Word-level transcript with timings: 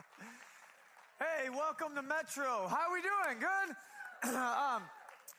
hey, 1.18 1.50
welcome 1.50 1.94
to 1.94 2.02
Metro. 2.02 2.66
How 2.68 2.88
are 2.88 2.92
we 2.92 3.00
doing? 3.00 3.38
Good? 3.38 4.34
um, 4.34 4.82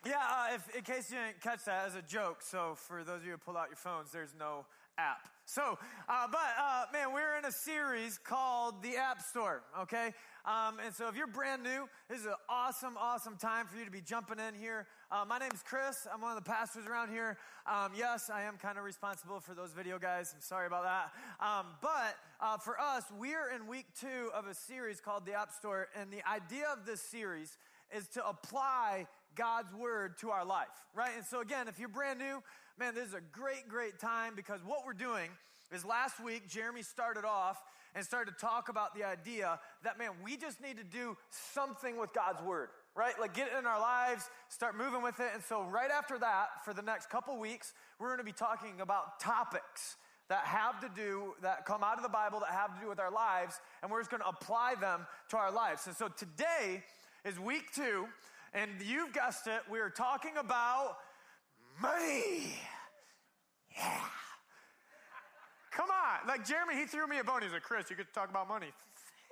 yeah, 0.06 0.18
uh, 0.20 0.56
if, 0.56 0.76
in 0.76 0.84
case 0.84 1.12
you 1.12 1.18
didn't 1.18 1.42
catch 1.42 1.66
that 1.66 1.88
as 1.88 1.96
a 1.96 2.02
joke, 2.02 2.42
so 2.42 2.76
for 2.76 3.04
those 3.04 3.22
of 3.22 3.26
you 3.26 3.32
who 3.34 3.38
pull 3.38 3.58
out 3.58 3.70
your 3.70 3.78
phones, 3.78 4.12
there's 4.12 4.34
no 4.38 4.66
app. 5.02 5.30
So, 5.46 5.80
uh, 6.08 6.28
but 6.32 6.40
uh, 6.60 6.86
man, 6.94 7.14
we're 7.14 7.38
in 7.38 7.46
a 7.46 7.52
series 7.52 8.18
called 8.18 8.82
the 8.84 8.96
App 8.96 9.22
Store, 9.22 9.64
okay? 9.82 10.14
Um, 10.46 10.78
and 10.86 10.94
so 10.94 11.08
if 11.10 11.18
you're 11.18 11.28
brand 11.28 11.64
new, 11.64 11.90
this 12.08 12.20
is 12.20 12.26
an 12.26 12.36
awesome, 12.48 12.96
awesome 12.98 13.36
time 13.36 13.66
for 13.66 13.78
you 13.78 13.84
to 13.84 13.92
be 13.92 14.02
jumping 14.02 14.38
in 14.40 14.54
here. 14.54 14.88
Uh, 15.12 15.26
my 15.28 15.40
name's 15.40 15.62
Chris. 15.64 16.08
I'm 16.12 16.22
one 16.22 16.38
of 16.38 16.42
the 16.42 16.50
pastors 16.50 16.86
around 16.86 17.10
here. 17.10 17.38
Um, 17.66 17.92
yes, 17.98 18.30
I 18.32 18.44
am 18.44 18.58
kind 18.58 18.78
of 18.78 18.84
responsible 18.84 19.40
for 19.40 19.54
those 19.54 19.74
video 19.74 20.00
guys. 20.00 20.32
I'm 20.34 20.42
sorry 20.42 20.68
about 20.68 20.84
that. 20.84 21.46
Um, 21.46 21.66
but 21.82 22.16
uh, 22.40 22.58
for 22.58 22.80
us, 22.80 23.04
we're 23.20 23.50
in 23.54 23.68
week 23.68 23.88
two 24.00 24.30
of 24.34 24.46
a 24.48 24.54
series 24.54 25.02
called 25.02 25.26
the 25.26 25.34
App 25.34 25.52
Store, 25.52 25.88
and 26.00 26.12
the 26.12 26.26
idea 26.30 26.68
of 26.72 26.86
this 26.86 27.02
series 27.02 27.58
is 27.96 28.08
to 28.10 28.26
apply 28.26 29.08
God's 29.36 29.74
word 29.74 30.18
to 30.20 30.32
our 30.32 30.46
life, 30.46 30.68
right? 30.94 31.12
And 31.16 31.26
so 31.26 31.42
again, 31.42 31.68
if 31.68 31.80
you're 31.80 31.90
brand 31.90 32.20
new, 32.20 32.42
man, 32.80 32.96
this 32.96 33.08
is 33.08 33.14
a 33.14 33.22
great, 33.32 33.68
great 33.68 34.00
time 34.00 34.34
because 34.36 34.62
what 34.64 34.86
we're 34.86 34.94
doing 34.94 35.30
is 35.72 35.86
last 35.86 36.24
week, 36.24 36.50
Jeremy 36.50 36.82
started 36.82 37.26
off 37.26 37.62
and 37.96 38.06
started 38.06 38.32
to 38.32 38.38
talk 38.38 38.70
about 38.70 38.96
the 38.96 39.04
idea 39.04 39.60
that, 39.84 39.98
man, 39.98 40.12
we 40.24 40.38
just 40.38 40.62
need 40.62 40.78
to 40.78 40.84
do 40.84 41.18
something 41.54 41.98
with 41.98 42.14
God's 42.14 42.42
word, 42.42 42.70
right? 42.96 43.14
Like 43.20 43.34
get 43.34 43.48
it 43.48 43.58
in 43.58 43.66
our 43.66 43.80
lives, 43.80 44.30
start 44.50 44.78
moving 44.78 45.02
with 45.02 45.20
it. 45.20 45.30
And 45.34 45.44
so 45.44 45.64
right 45.64 45.92
after 45.92 46.18
that, 46.20 46.64
for 46.64 46.74
the 46.74 46.82
next 46.82 47.10
couple 47.10 47.38
weeks, 47.38 47.74
we're 48.00 48.08
going 48.08 48.20
to 48.20 48.24
be 48.24 48.32
talking 48.32 48.82
about 48.82 49.20
topics 49.20 49.98
that 50.30 50.46
have 50.46 50.80
to 50.80 50.90
do, 50.96 51.34
that 51.42 51.66
come 51.66 51.84
out 51.84 51.98
of 51.98 52.04
the 52.04 52.10
Bible 52.10 52.40
that 52.40 52.50
have 52.50 52.74
to 52.76 52.82
do 52.82 52.88
with 52.88 53.00
our 53.00 53.12
lives, 53.12 53.60
and 53.82 53.92
we're 53.92 54.00
just 54.00 54.12
going 54.12 54.24
to 54.24 54.30
apply 54.30 54.76
them 54.80 55.06
to 55.30 55.38
our 55.38 55.52
lives. 55.52 55.88
And 55.88 55.96
so 55.96 56.08
today, 56.08 56.84
is 57.26 57.40
week 57.40 57.72
two, 57.74 58.08
and 58.54 58.72
you've 58.84 59.14
guessed 59.14 59.48
it, 59.48 59.62
we 59.70 59.80
are 59.80 59.90
talking 59.90 60.38
about 60.38 60.98
money. 61.82 62.56
Yeah. 63.76 64.02
Come 65.72 65.90
on. 65.90 66.28
Like 66.28 66.46
Jeremy, 66.46 66.76
he 66.76 66.86
threw 66.86 67.08
me 67.08 67.20
a 67.20 67.24
bone. 67.24 67.42
He's 67.42 67.54
like, 67.54 67.64
Chris, 67.64 67.90
you 67.90 67.96
could 67.96 68.12
talk 68.14 68.30
about 68.30 68.48
money. 68.48 68.68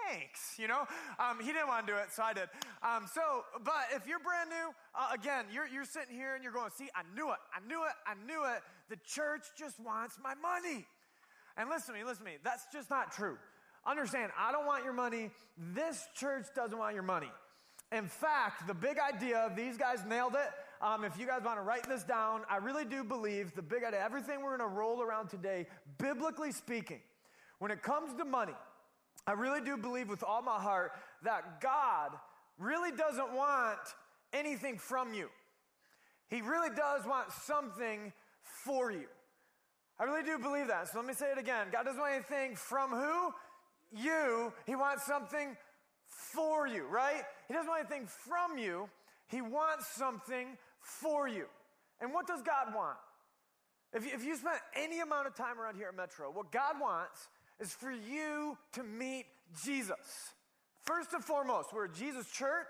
Thanks. 0.08 0.56
You 0.58 0.68
know, 0.68 0.88
um, 1.20 1.40
he 1.40 1.52
didn't 1.52 1.68
want 1.68 1.86
to 1.86 1.94
do 1.94 1.98
it, 2.00 2.12
so 2.12 2.24
I 2.24 2.34
did. 2.34 2.48
Um, 2.82 3.06
so, 3.14 3.44
but 3.64 3.92
if 3.94 4.08
you're 4.08 4.20
brand 4.20 4.50
new, 4.50 4.74
uh, 4.96 5.14
again, 5.14 5.46
you're, 5.54 5.68
you're 5.68 5.86
sitting 5.86 6.16
here 6.16 6.36
and 6.36 6.44
you're 6.44 6.54
going, 6.54 6.72
see, 6.76 6.88
I 6.96 7.02
knew 7.14 7.30
it. 7.32 7.40
I 7.54 7.60
knew 7.68 7.84
it. 7.84 7.94
I 8.08 8.14
knew 8.26 8.46
it. 8.46 8.62
The 8.90 8.98
church 9.06 9.44
just 9.58 9.80
wants 9.80 10.18
my 10.24 10.34
money. 10.36 10.86
And 11.58 11.70
listen 11.70 11.94
to 11.94 12.00
me, 12.00 12.06
listen 12.06 12.24
to 12.24 12.32
me. 12.32 12.38
That's 12.44 12.64
just 12.72 12.90
not 12.90 13.12
true. 13.12 13.38
Understand, 13.86 14.32
I 14.38 14.52
don't 14.52 14.66
want 14.66 14.84
your 14.84 14.94
money. 14.94 15.32
This 15.58 16.08
church 16.16 16.46
doesn't 16.56 16.78
want 16.78 16.94
your 16.94 17.04
money. 17.04 17.30
In 17.92 18.08
fact, 18.08 18.68
the 18.68 18.74
big 18.74 18.98
idea, 19.00 19.52
these 19.56 19.78
guys 19.78 20.04
nailed 20.08 20.36
it. 20.36 20.50
Um, 20.82 21.04
if 21.04 21.18
you 21.20 21.26
guys 21.26 21.42
want 21.44 21.58
to 21.58 21.64
write 21.64 21.88
this 21.90 22.04
down, 22.04 22.42
I 22.50 22.58
really 22.58 22.86
do 22.86 23.04
believe 23.04 23.54
the 23.56 23.62
big 23.62 23.84
idea, 23.84 24.00
everything 24.00 24.42
we're 24.42 24.56
going 24.58 24.70
to 24.70 24.76
roll 24.76 25.02
around 25.02 25.30
today, 25.30 25.66
biblically 25.98 26.52
speaking, 26.52 27.02
when 27.58 27.72
it 27.72 27.82
comes 27.82 28.14
to 28.14 28.26
money, 28.26 28.54
I 29.28 29.34
really 29.34 29.62
do 29.62 29.76
believe 29.76 30.08
with 30.08 30.24
all 30.24 30.42
my 30.42 30.60
heart 30.60 30.92
that 31.24 31.62
God 31.62 32.12
really 32.58 32.92
doesn't 32.92 33.34
want 33.34 33.80
anything 34.34 34.78
from 34.78 35.14
you. 35.14 35.30
He 36.30 36.42
really 36.42 36.70
does 36.70 37.06
want 37.06 37.32
something 37.32 38.14
for 38.44 38.92
you. 38.92 39.08
I 40.00 40.04
really 40.04 40.24
do 40.24 40.38
believe 40.38 40.68
that. 40.68 40.88
So 40.88 41.00
let 41.00 41.08
me 41.08 41.14
say 41.14 41.32
it 41.32 41.38
again. 41.38 41.68
God 41.72 41.84
doesn't 41.84 42.00
want 42.00 42.14
anything 42.14 42.56
from 42.56 42.92
who? 42.92 43.34
You. 43.92 44.54
He 44.66 44.76
wants 44.76 45.06
something 45.06 45.58
for 46.10 46.68
you, 46.68 46.86
right? 46.88 47.24
He 47.48 47.54
doesn't 47.54 47.70
want 47.70 47.82
anything 47.82 48.08
from 48.08 48.58
you. 48.58 48.90
He 49.28 49.42
wants 49.42 49.88
something 49.88 50.58
for 50.82 51.28
you. 51.28 51.46
And 52.02 52.14
what 52.14 52.28
does 52.28 52.42
God 52.42 52.74
want? 52.76 52.98
If 53.94 54.06
you, 54.06 54.12
if 54.14 54.24
you 54.24 54.36
spent 54.36 54.58
any 54.76 55.00
amount 55.00 55.28
of 55.28 55.36
time 55.36 55.60
around 55.60 55.76
here 55.76 55.88
at 55.88 55.96
Metro, 55.96 56.32
what 56.32 56.52
God 56.52 56.76
wants 56.80 57.28
is 57.60 57.74
for 57.74 57.92
you 57.92 58.58
to 58.74 58.84
meet 58.84 59.26
Jesus. 59.64 60.34
First 60.84 61.14
and 61.14 61.24
foremost, 61.24 61.74
we're 61.74 61.86
a 61.86 61.94
Jesus 61.94 62.30
church. 62.32 62.70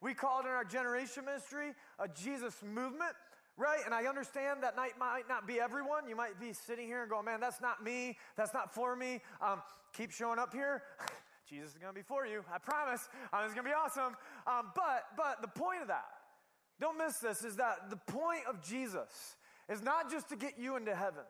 We 0.00 0.14
call 0.14 0.40
it 0.40 0.46
in 0.46 0.52
our 0.52 0.64
generation 0.64 1.24
ministry 1.24 1.72
a 1.98 2.08
Jesus 2.08 2.54
movement, 2.62 3.12
right? 3.56 3.80
And 3.84 3.94
I 3.94 4.04
understand 4.04 4.62
that 4.62 4.76
night 4.76 4.92
might 4.98 5.28
not 5.28 5.46
be 5.46 5.60
everyone. 5.60 6.08
You 6.08 6.16
might 6.16 6.40
be 6.40 6.52
sitting 6.52 6.86
here 6.86 7.02
and 7.02 7.10
going, 7.10 7.26
man, 7.26 7.40
that's 7.40 7.60
not 7.60 7.84
me. 7.84 8.16
That's 8.36 8.54
not 8.54 8.72
for 8.74 8.96
me. 8.96 9.20
Um, 9.42 9.60
keep 9.92 10.10
showing 10.10 10.38
up 10.38 10.52
here. 10.54 10.82
Jesus 11.50 11.72
is 11.72 11.78
going 11.78 11.92
to 11.92 11.98
be 11.98 12.04
for 12.04 12.26
you. 12.26 12.44
I 12.52 12.58
promise. 12.58 13.08
Um, 13.32 13.40
it's 13.44 13.54
going 13.54 13.66
to 13.66 13.70
be 13.70 13.74
awesome. 13.74 14.14
Um, 14.46 14.70
but, 14.76 15.06
but 15.16 15.42
the 15.42 15.48
point 15.48 15.82
of 15.82 15.88
that, 15.88 16.06
don't 16.80 16.96
miss 16.96 17.18
this, 17.18 17.44
is 17.44 17.56
that 17.56 17.90
the 17.90 17.96
point 17.96 18.42
of 18.48 18.62
Jesus 18.62 19.36
is 19.68 19.82
not 19.82 20.10
just 20.10 20.28
to 20.28 20.36
get 20.36 20.54
you 20.58 20.76
into 20.76 20.94
heaven. 20.94 21.24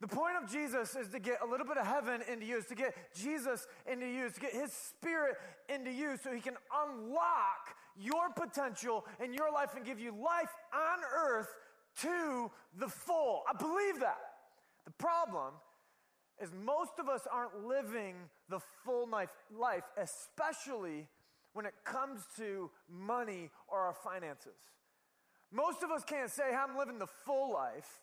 The 0.00 0.08
point 0.08 0.34
of 0.42 0.50
Jesus 0.50 0.96
is 0.96 1.08
to 1.08 1.18
get 1.18 1.38
a 1.42 1.46
little 1.46 1.66
bit 1.66 1.76
of 1.76 1.86
heaven 1.86 2.22
into 2.30 2.44
you, 2.46 2.58
is 2.58 2.66
to 2.66 2.74
get 2.74 2.94
Jesus 3.14 3.66
into 3.90 4.06
you, 4.06 4.26
is 4.26 4.34
to 4.34 4.40
get 4.40 4.52
his 4.52 4.72
spirit 4.72 5.36
into 5.68 5.90
you 5.90 6.16
so 6.22 6.32
he 6.32 6.40
can 6.40 6.56
unlock 6.74 7.76
your 7.98 8.30
potential 8.34 9.06
in 9.22 9.32
your 9.32 9.52
life 9.52 9.70
and 9.74 9.84
give 9.84 10.00
you 10.00 10.10
life 10.12 10.50
on 10.74 10.98
earth 11.14 11.48
to 12.00 12.50
the 12.78 12.88
full. 12.88 13.42
I 13.48 13.56
believe 13.56 14.00
that. 14.00 14.18
The 14.84 14.92
problem 14.92 15.54
is 16.42 16.50
most 16.64 16.92
of 16.98 17.08
us 17.08 17.22
aren't 17.32 17.66
living 17.66 18.14
the 18.48 18.60
full 18.84 19.08
life, 19.08 19.82
especially 19.96 21.08
when 21.52 21.66
it 21.66 21.74
comes 21.84 22.20
to 22.36 22.70
money 22.88 23.50
or 23.68 23.80
our 23.80 23.94
finances. 23.94 24.58
Most 25.52 25.82
of 25.82 25.90
us 25.90 26.04
can't 26.04 26.30
say, 26.30 26.54
I'm 26.54 26.76
living 26.76 26.98
the 26.98 27.06
full 27.24 27.52
life. 27.52 28.00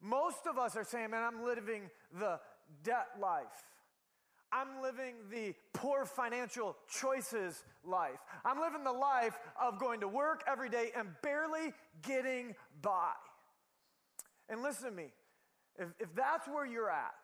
Most 0.00 0.46
of 0.48 0.58
us 0.58 0.76
are 0.76 0.84
saying, 0.84 1.10
man, 1.10 1.22
I'm 1.22 1.44
living 1.44 1.90
the 2.18 2.40
debt 2.82 3.06
life. 3.20 3.46
I'm 4.52 4.80
living 4.82 5.14
the 5.30 5.54
poor 5.72 6.04
financial 6.04 6.76
choices 6.88 7.64
life. 7.84 8.18
I'm 8.44 8.60
living 8.60 8.84
the 8.84 8.92
life 8.92 9.38
of 9.60 9.78
going 9.78 10.00
to 10.00 10.08
work 10.08 10.42
every 10.46 10.68
day 10.68 10.90
and 10.96 11.08
barely 11.22 11.72
getting 12.02 12.54
by. 12.80 13.12
And 14.48 14.62
listen 14.62 14.90
to 14.90 14.96
me, 14.96 15.12
if, 15.78 15.88
if 15.98 16.14
that's 16.14 16.46
where 16.48 16.64
you're 16.64 16.90
at, 16.90 17.14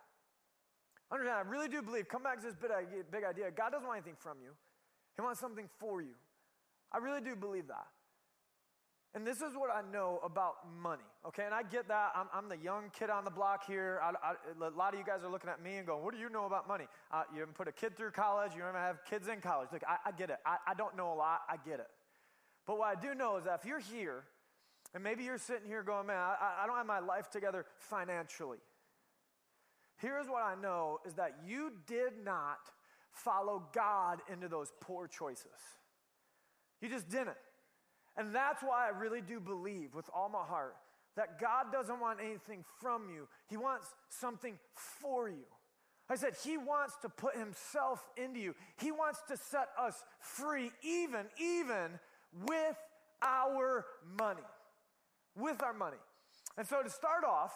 Understand, 1.12 1.46
I 1.46 1.50
really 1.50 1.68
do 1.68 1.82
believe, 1.82 2.08
come 2.08 2.22
back 2.22 2.40
to 2.40 2.46
this 2.46 2.56
big, 2.56 3.24
idea. 3.24 3.50
God 3.50 3.70
doesn't 3.70 3.86
want 3.86 3.98
anything 3.98 4.16
from 4.18 4.38
you, 4.42 4.52
He 5.16 5.22
wants 5.22 5.40
something 5.40 5.68
for 5.78 6.00
you. 6.00 6.14
I 6.90 6.98
really 6.98 7.20
do 7.20 7.36
believe 7.36 7.68
that. 7.68 7.86
And 9.14 9.26
this 9.26 9.42
is 9.42 9.54
what 9.54 9.68
I 9.68 9.82
know 9.92 10.20
about 10.24 10.54
money, 10.80 11.02
okay? 11.26 11.44
And 11.44 11.54
I 11.54 11.62
get 11.62 11.86
that. 11.88 12.12
I'm, 12.16 12.28
I'm 12.32 12.48
the 12.48 12.56
young 12.56 12.84
kid 12.98 13.10
on 13.10 13.24
the 13.24 13.30
block 13.30 13.66
here. 13.66 14.00
I, 14.02 14.12
I, 14.30 14.66
a 14.66 14.70
lot 14.70 14.94
of 14.94 14.98
you 14.98 15.04
guys 15.04 15.22
are 15.22 15.28
looking 15.28 15.50
at 15.50 15.62
me 15.62 15.76
and 15.76 15.86
going, 15.86 16.02
What 16.02 16.14
do 16.14 16.20
you 16.20 16.30
know 16.30 16.46
about 16.46 16.66
money? 16.66 16.86
Uh, 17.12 17.24
you 17.32 17.40
haven't 17.40 17.54
put 17.54 17.68
a 17.68 17.72
kid 17.72 17.94
through 17.94 18.12
college, 18.12 18.52
you 18.56 18.62
haven't 18.62 18.80
have 18.80 19.04
kids 19.04 19.28
in 19.28 19.42
college. 19.42 19.68
Look, 19.70 19.82
I, 19.86 19.96
I 20.06 20.12
get 20.12 20.30
it. 20.30 20.38
I, 20.46 20.72
don't 20.74 20.96
know 20.96 21.12
a 21.12 21.14
lot. 21.14 21.42
I 21.46 21.56
get 21.56 21.78
it. 21.78 21.88
But 22.66 22.78
what 22.78 22.88
I 22.88 22.98
do 22.98 23.14
know 23.14 23.36
is 23.36 23.44
that 23.44 23.60
if 23.60 23.66
you're 23.66 23.80
here, 23.80 24.24
and 24.94 25.04
maybe 25.04 25.24
you're 25.24 25.38
sitting 25.38 25.66
here 25.66 25.82
going, 25.82 26.06
Man, 26.06 26.16
I 26.16 26.64
don't 26.66 26.76
have 26.76 26.86
my 26.86 27.00
life 27.00 27.28
together 27.28 27.66
financially. 27.76 28.58
Here's 30.02 30.26
what 30.26 30.42
I 30.42 30.60
know 30.60 30.98
is 31.06 31.14
that 31.14 31.36
you 31.46 31.72
did 31.86 32.24
not 32.24 32.58
follow 33.12 33.62
God 33.72 34.20
into 34.30 34.48
those 34.48 34.72
poor 34.80 35.06
choices. 35.06 35.46
You 36.80 36.88
just 36.88 37.08
didn't. 37.08 37.36
And 38.16 38.34
that's 38.34 38.62
why 38.62 38.88
I 38.88 38.98
really 38.98 39.20
do 39.20 39.38
believe 39.38 39.94
with 39.94 40.10
all 40.12 40.28
my 40.28 40.42
heart 40.42 40.74
that 41.16 41.38
God 41.38 41.70
doesn't 41.70 42.00
want 42.00 42.18
anything 42.20 42.64
from 42.80 43.10
you, 43.10 43.28
He 43.48 43.56
wants 43.56 43.86
something 44.08 44.58
for 44.74 45.28
you. 45.28 45.44
I 46.08 46.16
said, 46.16 46.34
He 46.42 46.56
wants 46.56 46.96
to 47.02 47.08
put 47.08 47.36
Himself 47.36 48.02
into 48.16 48.40
you. 48.40 48.54
He 48.78 48.90
wants 48.90 49.20
to 49.28 49.36
set 49.36 49.68
us 49.78 49.94
free, 50.18 50.72
even, 50.82 51.26
even 51.38 52.00
with 52.46 52.76
our 53.22 53.84
money. 54.18 54.42
With 55.36 55.62
our 55.62 55.74
money. 55.74 55.98
And 56.58 56.66
so 56.66 56.82
to 56.82 56.90
start 56.90 57.24
off, 57.24 57.52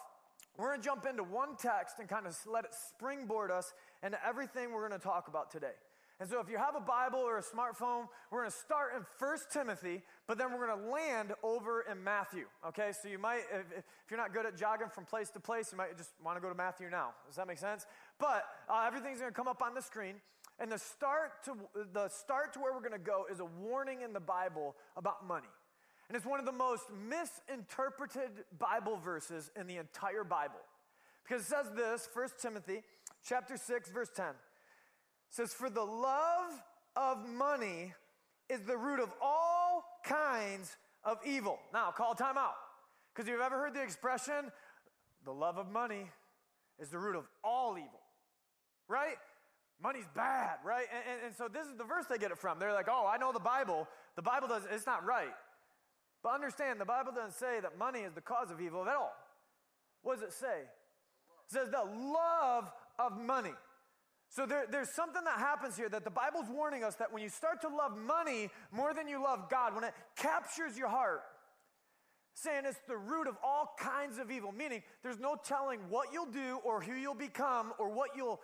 we're 0.57 0.69
going 0.69 0.81
to 0.81 0.85
jump 0.85 1.05
into 1.05 1.23
one 1.23 1.55
text 1.55 1.99
and 1.99 2.09
kind 2.09 2.25
of 2.25 2.37
let 2.45 2.65
it 2.65 2.73
springboard 2.73 3.51
us 3.51 3.73
into 4.03 4.17
everything 4.25 4.71
we're 4.71 4.87
going 4.87 4.99
to 4.99 5.05
talk 5.05 5.27
about 5.27 5.51
today. 5.51 5.73
And 6.19 6.27
so 6.27 6.39
if 6.39 6.49
you 6.49 6.57
have 6.57 6.75
a 6.75 6.79
Bible 6.79 7.19
or 7.19 7.37
a 7.37 7.43
smartphone, 7.43 8.07
we're 8.31 8.39
going 8.39 8.49
to 8.49 8.57
start 8.57 8.93
in 8.95 9.05
1 9.19 9.37
Timothy, 9.53 10.01
but 10.25 10.39
then 10.39 10.51
we're 10.51 10.65
going 10.65 10.79
to 10.79 10.89
land 10.89 11.33
over 11.43 11.85
in 11.91 12.03
Matthew. 12.03 12.45
Okay, 12.69 12.91
so 12.91 13.07
you 13.07 13.19
might, 13.19 13.41
if, 13.53 13.65
if, 13.77 13.83
you're 14.09 14.19
not 14.19 14.33
good 14.33 14.47
at 14.47 14.57
jogging 14.57 14.89
from 14.89 15.05
place 15.05 15.29
to 15.31 15.39
place, 15.39 15.71
you 15.71 15.77
might 15.77 15.95
just 15.95 16.09
want 16.25 16.35
to 16.35 16.41
go 16.41 16.49
to 16.49 16.55
Matthew 16.55 16.89
now. 16.89 17.09
Does 17.27 17.35
that 17.35 17.47
make 17.47 17.59
sense? 17.59 17.85
But 18.19 18.45
uh, 18.67 18.85
everything's 18.87 19.19
going 19.19 19.31
to 19.31 19.35
come 19.35 19.47
up 19.47 19.61
on 19.61 19.75
the 19.75 19.81
screen. 19.81 20.15
And 20.59 20.71
the 20.71 20.79
start 20.79 21.43
to 21.45 21.55
the 21.93 22.07
start 22.07 22.53
to 22.53 22.59
where 22.59 22.73
we're 22.73 22.79
going 22.79 22.91
to 22.93 22.97
go 22.97 23.27
is 23.31 23.39
a 23.39 23.45
warning 23.45 24.01
in 24.01 24.11
the 24.11 24.19
Bible 24.19 24.75
about 24.95 25.27
money. 25.27 25.45
And 26.07 26.15
it's 26.15 26.25
one 26.25 26.39
of 26.39 26.45
the 26.45 26.51
most 26.51 26.85
misinterpreted 27.07 28.45
Bible 28.57 28.97
verses 28.97 29.51
in 29.59 29.67
the 29.67 29.77
entire 29.77 30.23
Bible. 30.23 30.61
Because 31.23 31.43
it 31.43 31.47
says 31.47 31.65
this, 31.75 32.07
1 32.13 32.29
Timothy 32.41 32.83
chapter 33.25 33.57
6 33.57 33.91
verse 33.91 34.09
10. 34.15 34.25
says, 35.29 35.53
For 35.53 35.69
the 35.69 35.83
love 35.83 36.51
of 36.95 37.27
money 37.27 37.93
is 38.49 38.61
the 38.61 38.77
root 38.77 39.01
of 39.01 39.09
all 39.21 39.83
kinds 40.05 40.77
of 41.03 41.17
evil. 41.25 41.59
Now, 41.73 41.91
call 41.91 42.15
time 42.15 42.37
out. 42.37 42.55
Because 43.13 43.29
you've 43.29 43.41
ever 43.41 43.57
heard 43.57 43.73
the 43.73 43.83
expression, 43.83 44.51
the 45.25 45.33
love 45.33 45.57
of 45.57 45.69
money 45.69 46.09
is 46.79 46.89
the 46.89 46.99
root 46.99 47.15
of 47.15 47.25
all 47.43 47.77
evil, 47.77 47.99
right? 48.87 49.15
Money's 49.81 50.07
bad, 50.15 50.57
right? 50.63 50.85
And, 50.93 51.03
and, 51.11 51.25
and, 51.27 51.35
so 51.35 51.47
this 51.47 51.67
is 51.67 51.75
the 51.77 51.83
verse 51.83 52.05
they 52.09 52.17
get 52.17 52.31
it 52.31 52.37
from. 52.37 52.59
They're 52.59 52.73
like, 52.73 52.87
oh, 52.89 53.09
I 53.11 53.17
know 53.17 53.31
the 53.31 53.39
Bible. 53.39 53.87
The 54.15 54.21
Bible 54.21 54.47
does, 54.47 54.63
it's 54.71 54.85
not 54.85 55.05
right. 55.05 55.33
But 56.23 56.33
understand, 56.33 56.79
the 56.79 56.85
Bible 56.85 57.11
doesn't 57.13 57.33
say 57.33 57.59
that 57.61 57.77
money 57.77 57.99
is 57.99 58.13
the 58.13 58.21
cause 58.21 58.51
of 58.51 58.59
evil 58.59 58.81
at 58.81 58.95
all. 58.95 59.13
What 60.01 60.19
does 60.19 60.29
it 60.29 60.33
say? 60.33 60.61
It 60.61 61.51
says 61.53 61.69
the 61.69 61.83
love 61.83 62.71
of 62.99 63.17
money. 63.19 63.53
So 64.29 64.45
there, 64.45 64.65
there's 64.69 64.89
something 64.89 65.23
that 65.23 65.39
happens 65.39 65.77
here 65.77 65.89
that 65.89 66.03
the 66.03 66.11
Bible's 66.11 66.49
warning 66.49 66.83
us 66.83 66.95
that 66.95 67.13
when 67.13 67.23
you 67.23 67.29
start 67.29 67.61
to 67.61 67.69
love 67.69 67.97
money 67.97 68.49
more 68.71 68.93
than 68.93 69.07
you 69.07 69.23
love 69.23 69.49
God, 69.49 69.73
when 69.73 69.83
it 69.83 69.93
captures 70.17 70.77
your 70.77 70.89
heart, 70.89 71.21
saying 72.33 72.63
it's 72.65 72.79
the 72.87 72.97
root 72.97 73.27
of 73.27 73.35
all 73.43 73.73
kinds 73.79 74.19
of 74.19 74.29
evil, 74.29 74.51
meaning 74.51 74.83
there's 75.01 75.19
no 75.19 75.35
telling 75.43 75.79
what 75.89 76.09
you'll 76.11 76.25
do 76.25 76.59
or 76.63 76.81
who 76.81 76.93
you'll 76.93 77.15
become 77.15 77.73
or 77.79 77.89
what 77.89 78.09
you'll 78.15 78.39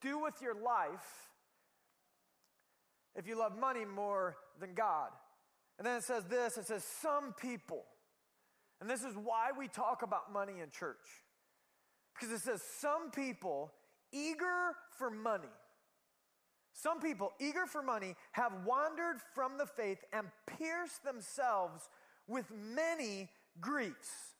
do 0.00 0.18
with 0.18 0.34
your 0.40 0.54
life 0.54 1.30
if 3.16 3.26
you 3.26 3.38
love 3.38 3.58
money 3.58 3.84
more 3.84 4.36
than 4.60 4.74
God. 4.74 5.10
And 5.82 5.88
then 5.88 5.96
it 5.96 6.04
says 6.04 6.22
this 6.26 6.58
it 6.58 6.66
says, 6.68 6.84
some 6.84 7.32
people, 7.32 7.82
and 8.80 8.88
this 8.88 9.02
is 9.02 9.16
why 9.16 9.48
we 9.58 9.66
talk 9.66 10.02
about 10.04 10.32
money 10.32 10.60
in 10.62 10.70
church, 10.70 10.94
because 12.14 12.32
it 12.32 12.40
says, 12.40 12.62
some 12.78 13.10
people 13.10 13.72
eager 14.12 14.76
for 14.96 15.10
money. 15.10 15.48
Some 16.72 17.00
people, 17.00 17.32
eager 17.40 17.66
for 17.66 17.82
money, 17.82 18.14
have 18.30 18.52
wandered 18.64 19.16
from 19.34 19.58
the 19.58 19.66
faith 19.66 19.98
and 20.12 20.28
pierced 20.56 21.02
themselves 21.02 21.88
with 22.28 22.46
many 22.52 23.28
griefs. 23.60 24.36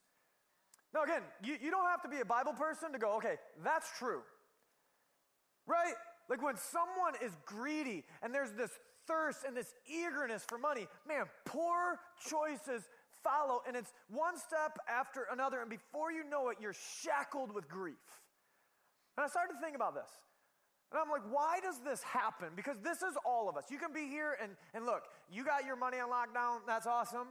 Now, 0.94 1.02
again, 1.02 1.22
you, 1.42 1.56
you 1.60 1.72
don't 1.72 1.88
have 1.88 2.02
to 2.02 2.08
be 2.08 2.20
a 2.20 2.24
Bible 2.24 2.52
person 2.52 2.92
to 2.92 3.00
go, 3.00 3.16
okay, 3.16 3.34
that's 3.64 3.88
true. 3.98 4.20
Right? 5.66 5.94
Like 6.30 6.40
when 6.40 6.56
someone 6.56 7.14
is 7.20 7.32
greedy 7.44 8.04
and 8.22 8.32
there's 8.32 8.52
this 8.52 8.70
thirst 9.06 9.44
and 9.46 9.56
this 9.56 9.75
eagerness 9.87 10.44
for 10.49 10.58
money, 10.58 10.87
man, 11.06 11.25
poor 11.44 11.99
choices 12.28 12.88
follow, 13.22 13.62
and 13.66 13.76
it's 13.76 13.93
one 14.08 14.37
step 14.38 14.78
after 14.88 15.26
another, 15.32 15.60
and 15.60 15.70
before 15.70 16.12
you 16.12 16.28
know 16.28 16.49
it, 16.49 16.58
you're 16.60 16.75
shackled 17.02 17.54
with 17.54 17.69
grief. 17.69 18.02
And 19.16 19.25
I 19.25 19.28
started 19.28 19.54
to 19.54 19.60
think 19.60 19.76
about 19.76 19.94
this. 19.94 20.10
And 20.90 21.00
I'm 21.00 21.08
like, 21.08 21.22
why 21.31 21.58
does 21.62 21.81
this 21.81 22.02
happen? 22.02 22.49
Because 22.54 22.76
this 22.84 23.00
is 23.00 23.16
all 23.25 23.49
of 23.49 23.56
us. 23.56 23.64
You 23.70 23.78
can 23.78 23.94
be 23.94 24.08
here 24.08 24.37
and, 24.43 24.52
and 24.75 24.84
look, 24.84 25.05
you 25.31 25.43
got 25.44 25.64
your 25.64 25.76
money 25.76 25.98
on 25.98 26.10
lockdown, 26.10 26.60
that's 26.66 26.87
awesome. 26.87 27.28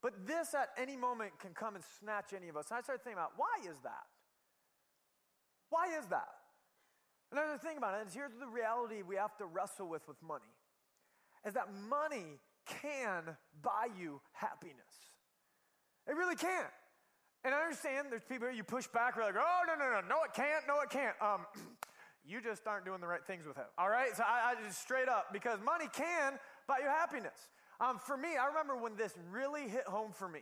But 0.00 0.26
this 0.28 0.54
at 0.54 0.68
any 0.78 0.96
moment 0.96 1.32
can 1.40 1.54
come 1.54 1.74
and 1.74 1.82
snatch 1.98 2.32
any 2.36 2.48
of 2.48 2.56
us. 2.56 2.70
And 2.70 2.78
I 2.78 2.82
started 2.82 3.02
thinking 3.02 3.18
about 3.18 3.32
why 3.36 3.68
is 3.68 3.78
that? 3.82 4.06
Why 5.70 5.98
is 5.98 6.06
that? 6.06 6.28
And 7.32 7.40
Another 7.40 7.58
thing 7.58 7.78
about 7.78 8.00
it 8.00 8.06
is 8.06 8.14
here's 8.14 8.32
the 8.38 8.46
reality 8.46 9.02
we 9.02 9.16
have 9.16 9.36
to 9.38 9.46
wrestle 9.46 9.88
with 9.88 10.06
with 10.06 10.22
money 10.22 10.46
is 11.46 11.54
that 11.54 11.68
money 11.88 12.38
can 12.82 13.36
buy 13.62 13.88
you 13.98 14.20
happiness. 14.32 14.76
It 16.06 16.16
really 16.16 16.36
can. 16.36 16.66
And 17.44 17.54
I 17.54 17.62
understand 17.62 18.08
there's 18.10 18.24
people 18.24 18.50
you 18.50 18.64
push 18.64 18.86
back, 18.88 19.16
you're 19.16 19.24
like, 19.24 19.34
oh, 19.38 19.60
no, 19.66 19.74
no, 19.74 19.90
no, 19.90 20.00
no, 20.08 20.22
it 20.24 20.34
can't, 20.34 20.66
no, 20.66 20.80
it 20.80 20.90
can't. 20.90 21.14
Um, 21.20 21.46
you 22.26 22.40
just 22.40 22.66
aren't 22.66 22.84
doing 22.84 23.00
the 23.00 23.06
right 23.06 23.24
things 23.24 23.46
with 23.46 23.58
it. 23.58 23.66
All 23.78 23.88
right? 23.88 24.14
So 24.16 24.22
I, 24.22 24.52
I 24.52 24.66
just 24.66 24.80
straight 24.80 25.08
up, 25.08 25.32
because 25.32 25.60
money 25.64 25.86
can 25.92 26.34
buy 26.66 26.78
you 26.82 26.88
happiness. 26.88 27.48
Um, 27.80 27.98
for 27.98 28.16
me, 28.16 28.36
I 28.36 28.46
remember 28.48 28.76
when 28.76 28.96
this 28.96 29.14
really 29.30 29.68
hit 29.68 29.86
home 29.86 30.10
for 30.12 30.28
me. 30.28 30.40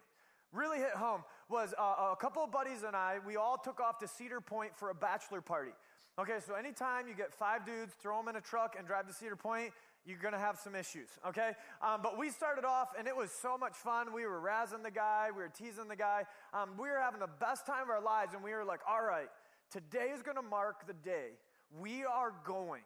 Really 0.53 0.79
hit 0.79 0.93
home 0.93 1.23
was 1.51 1.75
uh, 1.79 2.13
a 2.13 2.17
couple 2.19 2.43
of 2.43 2.51
buddies 2.51 2.83
and 2.83 2.97
I, 2.97 3.19
we 3.27 3.37
all 3.37 3.59
took 3.59 3.79
off 3.79 3.99
to 3.99 4.09
Cedar 4.09 4.41
Point 4.41 4.77
for 4.77 4.89
a 4.91 4.95
bachelor 4.95 5.43
party. 5.43 5.73
Okay, 6.19 6.39
so 6.47 6.55
anytime 6.55 7.09
you 7.09 7.15
get 7.15 7.35
five 7.35 7.67
dudes, 7.67 7.93
throw 8.01 8.17
them 8.19 8.29
in 8.29 8.37
a 8.37 8.41
truck 8.41 8.75
and 8.79 8.87
drive 8.87 9.07
to 9.07 9.13
Cedar 9.13 9.37
Point, 9.37 9.73
you're 10.07 10.19
gonna 10.19 10.39
have 10.39 10.59
some 10.59 10.75
issues, 10.75 11.09
okay? 11.27 11.53
Um, 11.83 12.01
but 12.03 12.17
we 12.17 12.31
started 12.31 12.65
off 12.65 12.89
and 12.99 13.09
it 13.09 13.17
was 13.17 13.31
so 13.31 13.59
much 13.59 13.75
fun. 13.75 14.13
We 14.15 14.25
were 14.25 14.41
razzing 14.41 14.83
the 14.83 14.91
guy, 14.91 15.29
we 15.35 15.43
were 15.43 15.49
teasing 15.49 15.89
the 15.89 15.97
guy. 15.97 16.25
Um, 16.55 16.71
we 16.79 16.89
were 16.89 17.01
having 17.01 17.21
the 17.21 17.31
best 17.41 17.67
time 17.67 17.83
of 17.83 17.91
our 17.91 18.03
lives 18.03 18.35
and 18.35 18.43
we 18.43 18.53
were 18.53 18.65
like, 18.65 18.81
all 18.89 19.03
right, 19.03 19.29
today 19.71 20.13
is 20.15 20.23
gonna 20.23 20.43
mark 20.43 20.87
the 20.87 20.95
day 20.95 21.33
we 21.81 22.05
are 22.05 22.33
going 22.45 22.83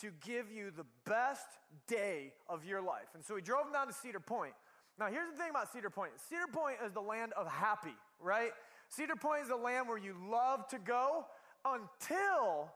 to 0.00 0.10
give 0.24 0.52
you 0.52 0.70
the 0.70 0.84
best 1.04 1.46
day 1.86 2.32
of 2.48 2.64
your 2.64 2.82
life. 2.82 3.08
And 3.14 3.24
so 3.24 3.34
we 3.34 3.40
drove 3.40 3.64
them 3.64 3.72
down 3.72 3.86
to 3.86 3.92
Cedar 3.92 4.20
Point. 4.20 4.52
Now, 4.98 5.06
here's 5.06 5.30
the 5.30 5.38
thing 5.38 5.50
about 5.50 5.72
Cedar 5.72 5.90
Point 5.90 6.12
Cedar 6.28 6.46
Point 6.52 6.76
is 6.84 6.92
the 6.92 7.00
land 7.00 7.32
of 7.34 7.46
happy, 7.50 7.94
right? 8.20 8.50
Cedar 8.88 9.16
Point 9.16 9.42
is 9.42 9.48
the 9.48 9.56
land 9.56 9.88
where 9.88 9.98
you 9.98 10.14
love 10.30 10.66
to 10.68 10.78
go 10.78 11.26
until 11.64 12.70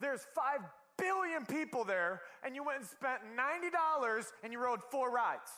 there's 0.00 0.26
5 0.34 0.60
billion 1.00 1.46
people 1.46 1.84
there 1.84 2.20
and 2.44 2.54
you 2.54 2.62
went 2.62 2.78
and 2.80 2.86
spent 2.86 3.22
$90 3.36 4.24
and 4.44 4.52
you 4.52 4.58
rode 4.58 4.82
four 4.90 5.10
rides, 5.10 5.50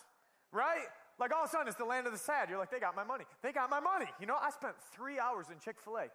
right? 0.53 0.87
Like 1.19 1.35
all 1.35 1.45
of 1.45 1.49
a 1.49 1.53
sudden, 1.53 1.69
it's 1.69 1.77
the 1.77 1.85
land 1.85 2.07
of 2.07 2.13
the 2.13 2.19
sad. 2.19 2.49
You're 2.49 2.59
like, 2.59 2.71
they 2.71 2.81
got 2.81 2.97
my 2.97 3.05
money. 3.05 3.25
They 3.43 3.53
got 3.53 3.71
my 3.71 3.81
money. 3.81 4.07
You 4.21 4.27
know, 4.27 4.37
I 4.41 4.51
spent 4.51 4.75
three 4.95 5.19
hours 5.19 5.47
in 5.53 5.59
Chick 5.59 5.77
fil 5.81 5.99
A 5.99 6.09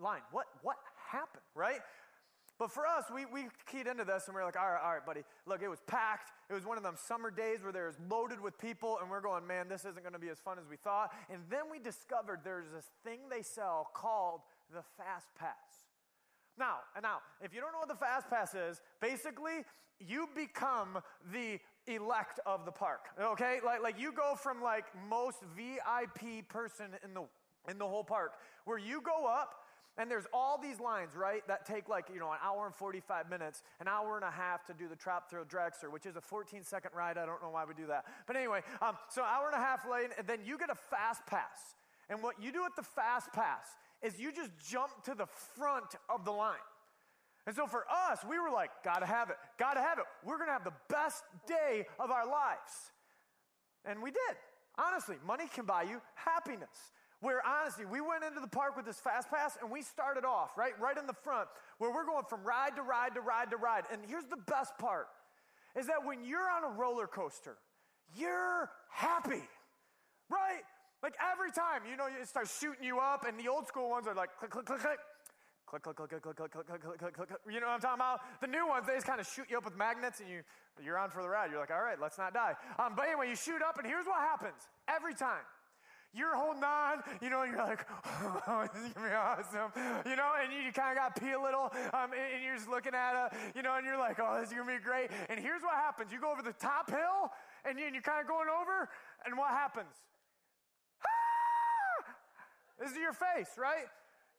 line. 0.00 0.20
What, 0.30 0.46
what 0.62 0.76
happened, 1.10 1.44
right? 1.54 1.80
But 2.58 2.70
for 2.70 2.86
us, 2.86 3.06
we, 3.12 3.24
we 3.26 3.48
keyed 3.70 3.86
into 3.86 4.04
this 4.04 4.28
and 4.28 4.36
we 4.36 4.40
are 4.40 4.44
like, 4.44 4.56
all 4.56 4.70
right, 4.70 4.80
all 4.82 4.92
right, 4.92 5.04
buddy. 5.04 5.22
Look, 5.46 5.62
it 5.62 5.68
was 5.68 5.80
packed. 5.86 6.30
It 6.50 6.54
was 6.54 6.64
one 6.64 6.76
of 6.76 6.84
them 6.84 6.94
summer 6.96 7.30
days 7.30 7.62
where 7.62 7.72
there 7.72 7.86
was 7.86 7.96
loaded 8.08 8.40
with 8.40 8.58
people, 8.58 8.98
and 9.00 9.10
we're 9.10 9.20
going, 9.20 9.46
man, 9.46 9.68
this 9.68 9.80
isn't 9.80 10.02
going 10.02 10.12
to 10.12 10.18
be 10.18 10.28
as 10.28 10.38
fun 10.38 10.58
as 10.58 10.68
we 10.68 10.76
thought. 10.76 11.10
And 11.30 11.40
then 11.50 11.62
we 11.70 11.78
discovered 11.78 12.40
there's 12.44 12.70
this 12.72 12.90
thing 13.04 13.20
they 13.30 13.42
sell 13.42 13.88
called 13.94 14.42
the 14.72 14.82
Fast 14.96 15.26
Pass. 15.38 15.81
Now, 16.58 16.78
and 16.94 17.02
now, 17.02 17.18
if 17.40 17.54
you 17.54 17.60
don't 17.60 17.72
know 17.72 17.78
what 17.78 17.88
the 17.88 17.94
Fast 17.94 18.28
Pass 18.28 18.54
is, 18.54 18.80
basically, 19.00 19.64
you 19.98 20.28
become 20.34 20.98
the 21.32 21.58
elect 21.86 22.40
of 22.46 22.64
the 22.64 22.72
park. 22.72 23.06
Okay? 23.20 23.60
Like, 23.64 23.82
like 23.82 24.00
you 24.00 24.12
go 24.12 24.34
from 24.34 24.62
like 24.62 24.84
most 25.08 25.38
VIP 25.56 26.48
person 26.48 26.86
in 27.04 27.14
the 27.14 27.22
in 27.70 27.78
the 27.78 27.86
whole 27.86 28.02
park, 28.02 28.32
where 28.64 28.78
you 28.78 29.00
go 29.00 29.24
up 29.26 29.54
and 29.98 30.10
there's 30.10 30.24
all 30.32 30.58
these 30.58 30.80
lines, 30.80 31.14
right, 31.14 31.46
that 31.48 31.66
take 31.66 31.88
like, 31.88 32.06
you 32.12 32.18
know, 32.18 32.32
an 32.32 32.38
hour 32.42 32.64
and 32.66 32.74
45 32.74 33.28
minutes, 33.28 33.62
an 33.78 33.88
hour 33.88 34.16
and 34.16 34.24
a 34.24 34.30
half 34.30 34.64
to 34.66 34.72
do 34.72 34.88
the 34.88 34.96
Top 34.96 35.30
Thrill 35.30 35.44
Dragster, 35.44 35.90
which 35.90 36.06
is 36.06 36.16
a 36.16 36.20
14 36.20 36.64
second 36.64 36.92
ride. 36.96 37.18
I 37.18 37.26
don't 37.26 37.42
know 37.42 37.50
why 37.50 37.64
we 37.66 37.74
do 37.74 37.86
that. 37.88 38.06
But 38.26 38.36
anyway, 38.36 38.62
um, 38.80 38.96
so 39.08 39.22
hour 39.22 39.46
and 39.46 39.54
a 39.54 39.64
half 39.64 39.86
lane, 39.88 40.08
and 40.16 40.26
then 40.26 40.40
you 40.44 40.56
get 40.56 40.70
a 40.70 40.74
fast 40.74 41.26
pass. 41.26 41.76
And 42.08 42.22
what 42.22 42.42
you 42.42 42.52
do 42.52 42.62
with 42.62 42.74
the 42.74 42.82
fast 42.82 43.32
pass 43.32 43.66
is 44.02 44.18
you 44.18 44.32
just 44.32 44.50
jump 44.68 44.90
to 45.04 45.14
the 45.14 45.26
front 45.56 45.96
of 46.08 46.24
the 46.24 46.32
line. 46.32 46.56
And 47.46 47.56
so 47.56 47.66
for 47.66 47.84
us, 48.10 48.20
we 48.28 48.38
were 48.38 48.50
like, 48.50 48.70
gotta 48.84 49.06
have 49.06 49.30
it, 49.30 49.36
gotta 49.58 49.80
have 49.80 49.98
it. 49.98 50.04
We're 50.24 50.38
gonna 50.38 50.52
have 50.52 50.64
the 50.64 50.74
best 50.88 51.24
day 51.46 51.86
of 51.98 52.10
our 52.10 52.26
lives. 52.26 52.92
And 53.84 54.02
we 54.02 54.10
did. 54.10 54.36
Honestly, 54.78 55.16
money 55.26 55.44
can 55.52 55.66
buy 55.66 55.82
you 55.82 56.00
happiness 56.14 56.92
where 57.22 57.40
honestly, 57.46 57.84
we 57.84 58.00
went 58.00 58.24
into 58.24 58.40
the 58.40 58.48
park 58.48 58.76
with 58.76 58.84
this 58.84 58.98
fast 58.98 59.30
pass 59.30 59.56
and 59.62 59.70
we 59.70 59.80
started 59.80 60.24
off 60.24 60.58
right, 60.58 60.78
right 60.80 60.98
in 60.98 61.06
the 61.06 61.14
front 61.22 61.48
where 61.78 61.92
we're 61.92 62.04
going 62.04 62.24
from 62.28 62.42
ride 62.42 62.74
to 62.74 62.82
ride 62.82 63.14
to 63.14 63.20
ride 63.20 63.50
to 63.50 63.56
ride. 63.56 63.84
And 63.92 64.02
here's 64.06 64.26
the 64.26 64.36
best 64.36 64.76
part 64.78 65.06
is 65.78 65.86
that 65.86 66.04
when 66.04 66.24
you're 66.24 66.50
on 66.50 66.64
a 66.64 66.76
roller 66.76 67.06
coaster, 67.06 67.56
you're 68.16 68.68
happy, 68.90 69.42
right? 70.28 70.62
Like 71.02 71.14
every 71.18 71.50
time, 71.50 71.82
you 71.90 71.96
know, 71.96 72.06
it 72.06 72.28
starts 72.28 72.58
shooting 72.58 72.84
you 72.84 73.00
up, 73.00 73.26
and 73.26 73.38
the 73.38 73.48
old 73.48 73.66
school 73.66 73.90
ones 73.90 74.06
are 74.06 74.14
like 74.14 74.36
click, 74.38 74.50
click, 74.50 74.66
click, 74.66 74.80
click. 74.80 74.98
Click, 75.66 75.82
click, 75.82 75.96
click, 75.96 76.10
click, 76.10 76.22
click, 76.22 76.36
click, 76.36 76.52
click, 76.52 76.80
click, 76.82 76.98
click, 76.98 77.28
click. 77.28 77.40
You 77.48 77.60
know 77.60 77.66
what 77.66 77.74
I'm 77.74 77.80
talking 77.80 78.00
about? 78.00 78.20
The 78.42 78.46
new 78.46 78.68
ones, 78.68 78.86
they 78.86 78.94
just 78.94 79.06
kind 79.06 79.20
of 79.20 79.26
shoot 79.26 79.46
you 79.48 79.56
up 79.56 79.64
with 79.64 79.74
magnets 79.74 80.20
and 80.20 80.28
you, 80.28 80.42
you're 80.84 80.98
on 80.98 81.08
for 81.08 81.22
the 81.22 81.28
ride. 81.28 81.50
You're 81.50 81.60
like, 81.60 81.70
all 81.70 81.80
right, 81.80 81.98
let's 81.98 82.18
not 82.18 82.34
die. 82.34 82.54
Um, 82.78 82.92
but 82.94 83.06
anyway, 83.06 83.30
you 83.30 83.36
shoot 83.36 83.62
up, 83.62 83.78
and 83.78 83.86
here's 83.86 84.04
what 84.06 84.20
happens 84.20 84.68
every 84.86 85.14
time 85.14 85.42
you're 86.14 86.36
holding 86.36 86.62
on, 86.62 87.00
you 87.22 87.30
know, 87.30 87.40
and 87.40 87.52
you're 87.52 87.64
like, 87.64 87.86
oh, 88.46 88.68
this 88.68 88.84
is 88.84 88.92
gonna 88.92 89.08
be 89.08 89.14
awesome, 89.14 89.72
you 90.04 90.14
know, 90.14 90.36
and 90.36 90.52
you, 90.52 90.60
you 90.60 90.72
kind 90.72 90.92
of 90.92 91.00
got 91.00 91.16
pee 91.16 91.32
a 91.32 91.40
little, 91.40 91.72
um, 91.96 92.12
and, 92.12 92.36
and, 92.36 92.44
you're 92.44 92.54
just 92.54 92.68
looking 92.68 92.92
at 92.92 93.16
it, 93.16 93.56
you 93.56 93.62
know, 93.62 93.76
and 93.76 93.86
you're 93.86 93.98
like, 93.98 94.20
oh, 94.20 94.38
this 94.38 94.52
is 94.52 94.54
gonna 94.54 94.68
be 94.68 94.82
great. 94.82 95.08
And 95.30 95.40
here's 95.40 95.62
what 95.62 95.72
happens: 95.72 96.12
you 96.12 96.20
go 96.20 96.30
over 96.30 96.42
the 96.42 96.52
top 96.52 96.90
hill, 96.90 97.32
and, 97.64 97.78
you, 97.78 97.86
and 97.86 97.94
you're 97.94 98.04
kind 98.04 98.20
of 98.20 98.28
going 98.28 98.48
over, 98.52 98.92
and 99.24 99.38
what 99.38 99.50
happens? 99.50 100.04
This 102.82 102.90
is 102.90 102.98
your 102.98 103.14
face, 103.14 103.54
right? 103.54 103.86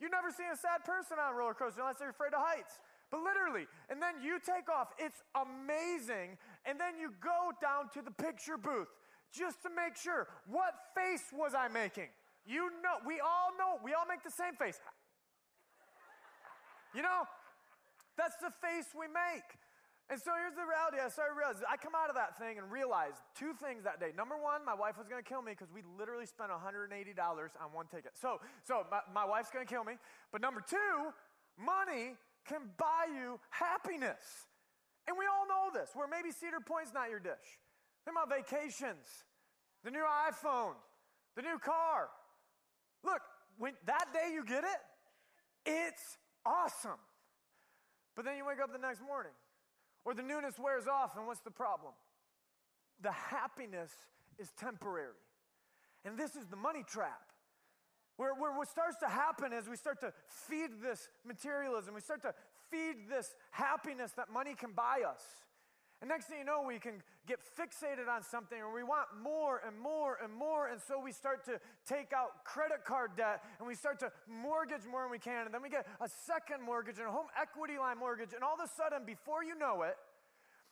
You've 0.04 0.12
never 0.12 0.28
seen 0.28 0.52
a 0.52 0.60
sad 0.60 0.84
person 0.84 1.16
on 1.16 1.32
a 1.32 1.38
roller 1.38 1.56
coaster 1.56 1.80
unless 1.80 2.04
they're 2.04 2.12
afraid 2.12 2.36
of 2.36 2.44
heights. 2.44 2.76
But 3.08 3.24
literally, 3.24 3.72
and 3.88 4.04
then 4.04 4.20
you 4.20 4.36
take 4.44 4.68
off. 4.68 4.92
It's 5.00 5.24
amazing. 5.32 6.36
And 6.68 6.76
then 6.76 7.00
you 7.00 7.16
go 7.24 7.56
down 7.64 7.88
to 7.96 8.02
the 8.04 8.12
picture 8.12 8.58
booth 8.58 8.92
just 9.32 9.64
to 9.64 9.70
make 9.72 9.96
sure. 9.96 10.28
What 10.46 10.76
face 10.92 11.32
was 11.32 11.56
I 11.56 11.72
making? 11.72 12.12
You 12.44 12.68
know, 12.84 13.00
we 13.08 13.24
all 13.24 13.56
know, 13.56 13.80
we 13.80 13.94
all 13.94 14.04
make 14.10 14.28
the 14.28 14.34
same 14.34 14.60
face. 14.60 14.76
You 16.94 17.02
know? 17.02 17.24
That's 18.18 18.36
the 18.44 18.52
face 18.60 18.92
we 18.92 19.08
make. 19.08 19.48
And 20.12 20.20
so 20.20 20.32
here's 20.36 20.54
the 20.54 20.68
reality. 20.68 21.00
I 21.00 21.08
started 21.08 21.40
realizing 21.40 21.64
I 21.66 21.80
come 21.80 21.96
out 21.96 22.12
of 22.12 22.16
that 22.20 22.36
thing 22.38 22.60
and 22.60 22.68
realized 22.68 23.24
two 23.34 23.56
things 23.56 23.88
that 23.88 24.04
day. 24.04 24.12
Number 24.16 24.36
one, 24.36 24.66
my 24.68 24.76
wife 24.76 25.00
was 25.00 25.08
going 25.08 25.24
to 25.24 25.28
kill 25.28 25.42
me 25.42 25.56
because 25.56 25.72
we 25.72 25.82
literally 25.98 26.28
spent 26.28 26.52
$180 26.52 26.92
on 26.92 27.68
one 27.72 27.88
ticket. 27.88 28.12
So, 28.20 28.44
so 28.68 28.84
my, 28.92 29.00
my 29.14 29.26
wife's 29.26 29.50
going 29.50 29.66
to 29.66 29.72
kill 29.72 29.84
me. 29.84 29.96
But 30.32 30.44
number 30.44 30.60
two, 30.60 31.16
money 31.56 32.20
can 32.44 32.68
buy 32.78 33.08
you 33.08 33.40
happiness. 33.50 34.52
And 35.08 35.18
we 35.18 35.26
all 35.26 35.48
know 35.48 35.72
this, 35.72 35.92
where 35.96 36.08
maybe 36.08 36.32
Cedar 36.32 36.60
Point's 36.60 36.94
not 36.94 37.10
your 37.10 37.20
dish. 37.20 37.60
Think 38.06 38.16
about 38.16 38.32
vacations, 38.32 39.08
the 39.84 39.92
new 39.92 40.04
iPhone, 40.04 40.76
the 41.36 41.42
new 41.42 41.60
car. 41.60 42.10
Look, 43.04 43.22
when 43.58 43.74
that 43.86 44.12
day 44.14 44.32
you 44.34 44.46
get 44.46 44.64
it, 44.64 44.82
it's 45.66 46.18
awesome. 46.46 47.00
But 48.16 48.26
then 48.26 48.38
you 48.38 48.46
wake 48.46 48.60
up 48.62 48.72
the 48.72 48.80
next 48.80 49.02
morning, 49.02 49.32
or 50.06 50.14
the 50.14 50.24
newness 50.24 50.56
wears 50.60 50.88
off, 50.88 51.18
and 51.18 51.26
what's 51.26 51.42
the 51.42 51.52
problem? 51.52 51.94
The 53.02 53.12
happiness 53.12 53.92
is 54.38 54.52
temporary. 54.60 55.14
And 56.06 56.18
this 56.18 56.36
is 56.36 56.46
the 56.48 56.56
money 56.56 56.84
trap. 56.86 57.22
Where, 58.18 58.34
where 58.36 58.56
what 58.56 58.68
starts 58.68 58.98
to 58.98 59.08
happen 59.08 59.54
is 59.54 59.68
we 59.68 59.76
start 59.76 60.00
to 60.02 60.14
feed 60.28 60.70
this 60.82 61.10
materialism, 61.26 61.96
we 61.96 62.02
start 62.02 62.22
to 62.24 62.34
feed 62.70 63.10
this 63.10 63.34
happiness 63.52 64.12
that 64.18 64.32
money 64.32 64.54
can 64.56 64.72
buy 64.72 65.02
us. 65.08 65.22
And 66.04 66.10
next 66.10 66.26
thing 66.26 66.40
you 66.40 66.44
know, 66.44 66.62
we 66.68 66.80
can 66.80 67.02
get 67.26 67.40
fixated 67.40 68.12
on 68.14 68.24
something 68.24 68.60
and 68.60 68.74
we 68.74 68.84
want 68.84 69.08
more 69.24 69.62
and 69.66 69.80
more 69.80 70.18
and 70.22 70.34
more. 70.34 70.68
And 70.68 70.82
so 70.82 71.00
we 71.00 71.14
start 71.14 71.46
to 71.46 71.62
take 71.88 72.12
out 72.12 72.44
credit 72.44 72.84
card 72.84 73.12
debt 73.16 73.40
and 73.58 73.66
we 73.66 73.74
start 73.74 74.02
to 74.02 74.12
mortgage 74.28 74.84
more 74.84 75.04
than 75.04 75.12
we 75.12 75.18
can. 75.18 75.46
And 75.46 75.54
then 75.54 75.62
we 75.62 75.70
get 75.70 75.88
a 76.02 76.10
second 76.28 76.62
mortgage 76.62 76.98
and 77.00 77.08
a 77.08 77.10
home 77.10 77.28
equity 77.42 77.78
line 77.78 77.98
mortgage. 77.98 78.34
And 78.34 78.44
all 78.44 78.54
of 78.54 78.60
a 78.60 78.68
sudden, 78.68 79.06
before 79.06 79.46
you 79.46 79.58
know 79.58 79.84
it, 79.84 79.96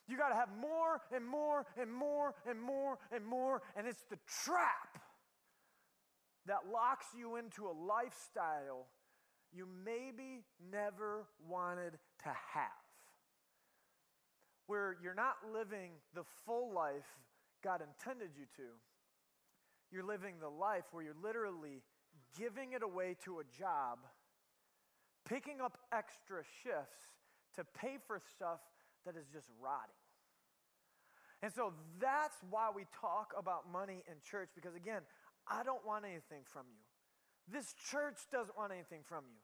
you 0.05 0.17
got 0.17 0.35
to 0.35 0.35
have 0.35 0.49
more 0.59 0.99
and 1.15 1.25
more 1.25 1.65
and 1.79 1.89
more 1.89 2.35
and 2.45 2.61
more 2.61 2.97
and 3.15 3.25
more. 3.25 3.61
And 3.77 3.87
it's 3.87 4.03
the 4.09 4.19
trap 4.43 4.99
that 6.45 6.67
locks 6.69 7.05
you 7.17 7.37
into 7.37 7.67
a 7.67 7.71
lifestyle 7.71 8.87
you 9.53 9.65
maybe 9.85 10.43
never 10.69 11.23
wanted 11.47 11.93
to 12.23 12.29
have 12.53 12.80
where 14.71 14.95
you're 15.03 15.13
not 15.13 15.35
living 15.51 15.91
the 16.15 16.23
full 16.45 16.71
life 16.71 17.19
God 17.61 17.81
intended 17.81 18.29
you 18.39 18.45
to. 18.55 18.69
You're 19.91 20.05
living 20.05 20.35
the 20.39 20.47
life 20.47 20.85
where 20.93 21.03
you're 21.03 21.21
literally 21.21 21.83
giving 22.39 22.71
it 22.71 22.81
away 22.81 23.17
to 23.25 23.39
a 23.39 23.43
job, 23.59 23.99
picking 25.27 25.59
up 25.59 25.77
extra 25.91 26.43
shifts 26.63 27.03
to 27.57 27.65
pay 27.65 27.97
for 28.07 28.21
stuff 28.33 28.61
that 29.05 29.17
is 29.17 29.25
just 29.33 29.49
rotting. 29.61 29.91
And 31.43 31.51
so 31.51 31.73
that's 31.99 32.37
why 32.49 32.69
we 32.73 32.85
talk 33.01 33.33
about 33.37 33.69
money 33.69 34.03
in 34.07 34.15
church 34.23 34.51
because, 34.55 34.73
again, 34.73 35.01
I 35.49 35.63
don't 35.63 35.85
want 35.85 36.05
anything 36.05 36.43
from 36.45 36.63
you. 36.71 37.51
This 37.51 37.75
church 37.91 38.19
doesn't 38.31 38.55
want 38.57 38.71
anything 38.71 39.01
from 39.03 39.25
you. 39.27 39.41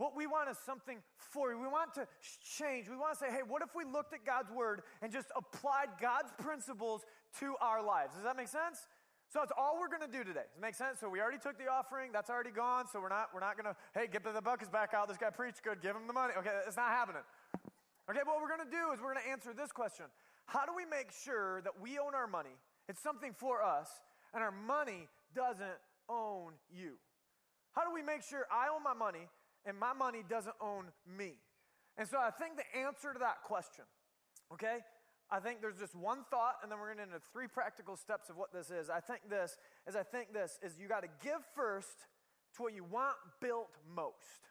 What 0.00 0.16
we 0.16 0.26
want 0.26 0.48
is 0.48 0.56
something 0.64 0.96
for 1.18 1.52
you. 1.52 1.60
We 1.60 1.68
want 1.68 1.92
to 2.00 2.08
change. 2.56 2.88
We 2.88 2.96
want 2.96 3.12
to 3.12 3.20
say, 3.20 3.28
hey, 3.28 3.44
what 3.46 3.60
if 3.60 3.76
we 3.76 3.84
looked 3.84 4.14
at 4.14 4.24
God's 4.24 4.50
word 4.50 4.80
and 5.02 5.12
just 5.12 5.28
applied 5.36 6.00
God's 6.00 6.32
principles 6.40 7.04
to 7.40 7.52
our 7.60 7.84
lives? 7.84 8.14
Does 8.14 8.24
that 8.24 8.34
make 8.34 8.48
sense? 8.48 8.88
So 9.28 9.40
that's 9.40 9.52
all 9.52 9.76
we're 9.76 9.92
going 9.92 10.00
to 10.00 10.08
do 10.08 10.24
today. 10.24 10.48
Does 10.48 10.56
it 10.56 10.62
make 10.64 10.74
sense? 10.74 11.00
So 11.00 11.10
we 11.10 11.20
already 11.20 11.36
took 11.36 11.58
the 11.58 11.68
offering. 11.68 12.12
That's 12.16 12.30
already 12.30 12.48
gone. 12.48 12.88
So 12.88 12.98
we're 12.98 13.12
not, 13.12 13.28
we're 13.34 13.44
not 13.44 13.60
going 13.60 13.68
to, 13.68 13.76
hey, 13.92 14.08
get 14.08 14.24
the, 14.24 14.40
buckets 14.40 14.70
back 14.70 14.96
out. 14.96 15.06
This 15.06 15.20
guy 15.20 15.28
preached 15.28 15.62
good. 15.62 15.82
Give 15.82 15.94
him 15.94 16.06
the 16.06 16.16
money. 16.16 16.32
Okay, 16.32 16.48
it's 16.66 16.80
not 16.80 16.88
happening. 16.88 17.20
Okay, 18.08 18.24
what 18.24 18.40
we're 18.40 18.48
going 18.48 18.64
to 18.64 18.72
do 18.72 18.96
is 18.96 19.04
we're 19.04 19.12
going 19.12 19.22
to 19.22 19.30
answer 19.30 19.52
this 19.52 19.70
question. 19.70 20.06
How 20.46 20.64
do 20.64 20.72
we 20.74 20.88
make 20.88 21.12
sure 21.12 21.60
that 21.60 21.76
we 21.76 21.98
own 22.00 22.16
our 22.16 22.26
money? 22.26 22.56
It's 22.88 23.02
something 23.02 23.36
for 23.36 23.62
us, 23.62 24.00
and 24.32 24.42
our 24.42 24.50
money 24.50 25.08
doesn't 25.36 25.76
own 26.08 26.56
you. 26.72 26.96
How 27.72 27.84
do 27.84 27.92
we 27.92 28.00
make 28.00 28.22
sure 28.22 28.48
I 28.50 28.72
own 28.74 28.82
my 28.82 28.96
money 28.96 29.28
and 29.66 29.78
my 29.78 29.92
money 29.92 30.22
doesn't 30.28 30.56
own 30.60 30.86
me? 31.06 31.34
And 31.96 32.08
so 32.08 32.18
I 32.18 32.30
think 32.30 32.56
the 32.56 32.78
answer 32.78 33.12
to 33.12 33.18
that 33.18 33.42
question, 33.44 33.84
okay, 34.52 34.78
I 35.30 35.38
think 35.38 35.60
there's 35.60 35.78
just 35.78 35.94
one 35.94 36.24
thought, 36.30 36.56
and 36.62 36.70
then 36.70 36.78
we're 36.80 36.92
going 36.92 36.98
to 36.98 37.14
into 37.14 37.20
three 37.32 37.46
practical 37.46 37.96
steps 37.96 38.30
of 38.30 38.36
what 38.36 38.52
this 38.52 38.70
is. 38.70 38.90
I 38.90 39.00
think 39.00 39.28
this 39.30 39.56
is 39.86 39.94
I 39.94 40.02
think 40.02 40.32
this 40.32 40.58
is 40.62 40.78
you 40.78 40.88
got 40.88 41.02
to 41.02 41.08
give 41.22 41.40
first 41.54 42.06
to 42.56 42.62
what 42.62 42.74
you 42.74 42.84
want 42.84 43.16
built 43.40 43.70
most. 43.94 44.50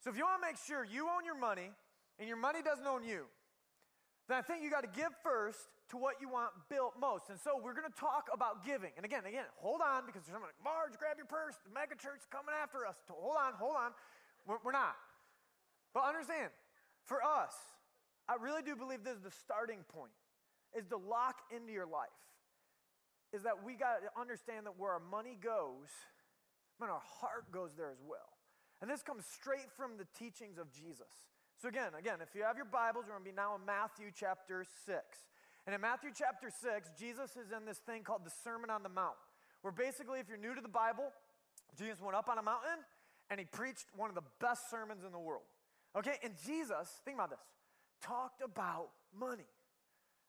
So 0.00 0.10
if 0.10 0.16
you 0.16 0.24
want 0.24 0.40
to 0.42 0.48
make 0.48 0.56
sure 0.56 0.84
you 0.84 1.06
own 1.08 1.24
your 1.24 1.38
money 1.38 1.70
and 2.18 2.26
your 2.26 2.38
money 2.38 2.62
doesn't 2.62 2.86
own 2.86 3.04
you, 3.04 3.26
then 4.32 4.40
I 4.40 4.42
think 4.42 4.64
you 4.64 4.72
got 4.72 4.80
to 4.80 4.94
give 4.96 5.12
first 5.20 5.68
to 5.92 6.00
what 6.00 6.16
you 6.24 6.28
want 6.32 6.56
built 6.72 6.96
most. 6.96 7.28
And 7.28 7.36
so 7.36 7.60
we're 7.60 7.76
going 7.76 7.84
to 7.84 8.00
talk 8.00 8.32
about 8.32 8.64
giving. 8.64 8.96
And 8.96 9.04
again, 9.04 9.28
again, 9.28 9.44
hold 9.60 9.84
on 9.84 10.08
because 10.08 10.24
there's 10.24 10.32
someone 10.32 10.48
like, 10.48 10.64
Marge, 10.64 10.96
grab 10.96 11.20
your 11.20 11.28
purse. 11.28 11.60
The 11.68 11.72
mega 11.76 11.92
church 12.00 12.24
is 12.24 12.30
coming 12.32 12.56
after 12.56 12.88
us. 12.88 12.96
Hold 13.12 13.36
on, 13.36 13.52
hold 13.60 13.76
on. 13.76 13.92
We're, 14.48 14.56
we're 14.64 14.72
not. 14.72 14.96
But 15.92 16.08
understand, 16.08 16.48
for 17.04 17.20
us, 17.20 17.52
I 18.24 18.40
really 18.40 18.64
do 18.64 18.72
believe 18.72 19.04
this 19.04 19.20
is 19.20 19.26
the 19.28 19.36
starting 19.44 19.84
point, 19.92 20.16
is 20.72 20.88
to 20.88 20.96
lock 20.96 21.44
into 21.52 21.68
your 21.68 21.84
life. 21.84 22.16
Is 23.36 23.44
that 23.44 23.60
we 23.60 23.76
got 23.76 24.00
to 24.00 24.08
understand 24.16 24.64
that 24.64 24.80
where 24.80 24.96
our 24.96 25.04
money 25.12 25.36
goes, 25.36 25.92
man, 26.80 26.88
our 26.88 27.04
heart 27.20 27.52
goes 27.52 27.76
there 27.76 27.92
as 27.92 28.00
well. 28.00 28.32
And 28.80 28.88
this 28.88 29.02
comes 29.02 29.28
straight 29.28 29.68
from 29.76 30.00
the 30.00 30.08
teachings 30.16 30.56
of 30.56 30.72
Jesus. 30.72 31.12
So 31.62 31.68
again, 31.68 31.94
again, 31.96 32.18
if 32.20 32.34
you 32.34 32.42
have 32.42 32.56
your 32.56 32.66
Bibles, 32.66 33.04
we're 33.06 33.14
going 33.14 33.22
to 33.22 33.30
be 33.30 33.36
now 33.38 33.54
in 33.54 33.62
Matthew 33.64 34.10
chapter 34.10 34.66
6. 34.66 34.98
And 35.64 35.72
in 35.72 35.80
Matthew 35.80 36.10
chapter 36.10 36.50
6, 36.50 36.90
Jesus 36.98 37.38
is 37.38 37.54
in 37.54 37.62
this 37.62 37.78
thing 37.78 38.02
called 38.02 38.26
the 38.26 38.34
Sermon 38.42 38.66
on 38.66 38.82
the 38.82 38.88
Mount, 38.88 39.14
where 39.62 39.70
basically, 39.70 40.18
if 40.18 40.26
you're 40.26 40.42
new 40.42 40.56
to 40.56 40.60
the 40.60 40.66
Bible, 40.66 41.14
Jesus 41.78 42.02
went 42.02 42.18
up 42.18 42.26
on 42.28 42.38
a 42.38 42.42
mountain 42.42 42.82
and 43.30 43.38
he 43.38 43.46
preached 43.46 43.86
one 43.94 44.10
of 44.10 44.18
the 44.18 44.26
best 44.40 44.74
sermons 44.74 45.06
in 45.06 45.12
the 45.12 45.22
world. 45.22 45.46
Okay, 45.94 46.18
and 46.24 46.34
Jesus, 46.44 46.98
think 47.04 47.14
about 47.14 47.30
this, 47.30 47.46
talked 48.02 48.42
about 48.42 48.90
money. 49.14 49.46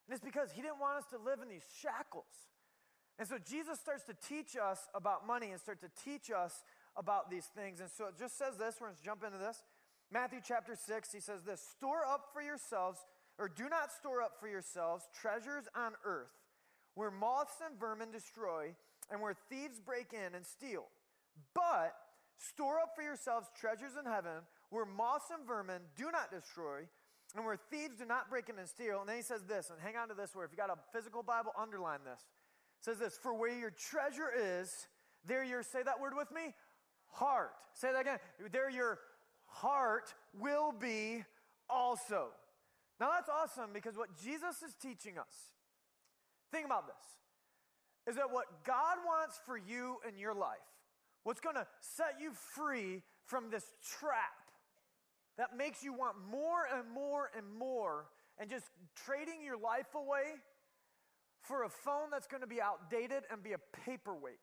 And 0.05 0.13
it's 0.13 0.23
because 0.23 0.51
he 0.53 0.61
didn't 0.61 0.77
want 0.77 1.01
us 1.01 1.09
to 1.09 1.17
live 1.17 1.41
in 1.41 1.49
these 1.49 1.65
shackles. 1.81 2.29
And 3.17 3.27
so 3.27 3.41
Jesus 3.41 3.79
starts 3.79 4.03
to 4.05 4.13
teach 4.29 4.53
us 4.53 4.85
about 4.93 5.25
money 5.25 5.49
and 5.49 5.59
start 5.59 5.81
to 5.81 5.89
teach 6.05 6.29
us 6.29 6.61
about 6.95 7.31
these 7.31 7.49
things. 7.57 7.79
And 7.79 7.89
so 7.89 8.05
it 8.05 8.19
just 8.19 8.37
says 8.37 8.57
this, 8.61 8.77
we're 8.77 8.93
going 8.93 8.97
to 8.97 9.03
jump 9.03 9.23
into 9.25 9.39
this. 9.39 9.63
Matthew 10.13 10.39
chapter 10.48 10.75
6, 10.75 11.12
he 11.12 11.20
says 11.20 11.41
this 11.41 11.60
Store 11.60 12.05
up 12.05 12.29
for 12.32 12.41
yourselves 12.41 13.00
or 13.39 13.50
do 13.50 13.67
not 13.70 13.91
store 13.91 14.22
up 14.22 14.39
for 14.39 14.48
yourselves 14.48 15.05
treasures 15.20 15.65
on 15.75 15.93
earth, 16.05 16.32
where 16.96 17.12
moths 17.12 17.55
and 17.65 17.79
vermin 17.79 18.12
destroy, 18.12 18.75
and 19.10 19.22
where 19.22 19.36
thieves 19.50 19.79
break 19.79 20.13
in 20.13 20.36
and 20.36 20.46
steal. 20.46 20.86
But 21.55 21.96
store 22.38 22.79
up 22.79 22.91
for 22.96 23.01
yourselves 23.01 23.48
treasures 23.60 23.93
in 24.00 24.10
heaven, 24.10 24.46
where 24.70 24.86
moths 24.86 25.32
and 25.36 25.48
vermin 25.48 25.82
do 25.98 26.12
not 26.12 26.32
destroy, 26.32 26.88
and 27.36 27.43
where 27.43 27.58
thieves 27.72 27.98
do 27.98 28.05
not 28.05 28.29
break 28.29 28.50
in 28.50 28.60
and 28.60 28.70
steal. 28.70 29.00
And 29.00 29.10
then 29.10 29.15
he 29.15 29.24
says 29.24 29.43
this, 29.48 29.72
and 29.72 29.79
hang 29.82 29.96
on 29.96 30.10
to 30.10 30.13
this 30.13 30.36
word. 30.36 30.46
If 30.46 30.51
you 30.51 30.58
got 30.58 30.70
a 30.70 30.77
physical 30.96 31.24
Bible, 31.24 31.51
underline 31.60 32.00
this. 32.05 32.22
It 32.79 32.86
says 32.86 33.00
this, 33.00 33.17
for 33.17 33.34
where 33.34 33.58
your 33.58 33.72
treasure 33.72 34.29
is, 34.36 34.88
there 35.25 35.43
your, 35.43 35.63
say 35.63 35.82
that 35.82 36.00
word 36.00 36.13
with 36.15 36.32
me, 36.32 36.53
heart. 37.10 37.53
Say 37.74 37.91
that 37.91 38.01
again. 38.01 38.20
There 38.51 38.70
your 38.70 39.00
heart 39.53 40.13
will 40.39 40.72
be 40.72 41.24
also. 41.69 42.27
Now 43.00 43.10
that's 43.15 43.29
awesome 43.29 43.72
because 43.74 43.98
what 43.98 44.10
Jesus 44.24 44.62
is 44.62 44.74
teaching 44.81 45.17
us, 45.17 45.33
think 46.51 46.65
about 46.65 46.88
this, 46.88 48.13
is 48.13 48.15
that 48.15 48.31
what 48.31 48.45
God 48.65 48.98
wants 49.05 49.39
for 49.45 49.57
you 49.57 49.98
in 50.07 50.17
your 50.17 50.33
life, 50.33 50.57
what's 51.24 51.41
going 51.41 51.55
to 51.55 51.67
set 51.79 52.15
you 52.19 52.31
free 52.55 53.01
from 53.25 53.50
this 53.50 53.65
trap 54.00 54.43
that 55.38 55.57
makes 55.57 55.83
you 55.83 55.93
want 55.93 56.15
more 56.29 56.67
and 56.72 56.89
more 56.91 57.29
and 57.36 57.45
more 57.57 58.05
and 58.38 58.50
just 58.50 58.65
trading 59.05 59.43
your 59.43 59.57
life 59.57 59.95
away 59.95 60.36
for 61.41 61.63
a 61.63 61.69
phone 61.69 62.10
that's 62.12 62.27
going 62.27 62.41
to 62.41 62.48
be 62.48 62.62
outdated 62.62 63.24
and 63.31 63.43
be 63.43 63.53
a 63.53 63.60
paperweight. 63.86 64.39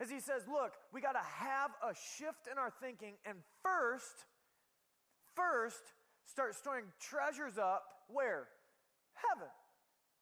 As 0.00 0.10
he 0.10 0.20
says, 0.20 0.42
look, 0.46 0.72
we 0.92 1.00
got 1.00 1.12
to 1.12 1.24
have 1.24 1.70
a 1.82 1.94
shift 1.94 2.48
in 2.50 2.58
our 2.58 2.70
thinking 2.82 3.14
and 3.24 3.38
first, 3.62 4.26
first, 5.34 5.82
start 6.26 6.54
storing 6.54 6.84
treasures 7.00 7.56
up 7.56 7.84
where? 8.08 8.48
Heaven. 9.14 9.48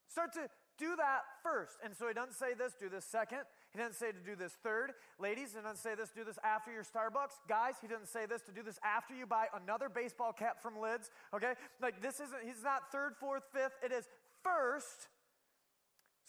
Start 0.07 0.33
to 0.33 0.47
do 0.77 0.95
that 0.95 1.21
first. 1.43 1.77
And 1.83 1.95
so 1.95 2.07
he 2.07 2.13
doesn't 2.13 2.35
say 2.35 2.53
this, 2.53 2.73
do 2.79 2.89
this 2.89 3.05
second. 3.05 3.39
He 3.71 3.79
doesn't 3.79 3.95
say 3.95 4.11
to 4.11 4.19
do 4.19 4.35
this 4.35 4.53
third. 4.63 4.93
Ladies, 5.19 5.53
he 5.53 5.61
doesn't 5.61 5.77
say 5.77 5.95
this, 5.95 6.09
do 6.09 6.23
this 6.23 6.39
after 6.43 6.71
your 6.71 6.83
Starbucks. 6.83 7.35
Guys, 7.47 7.75
he 7.81 7.87
doesn't 7.87 8.07
say 8.07 8.25
this 8.25 8.41
to 8.43 8.51
do 8.51 8.63
this 8.63 8.79
after 8.83 9.13
you 9.13 9.25
buy 9.25 9.47
another 9.53 9.89
baseball 9.89 10.31
cap 10.31 10.61
from 10.61 10.79
Lids. 10.79 11.09
Okay? 11.33 11.53
Like 11.81 12.01
this 12.01 12.15
isn't, 12.15 12.43
he's 12.45 12.63
not 12.63 12.91
third, 12.91 13.15
fourth, 13.19 13.43
fifth. 13.53 13.75
It 13.83 13.91
is 13.91 14.07
first. 14.43 15.07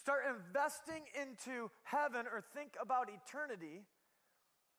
Start 0.06 0.22
investing 0.30 1.02
into 1.18 1.66
heaven 1.82 2.30
or 2.30 2.38
think 2.54 2.78
about 2.80 3.10
eternity. 3.10 3.82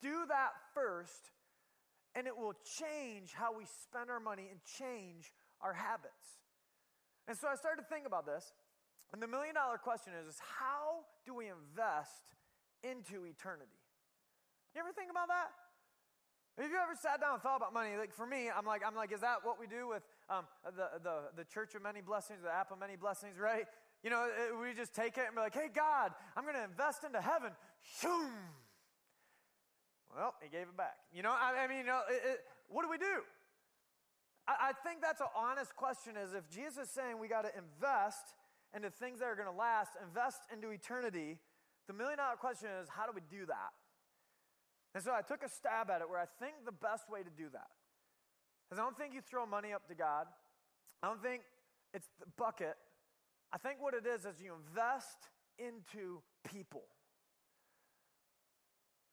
Do 0.00 0.24
that 0.24 0.56
first 0.72 1.36
and 2.16 2.26
it 2.26 2.32
will 2.32 2.54
change 2.64 3.36
how 3.36 3.52
we 3.52 3.68
spend 3.84 4.08
our 4.08 4.20
money 4.20 4.48
and 4.48 4.56
change 4.64 5.28
our 5.60 5.74
habits. 5.74 6.40
And 7.28 7.36
so 7.36 7.46
I 7.46 7.56
started 7.56 7.82
to 7.82 7.88
think 7.92 8.06
about 8.06 8.24
this. 8.24 8.54
And 9.12 9.20
the 9.20 9.28
million 9.28 9.54
dollar 9.54 9.76
question 9.76 10.14
is, 10.16 10.32
is 10.32 10.40
how 10.40 11.04
do 11.26 11.34
we 11.34 11.52
invest 11.52 12.32
into 12.82 13.28
eternity? 13.28 13.76
You 14.74 14.80
ever 14.80 14.96
think 14.96 15.10
about 15.10 15.28
that? 15.28 15.52
Have 16.56 16.72
you 16.72 16.80
ever 16.80 16.96
sat 16.96 17.20
down 17.20 17.34
and 17.34 17.42
thought 17.42 17.58
about 17.58 17.74
money? 17.74 17.98
Like 17.98 18.14
for 18.14 18.24
me, 18.24 18.48
I'm 18.48 18.64
like, 18.64 18.80
I'm 18.80 18.96
like, 18.96 19.12
is 19.12 19.20
that 19.20 19.44
what 19.44 19.60
we 19.60 19.66
do 19.66 19.88
with 19.88 20.04
um, 20.30 20.48
the, 20.64 21.04
the, 21.04 21.16
the 21.36 21.44
church 21.44 21.74
of 21.74 21.82
many 21.82 22.00
blessings, 22.00 22.40
the 22.42 22.48
app 22.48 22.72
of 22.72 22.80
many 22.80 22.96
blessings, 22.96 23.36
right? 23.38 23.68
You 24.02 24.10
know, 24.10 24.26
it, 24.26 24.54
we 24.60 24.74
just 24.74 24.94
take 24.94 25.18
it 25.18 25.24
and 25.26 25.34
be 25.34 25.40
like, 25.40 25.54
hey, 25.54 25.68
God, 25.74 26.12
I'm 26.36 26.44
going 26.44 26.54
to 26.54 26.64
invest 26.64 27.04
into 27.04 27.20
heaven. 27.20 27.50
Shoom. 28.00 28.30
Well, 30.14 30.34
he 30.42 30.48
gave 30.48 30.62
it 30.62 30.76
back. 30.76 30.96
You 31.12 31.22
know, 31.22 31.30
I, 31.30 31.64
I 31.64 31.66
mean, 31.68 31.78
you 31.78 31.84
know, 31.84 32.00
it, 32.08 32.22
it, 32.24 32.38
what 32.68 32.82
do 32.82 32.90
we 32.90 32.98
do? 32.98 33.22
I, 34.46 34.70
I 34.70 34.72
think 34.86 35.02
that's 35.02 35.20
an 35.20 35.28
honest 35.36 35.74
question 35.76 36.16
is 36.16 36.32
if 36.32 36.48
Jesus 36.48 36.88
is 36.88 36.90
saying 36.90 37.18
we 37.18 37.28
got 37.28 37.42
to 37.42 37.52
invest 37.56 38.34
into 38.74 38.90
things 38.90 39.20
that 39.20 39.26
are 39.26 39.36
going 39.36 39.50
to 39.50 39.56
last, 39.56 39.92
invest 40.02 40.40
into 40.52 40.70
eternity, 40.70 41.38
the 41.86 41.92
million 41.92 42.18
dollar 42.18 42.36
question 42.36 42.68
is 42.80 42.88
how 42.88 43.06
do 43.06 43.12
we 43.14 43.22
do 43.30 43.46
that? 43.46 43.72
And 44.94 45.02
so 45.02 45.12
I 45.12 45.22
took 45.22 45.42
a 45.42 45.48
stab 45.48 45.90
at 45.90 46.00
it 46.00 46.08
where 46.08 46.20
I 46.20 46.26
think 46.40 46.64
the 46.64 46.72
best 46.72 47.10
way 47.10 47.22
to 47.22 47.30
do 47.30 47.48
that 47.52 47.68
is 48.72 48.78
I 48.78 48.82
don't 48.82 48.96
think 48.96 49.14
you 49.14 49.20
throw 49.20 49.46
money 49.46 49.72
up 49.72 49.86
to 49.88 49.94
God. 49.94 50.26
I 51.02 51.08
don't 51.08 51.22
think 51.22 51.42
it's 51.94 52.08
the 52.18 52.26
bucket. 52.36 52.76
I 53.52 53.58
think 53.58 53.80
what 53.80 53.94
it 53.94 54.06
is 54.06 54.24
is 54.24 54.42
you 54.42 54.54
invest 54.54 55.18
into 55.58 56.22
people. 56.44 56.84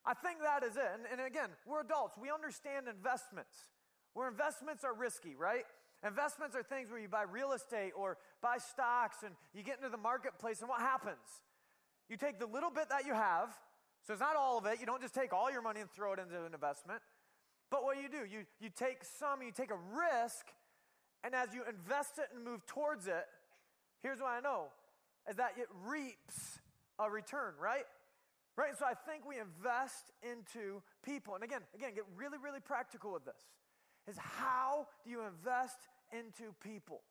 I 0.05 0.13
think 0.13 0.39
that 0.41 0.63
is 0.63 0.75
it. 0.77 0.91
And, 0.93 1.03
and 1.11 1.25
again, 1.25 1.49
we're 1.65 1.81
adults. 1.81 2.17
We 2.17 2.29
understand 2.29 2.87
investments. 2.87 3.55
Where 4.13 4.29
investments 4.29 4.83
are 4.83 4.93
risky, 4.93 5.35
right? 5.35 5.63
Investments 6.05 6.55
are 6.55 6.63
things 6.63 6.91
where 6.91 6.99
you 6.99 7.07
buy 7.07 7.23
real 7.23 7.53
estate 7.53 7.91
or 7.95 8.17
buy 8.41 8.57
stocks 8.57 9.23
and 9.25 9.33
you 9.53 9.63
get 9.63 9.77
into 9.77 9.89
the 9.89 9.97
marketplace, 9.97 10.59
and 10.59 10.69
what 10.69 10.81
happens? 10.81 11.41
You 12.09 12.17
take 12.17 12.39
the 12.39 12.45
little 12.45 12.69
bit 12.69 12.89
that 12.89 13.05
you 13.05 13.13
have, 13.13 13.49
so 14.05 14.13
it's 14.13 14.21
not 14.21 14.35
all 14.35 14.59
of 14.59 14.65
it. 14.67 14.79
You 14.79 14.85
don't 14.85 15.01
just 15.01 15.15
take 15.15 15.33
all 15.33 15.51
your 15.51 15.63
money 15.63 15.81
and 15.81 15.89
throw 15.89 16.13
it 16.13 16.19
into 16.19 16.37
an 16.45 16.53
investment. 16.53 17.01
But 17.71 17.83
what 17.83 17.97
you 17.97 18.07
do, 18.07 18.19
you, 18.29 18.45
you 18.59 18.69
take 18.69 19.03
some, 19.03 19.41
you 19.41 19.51
take 19.51 19.71
a 19.71 19.79
risk, 19.97 20.45
and 21.23 21.33
as 21.33 21.55
you 21.55 21.63
invest 21.67 22.19
it 22.19 22.27
and 22.35 22.45
move 22.45 22.65
towards 22.67 23.07
it, 23.07 23.25
here's 24.05 24.21
what 24.21 24.29
I 24.29 24.39
know 24.39 24.69
is 25.27 25.37
that 25.37 25.53
it 25.57 25.67
reaps 25.83 26.59
a 26.99 27.09
return, 27.09 27.55
right? 27.59 27.85
Right? 28.55 28.77
So 28.77 28.85
I 28.85 28.93
think 28.93 29.25
we 29.27 29.39
invest 29.39 30.13
into 30.21 30.83
people. 31.03 31.33
And 31.33 31.43
again, 31.43 31.61
again, 31.73 31.95
get 31.95 32.05
really, 32.15 32.37
really 32.37 32.59
practical 32.59 33.11
with 33.11 33.25
this. 33.25 33.41
Is 34.07 34.15
how 34.19 34.85
do 35.03 35.09
you 35.09 35.21
invest 35.25 35.89
into 36.13 36.53
people? 36.63 37.01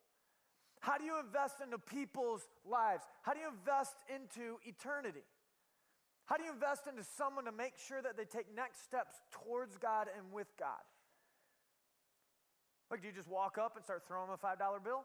How 0.78 0.96
do 0.96 1.04
you 1.04 1.18
invest 1.18 1.56
into 1.60 1.78
people's 1.78 2.46
lives? 2.64 3.02
How 3.22 3.34
do 3.34 3.40
you 3.40 3.48
invest 3.48 3.96
into 4.08 4.58
eternity? 4.62 5.26
How 6.26 6.36
do 6.36 6.44
you 6.44 6.52
invest 6.52 6.86
into 6.86 7.02
someone 7.02 7.46
to 7.46 7.52
make 7.52 7.74
sure 7.76 8.00
that 8.00 8.16
they 8.16 8.24
take 8.24 8.54
next 8.54 8.84
steps 8.84 9.16
towards 9.32 9.76
God 9.78 10.06
and 10.16 10.32
with 10.32 10.46
God? 10.58 10.84
Like, 12.88 13.02
do 13.02 13.08
you 13.08 13.14
just 13.14 13.28
walk 13.28 13.58
up 13.58 13.74
and 13.74 13.84
start 13.84 14.04
throwing 14.06 14.28
them 14.28 14.38
a 14.40 14.46
$5 14.46 14.84
bill? 14.84 15.04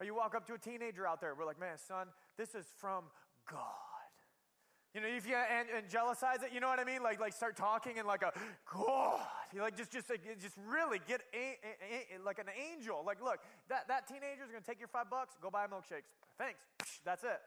Or 0.00 0.06
you 0.06 0.14
walk 0.14 0.34
up 0.34 0.46
to 0.46 0.54
a 0.54 0.58
teenager 0.58 1.06
out 1.06 1.20
there, 1.20 1.34
we're 1.34 1.44
like, 1.44 1.58
man, 1.58 1.76
son, 1.76 2.08
this 2.36 2.54
is 2.54 2.66
from 2.76 3.04
God. 3.50 3.62
You 4.94 5.02
know, 5.02 5.08
if 5.08 5.28
you 5.28 5.34
and, 5.34 5.68
angelicize 5.68 6.42
it, 6.42 6.52
you 6.52 6.60
know 6.60 6.68
what 6.68 6.80
I 6.80 6.84
mean? 6.84 7.02
Like, 7.02 7.20
like 7.20 7.32
start 7.32 7.56
talking 7.56 7.98
and 7.98 8.06
like 8.06 8.22
a 8.22 8.32
God. 8.72 9.20
You 9.52 9.60
like 9.60 9.76
just, 9.76 9.92
just, 9.92 10.08
like, 10.08 10.22
just 10.40 10.56
really 10.66 10.98
get 11.06 11.20
a, 11.34 11.58
a, 11.62 12.16
a, 12.16 12.24
like 12.24 12.38
an 12.38 12.46
angel. 12.56 13.02
Like, 13.04 13.22
look, 13.22 13.38
that, 13.68 13.86
that 13.88 14.08
teenager 14.08 14.44
is 14.44 14.50
going 14.50 14.62
to 14.62 14.66
take 14.66 14.78
your 14.78 14.88
five 14.88 15.10
bucks, 15.10 15.36
go 15.42 15.50
buy 15.50 15.66
milkshakes. 15.66 16.08
Thanks. 16.38 16.60
That's 17.04 17.22
it. 17.22 17.40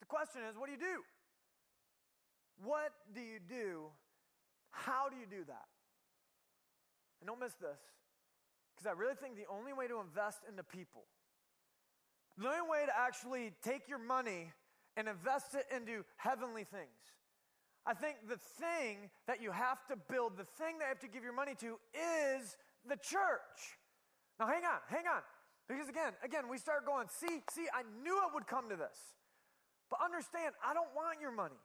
The 0.00 0.06
question 0.06 0.42
is, 0.48 0.56
what 0.56 0.66
do 0.66 0.72
you 0.72 0.78
do? 0.78 1.02
What 2.62 2.92
do 3.14 3.20
you 3.20 3.38
do? 3.46 3.90
How 4.70 5.08
do 5.08 5.16
you 5.16 5.26
do 5.28 5.44
that? 5.46 5.66
And 7.20 7.28
don't 7.28 7.40
miss 7.40 7.54
this, 7.54 7.80
because 8.74 8.86
I 8.86 8.92
really 8.92 9.14
think 9.14 9.36
the 9.36 9.48
only 9.52 9.72
way 9.72 9.88
to 9.88 10.00
invest 10.00 10.40
into 10.48 10.62
people, 10.62 11.04
the 12.38 12.46
only 12.46 12.68
way 12.68 12.86
to 12.86 12.92
actually 12.96 13.52
take 13.62 13.88
your 13.88 13.98
money 13.98 14.52
and 14.96 15.08
invest 15.08 15.54
it 15.54 15.66
into 15.74 16.04
heavenly 16.16 16.64
things. 16.64 16.98
I 17.86 17.94
think 17.94 18.16
the 18.28 18.38
thing 18.58 19.10
that 19.26 19.42
you 19.42 19.50
have 19.50 19.84
to 19.88 19.96
build, 19.96 20.36
the 20.36 20.48
thing 20.56 20.78
that 20.78 20.84
you 20.84 20.88
have 20.88 21.00
to 21.00 21.08
give 21.08 21.22
your 21.22 21.34
money 21.34 21.54
to 21.60 21.78
is 21.92 22.56
the 22.88 22.96
church. 22.96 23.76
Now 24.40 24.46
hang 24.46 24.64
on, 24.64 24.80
hang 24.88 25.06
on. 25.06 25.20
Because 25.68 25.88
again, 25.88 26.12
again, 26.22 26.48
we 26.48 26.58
start 26.58 26.86
going, 26.86 27.08
see, 27.08 27.42
see, 27.52 27.66
I 27.72 27.82
knew 28.02 28.16
it 28.28 28.34
would 28.34 28.46
come 28.46 28.68
to 28.70 28.76
this. 28.76 29.16
But 29.90 30.00
understand, 30.04 30.54
I 30.64 30.74
don't 30.74 30.92
want 30.96 31.20
your 31.20 31.32
money. 31.32 31.60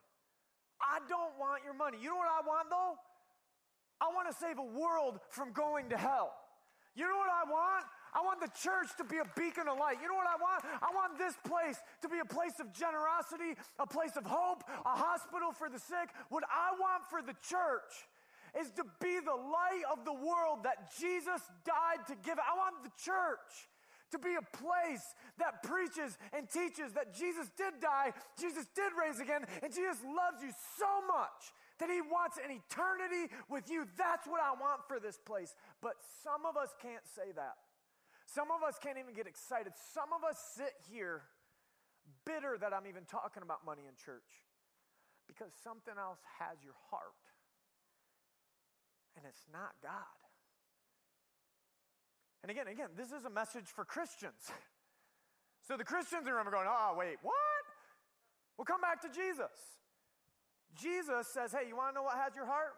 I 0.80 1.00
don't 1.08 1.36
want 1.38 1.64
your 1.64 1.74
money. 1.74 1.98
You 2.00 2.10
know 2.10 2.16
what 2.16 2.28
I 2.28 2.46
want 2.46 2.68
though? 2.70 2.94
I 4.00 4.08
want 4.12 4.28
to 4.30 4.36
save 4.36 4.58
a 4.58 4.64
world 4.64 5.20
from 5.28 5.52
going 5.52 5.90
to 5.90 5.96
hell. 5.96 6.32
You 6.94 7.04
know 7.04 7.16
what 7.16 7.28
I 7.28 7.44
want? 7.48 7.84
I 8.14 8.20
want 8.22 8.40
the 8.40 8.50
church 8.58 8.90
to 8.98 9.04
be 9.04 9.18
a 9.18 9.28
beacon 9.38 9.68
of 9.68 9.78
light. 9.78 9.98
You 10.02 10.08
know 10.08 10.18
what 10.18 10.26
I 10.26 10.38
want? 10.40 10.64
I 10.82 10.90
want 10.94 11.18
this 11.18 11.34
place 11.46 11.78
to 12.02 12.08
be 12.08 12.18
a 12.18 12.24
place 12.24 12.58
of 12.58 12.72
generosity, 12.72 13.54
a 13.78 13.86
place 13.86 14.16
of 14.16 14.26
hope, 14.26 14.64
a 14.84 14.94
hospital 14.94 15.52
for 15.52 15.68
the 15.68 15.78
sick. 15.78 16.10
What 16.28 16.44
I 16.50 16.74
want 16.78 17.06
for 17.08 17.22
the 17.22 17.38
church 17.46 18.08
is 18.58 18.70
to 18.74 18.84
be 18.98 19.20
the 19.22 19.36
light 19.36 19.86
of 19.92 20.04
the 20.04 20.12
world 20.12 20.66
that 20.66 20.90
Jesus 20.98 21.40
died 21.62 22.02
to 22.08 22.14
give. 22.26 22.38
I 22.38 22.56
want 22.58 22.82
the 22.82 22.90
church 22.98 23.70
to 24.10 24.18
be 24.18 24.34
a 24.34 24.56
place 24.56 25.14
that 25.38 25.62
preaches 25.62 26.18
and 26.34 26.50
teaches 26.50 26.92
that 26.98 27.14
Jesus 27.14 27.46
did 27.56 27.78
die, 27.80 28.12
Jesus 28.38 28.66
did 28.74 28.90
raise 28.98 29.20
again, 29.20 29.46
and 29.62 29.72
Jesus 29.72 30.02
loves 30.02 30.42
you 30.42 30.50
so 30.78 31.06
much 31.06 31.54
that 31.78 31.88
he 31.88 32.00
wants 32.02 32.36
an 32.36 32.50
eternity 32.50 33.32
with 33.48 33.70
you. 33.70 33.86
That's 33.96 34.26
what 34.26 34.40
I 34.42 34.50
want 34.58 34.82
for 34.88 34.98
this 34.98 35.16
place. 35.16 35.54
But 35.80 35.94
some 36.22 36.44
of 36.44 36.56
us 36.56 36.74
can't 36.82 37.06
say 37.14 37.32
that. 37.36 37.54
Some 38.34 38.50
of 38.54 38.62
us 38.62 38.78
can't 38.78 38.98
even 38.98 39.14
get 39.14 39.26
excited. 39.26 39.72
Some 39.92 40.14
of 40.14 40.22
us 40.22 40.38
sit 40.54 40.74
here 40.86 41.22
bitter 42.24 42.56
that 42.60 42.72
I'm 42.72 42.86
even 42.86 43.02
talking 43.04 43.42
about 43.42 43.66
money 43.66 43.82
in 43.88 43.94
church 43.98 44.46
because 45.26 45.50
something 45.62 45.94
else 45.98 46.22
has 46.38 46.62
your 46.62 46.78
heart, 46.90 47.22
and 49.16 49.26
it's 49.26 49.46
not 49.52 49.74
God. 49.82 50.18
And 52.42 52.50
again, 52.50 52.68
again, 52.68 52.94
this 52.96 53.12
is 53.12 53.24
a 53.24 53.30
message 53.30 53.66
for 53.66 53.84
Christians. 53.84 54.50
So 55.68 55.76
the 55.76 55.84
Christians 55.84 56.26
in 56.26 56.32
the 56.32 56.34
room 56.34 56.48
are 56.48 56.50
going, 56.50 56.66
oh, 56.66 56.96
wait, 56.98 57.18
what? 57.22 57.64
We'll 58.56 58.64
come 58.64 58.80
back 58.80 58.98
to 59.02 59.08
Jesus. 59.12 59.54
Jesus 60.74 61.28
says, 61.28 61.52
hey, 61.52 61.68
you 61.68 61.76
want 61.76 61.90
to 61.90 61.94
know 61.94 62.02
what 62.02 62.16
has 62.16 62.34
your 62.34 62.46
heart? 62.46 62.74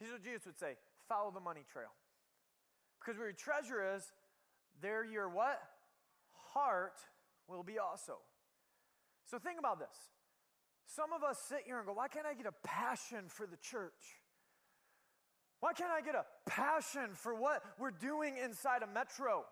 Here's 0.00 0.10
what 0.10 0.24
Jesus 0.24 0.46
would 0.46 0.58
say 0.58 0.74
follow 1.06 1.30
the 1.30 1.38
money 1.38 1.62
trail. 1.70 1.94
Because 2.98 3.18
where 3.18 3.28
your 3.28 3.38
treasure 3.38 3.94
is, 3.94 4.10
there 4.80 5.04
your 5.04 5.28
what? 5.28 5.60
Heart 6.54 6.98
will 7.48 7.62
be 7.62 7.78
also. 7.78 8.18
So 9.24 9.38
think 9.38 9.58
about 9.58 9.78
this. 9.78 9.96
Some 10.86 11.12
of 11.12 11.22
us 11.22 11.38
sit 11.48 11.62
here 11.66 11.78
and 11.78 11.86
go, 11.86 11.92
why 11.92 12.08
can't 12.08 12.26
I 12.26 12.34
get 12.34 12.46
a 12.46 12.54
passion 12.64 13.24
for 13.28 13.46
the 13.46 13.58
church? 13.58 14.22
Why 15.60 15.72
can't 15.72 15.90
I 15.90 16.00
get 16.00 16.14
a 16.14 16.24
passion 16.48 17.10
for 17.14 17.34
what 17.34 17.62
we're 17.78 17.90
doing 17.90 18.36
inside 18.42 18.82
a 18.82 18.86
metro? 18.86 19.44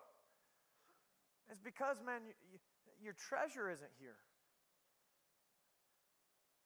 It's 1.51 1.61
because, 1.61 1.97
man, 2.05 2.21
you, 2.25 2.33
you, 2.51 2.59
your 3.03 3.13
treasure 3.13 3.69
isn't 3.69 3.91
here. 3.99 4.15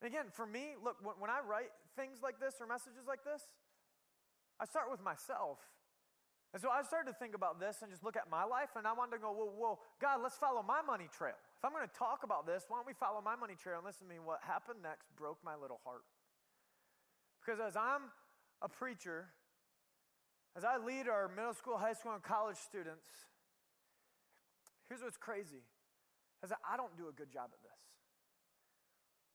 Again, 0.03 0.25
for 0.31 0.45
me, 0.45 0.73
look, 0.83 0.97
when, 1.03 1.15
when 1.19 1.29
I 1.29 1.39
write 1.47 1.69
things 1.95 2.19
like 2.23 2.39
this 2.39 2.55
or 2.59 2.65
messages 2.65 3.05
like 3.07 3.23
this, 3.23 3.43
I 4.59 4.65
start 4.65 4.89
with 4.89 5.03
myself. 5.03 5.59
And 6.53 6.61
so 6.61 6.67
I 6.69 6.83
started 6.83 7.11
to 7.11 7.17
think 7.17 7.33
about 7.33 7.59
this 7.59 7.79
and 7.81 7.89
just 7.89 8.03
look 8.03 8.17
at 8.17 8.29
my 8.29 8.43
life, 8.43 8.75
and 8.75 8.85
I 8.85 8.91
wanted 8.91 9.15
to 9.15 9.21
go, 9.23 9.31
well, 9.31 9.53
well 9.55 9.79
God, 10.01 10.19
let's 10.21 10.35
follow 10.35 10.61
my 10.61 10.81
money 10.81 11.07
trail. 11.07 11.39
If 11.57 11.63
I'm 11.63 11.71
going 11.71 11.87
to 11.87 11.95
talk 11.95 12.23
about 12.23 12.45
this, 12.45 12.65
why 12.67 12.77
don't 12.77 12.87
we 12.87 12.93
follow 12.93 13.21
my 13.23 13.35
money 13.35 13.55
trail 13.55 13.77
and 13.77 13.85
listen 13.85 14.07
to 14.07 14.11
me? 14.11 14.19
What 14.19 14.39
happened 14.43 14.83
next 14.83 15.07
broke 15.15 15.39
my 15.45 15.55
little 15.55 15.79
heart. 15.85 16.03
Because 17.39 17.59
as 17.63 17.77
I'm 17.77 18.11
a 18.61 18.67
preacher, 18.67 19.31
as 20.57 20.65
I 20.65 20.77
lead 20.77 21.07
our 21.07 21.31
middle 21.31 21.53
school, 21.53 21.77
high 21.77 21.93
school, 21.93 22.11
and 22.11 22.21
college 22.21 22.57
students, 22.57 23.07
here's 24.89 25.01
what's 25.01 25.17
crazy 25.17 25.63
is 26.43 26.49
that 26.49 26.59
I 26.67 26.75
don't 26.75 26.95
do 26.97 27.07
a 27.07 27.13
good 27.13 27.31
job 27.31 27.47
at 27.53 27.61
this. 27.63 27.79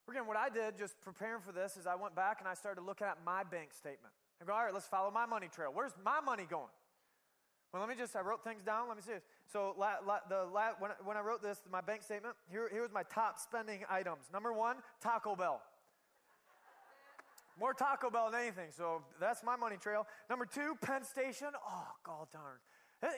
Again, 0.08 0.26
what 0.26 0.36
I 0.36 0.50
did 0.50 0.78
just 0.78 1.00
preparing 1.00 1.40
for 1.40 1.50
this 1.50 1.76
is 1.76 1.86
I 1.86 1.96
went 1.96 2.14
back 2.14 2.38
and 2.38 2.46
I 2.48 2.54
started 2.54 2.82
looking 2.82 3.06
at 3.06 3.18
my 3.24 3.42
bank 3.42 3.72
statement. 3.72 4.14
I 4.40 4.44
go, 4.44 4.52
all 4.52 4.62
right, 4.62 4.74
let's 4.74 4.86
follow 4.86 5.10
my 5.10 5.26
money 5.26 5.48
trail. 5.48 5.70
Where's 5.72 5.94
my 6.04 6.20
money 6.20 6.46
going? 6.48 6.70
Well, 7.76 7.86
let 7.86 7.94
me 7.94 8.02
just, 8.02 8.16
I 8.16 8.22
wrote 8.22 8.42
things 8.42 8.62
down. 8.62 8.88
Let 8.88 8.96
me 8.96 9.02
see 9.02 9.12
this. 9.12 9.24
So, 9.52 9.74
la, 9.76 9.96
la, 10.06 10.20
the, 10.30 10.48
la, 10.50 10.70
when, 10.78 10.92
when 11.04 11.18
I 11.18 11.20
wrote 11.20 11.42
this, 11.42 11.60
my 11.70 11.82
bank 11.82 12.02
statement, 12.02 12.34
here, 12.50 12.70
here 12.72 12.80
was 12.80 12.90
my 12.90 13.02
top 13.02 13.38
spending 13.38 13.80
items. 13.90 14.30
Number 14.32 14.50
one, 14.50 14.76
Taco 15.02 15.36
Bell. 15.36 15.60
more 17.60 17.74
Taco 17.74 18.08
Bell 18.08 18.30
than 18.30 18.40
anything. 18.40 18.70
So 18.70 19.02
that's 19.20 19.44
my 19.44 19.56
money 19.56 19.76
trail. 19.76 20.06
Number 20.30 20.46
two, 20.46 20.78
Penn 20.80 21.04
Station. 21.04 21.48
Oh, 21.54 21.88
god 22.02 22.28
darn. 22.32 22.56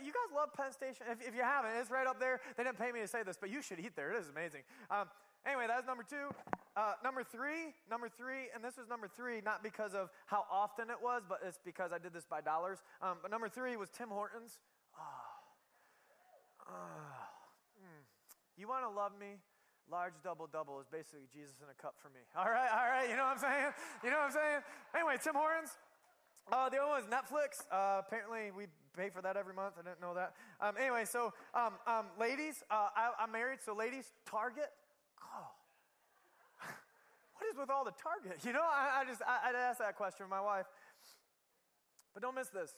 You 0.05 0.11
guys 0.11 0.35
love 0.35 0.53
Penn 0.55 0.73
Station? 0.73 1.07
If, 1.09 1.29
if, 1.29 1.37
you 1.37 1.43
haven't, 1.43 1.71
it's 1.81 1.93
right 1.93 2.09
up 2.09 2.19
there. 2.19 2.41
They 2.57 2.65
didn't 2.65 2.81
pay 2.81 2.91
me 2.91 2.99
to 2.99 3.07
say 3.07 3.23
this, 3.23 3.37
but 3.41 3.51
you 3.51 3.63
should 3.63 3.79
eat 3.79 3.95
there. 3.95 4.11
It 4.11 4.19
is 4.19 4.29
amazing. 4.29 4.63
Um, 4.91 5.07
anyway, 5.47 5.67
that's 5.69 5.87
number 5.87 6.03
two. 6.03 6.35
Uh, 6.79 6.93
number 7.03 7.25
three, 7.25 7.75
number 7.91 8.09
three, 8.09 8.55
and 8.55 8.63
this 8.63 8.77
was 8.77 8.87
number 8.87 9.09
three, 9.09 9.41
not 9.43 9.65
because 9.65 9.95
of 9.95 10.11
how 10.27 10.45
often 10.47 10.91
it 10.91 11.03
was, 11.03 11.23
but 11.29 11.41
it's 11.45 11.59
because 11.65 11.91
I 11.91 11.99
did 11.99 12.15
this 12.15 12.25
by 12.25 12.41
dollars. 12.41 12.79
Um, 13.03 13.19
but 13.21 13.33
number 13.33 13.49
three 13.49 13.75
was 13.77 13.91
Tim 13.91 14.07
Hortons. 14.09 14.61
Oh. 14.95 16.71
Oh. 16.71 17.83
Mm. 17.83 18.07
You 18.57 18.69
want 18.69 18.85
to 18.85 18.91
love 18.91 19.11
me? 19.19 19.43
large 19.91 20.13
double 20.23 20.47
double 20.47 20.79
is 20.81 20.87
basically 20.87 21.25
Jesus 21.33 21.57
in 21.65 21.69
a 21.73 21.83
cup 21.83 21.95
for 21.97 22.11
me. 22.11 22.21
All 22.37 22.45
right, 22.45 22.69
all 22.71 22.87
right, 22.87 23.09
you 23.09 23.17
know 23.17 23.25
what 23.25 23.41
I'm 23.41 23.43
saying? 23.43 23.73
You 24.05 24.11
know 24.11 24.19
what 24.19 24.27
I'm 24.27 24.37
saying? 24.37 24.61
Anyway, 24.95 25.17
Tim 25.17 25.35
Hortons. 25.35 25.71
Uh, 26.53 26.69
the 26.69 26.77
other 26.77 26.89
one 26.89 27.01
is 27.01 27.09
Netflix. 27.09 27.65
Uh, 27.73 28.05
apparently, 28.07 28.53
we 28.53 28.67
pay 28.97 29.09
for 29.09 29.23
that 29.23 29.37
every 29.37 29.55
month. 29.55 29.75
I 29.81 29.83
didn't 29.83 30.01
know 30.01 30.13
that. 30.15 30.35
Um, 30.61 30.77
anyway, 30.79 31.05
so 31.05 31.33
um, 31.55 31.81
um, 31.87 32.07
ladies, 32.21 32.63
uh, 32.71 32.89
I, 32.95 33.25
am 33.25 33.33
married, 33.33 33.59
so 33.65 33.75
ladies, 33.75 34.13
Target. 34.29 34.71
Is 37.51 37.57
with 37.57 37.71
all 37.71 37.85
the 37.85 37.93
Target? 37.93 38.41
You 38.47 38.53
know, 38.53 38.65
I, 38.65 39.03
I 39.03 39.05
just 39.05 39.23
I, 39.23 39.49
I'd 39.49 39.55
ask 39.55 39.79
that 39.79 39.97
question 39.97 40.25
of 40.25 40.31
my 40.31 40.41
wife. 40.41 40.67
But 42.15 42.23
don't 42.23 42.35
miss 42.35 42.49
this. 42.49 42.73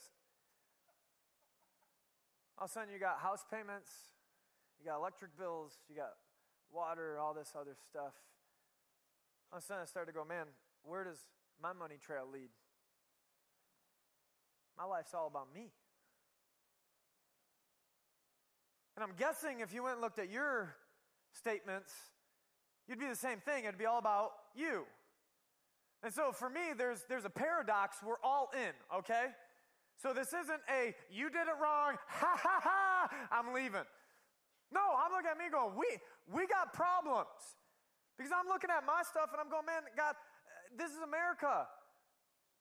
All 2.59 2.67
of 2.67 2.71
a 2.71 2.73
sudden, 2.73 2.93
you 2.93 3.01
got 3.01 3.19
house 3.21 3.45
payments, 3.51 3.91
you 4.79 4.85
got 4.85 4.99
electric 4.99 5.37
bills, 5.39 5.79
you 5.89 5.97
got 5.97 6.13
water, 6.71 7.19
all 7.19 7.33
this 7.33 7.53
other 7.59 7.75
stuff. 7.89 8.13
All 9.51 9.59
of 9.59 9.65
a 9.65 9.67
sudden, 9.67 9.83
I 9.83 9.87
started 9.87 10.13
to 10.13 10.19
go, 10.19 10.25
man, 10.25 10.47
where 10.83 11.05
does 11.05 11.19
my 11.63 11.73
money 11.73 11.97
trail 12.01 12.29
lead? 12.31 12.51
My 14.77 14.85
life's 14.85 15.15
all 15.15 15.27
about 15.27 15.49
me. 15.55 15.73
And 18.97 19.03
I'm 19.03 19.17
guessing 19.19 19.61
if 19.61 19.73
you 19.73 19.83
went 19.83 19.95
and 19.95 20.03
looked 20.03 20.19
at 20.19 20.31
your 20.31 20.75
statements, 21.33 21.93
you'd 22.91 22.99
be 22.99 23.07
the 23.07 23.15
same 23.15 23.39
thing. 23.39 23.65
It'd 23.65 23.79
be 23.79 23.87
all 23.87 24.01
about 24.01 24.33
you. 24.55 24.83
And 26.03 26.13
so 26.13 26.33
for 26.33 26.51
me, 26.51 26.75
there's, 26.77 27.05
there's 27.09 27.25
a 27.25 27.31
paradox. 27.31 27.99
We're 28.05 28.21
all 28.25 28.51
in, 28.53 28.75
okay? 28.99 29.27
So 30.03 30.13
this 30.13 30.35
isn't 30.35 30.61
a, 30.67 30.93
you 31.13 31.31
did 31.31 31.47
it 31.47 31.55
wrong, 31.63 31.95
ha 32.09 32.35
ha 32.35 32.61
ha, 32.61 33.09
I'm 33.31 33.55
leaving. 33.55 33.87
No, 34.73 34.81
I'm 34.81 35.13
looking 35.13 35.31
at 35.31 35.39
me 35.39 35.51
going, 35.53 35.77
we, 35.77 35.87
we 36.33 36.47
got 36.47 36.73
problems. 36.73 37.29
Because 38.19 38.33
I'm 38.35 38.49
looking 38.49 38.71
at 38.71 38.85
my 38.85 39.03
stuff 39.09 39.31
and 39.33 39.41
I'm 39.41 39.49
going, 39.49 39.67
man, 39.67 39.83
God, 39.97 40.13
uh, 40.13 40.77
this 40.77 40.91
is 40.91 40.99
America. 41.05 41.69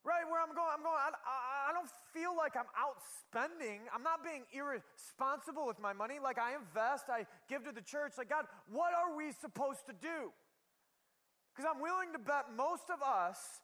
Right 0.02 0.24
where 0.24 0.40
I'm 0.40 0.54
going, 0.56 0.72
I'm 0.72 0.82
going, 0.82 0.96
I, 0.96 1.68
I, 1.68 1.72
don't 1.76 1.90
feel 2.16 2.32
like 2.32 2.56
I'm 2.56 2.72
outspending. 2.72 3.84
I'm 3.92 4.02
not 4.02 4.24
being 4.24 4.48
irresponsible 4.48 5.66
with 5.66 5.78
my 5.78 5.92
money. 5.92 6.16
Like 6.16 6.38
I 6.38 6.56
invest, 6.56 7.12
I 7.12 7.26
give 7.50 7.64
to 7.64 7.72
the 7.72 7.82
church. 7.82 8.16
Like, 8.16 8.30
God, 8.30 8.46
what 8.72 8.94
are 8.94 9.14
we 9.14 9.32
supposed 9.32 9.84
to 9.88 9.92
do? 9.92 10.32
Because 11.52 11.68
I'm 11.68 11.82
willing 11.82 12.12
to 12.14 12.18
bet 12.18 12.48
most 12.56 12.88
of 12.88 13.02
us, 13.04 13.60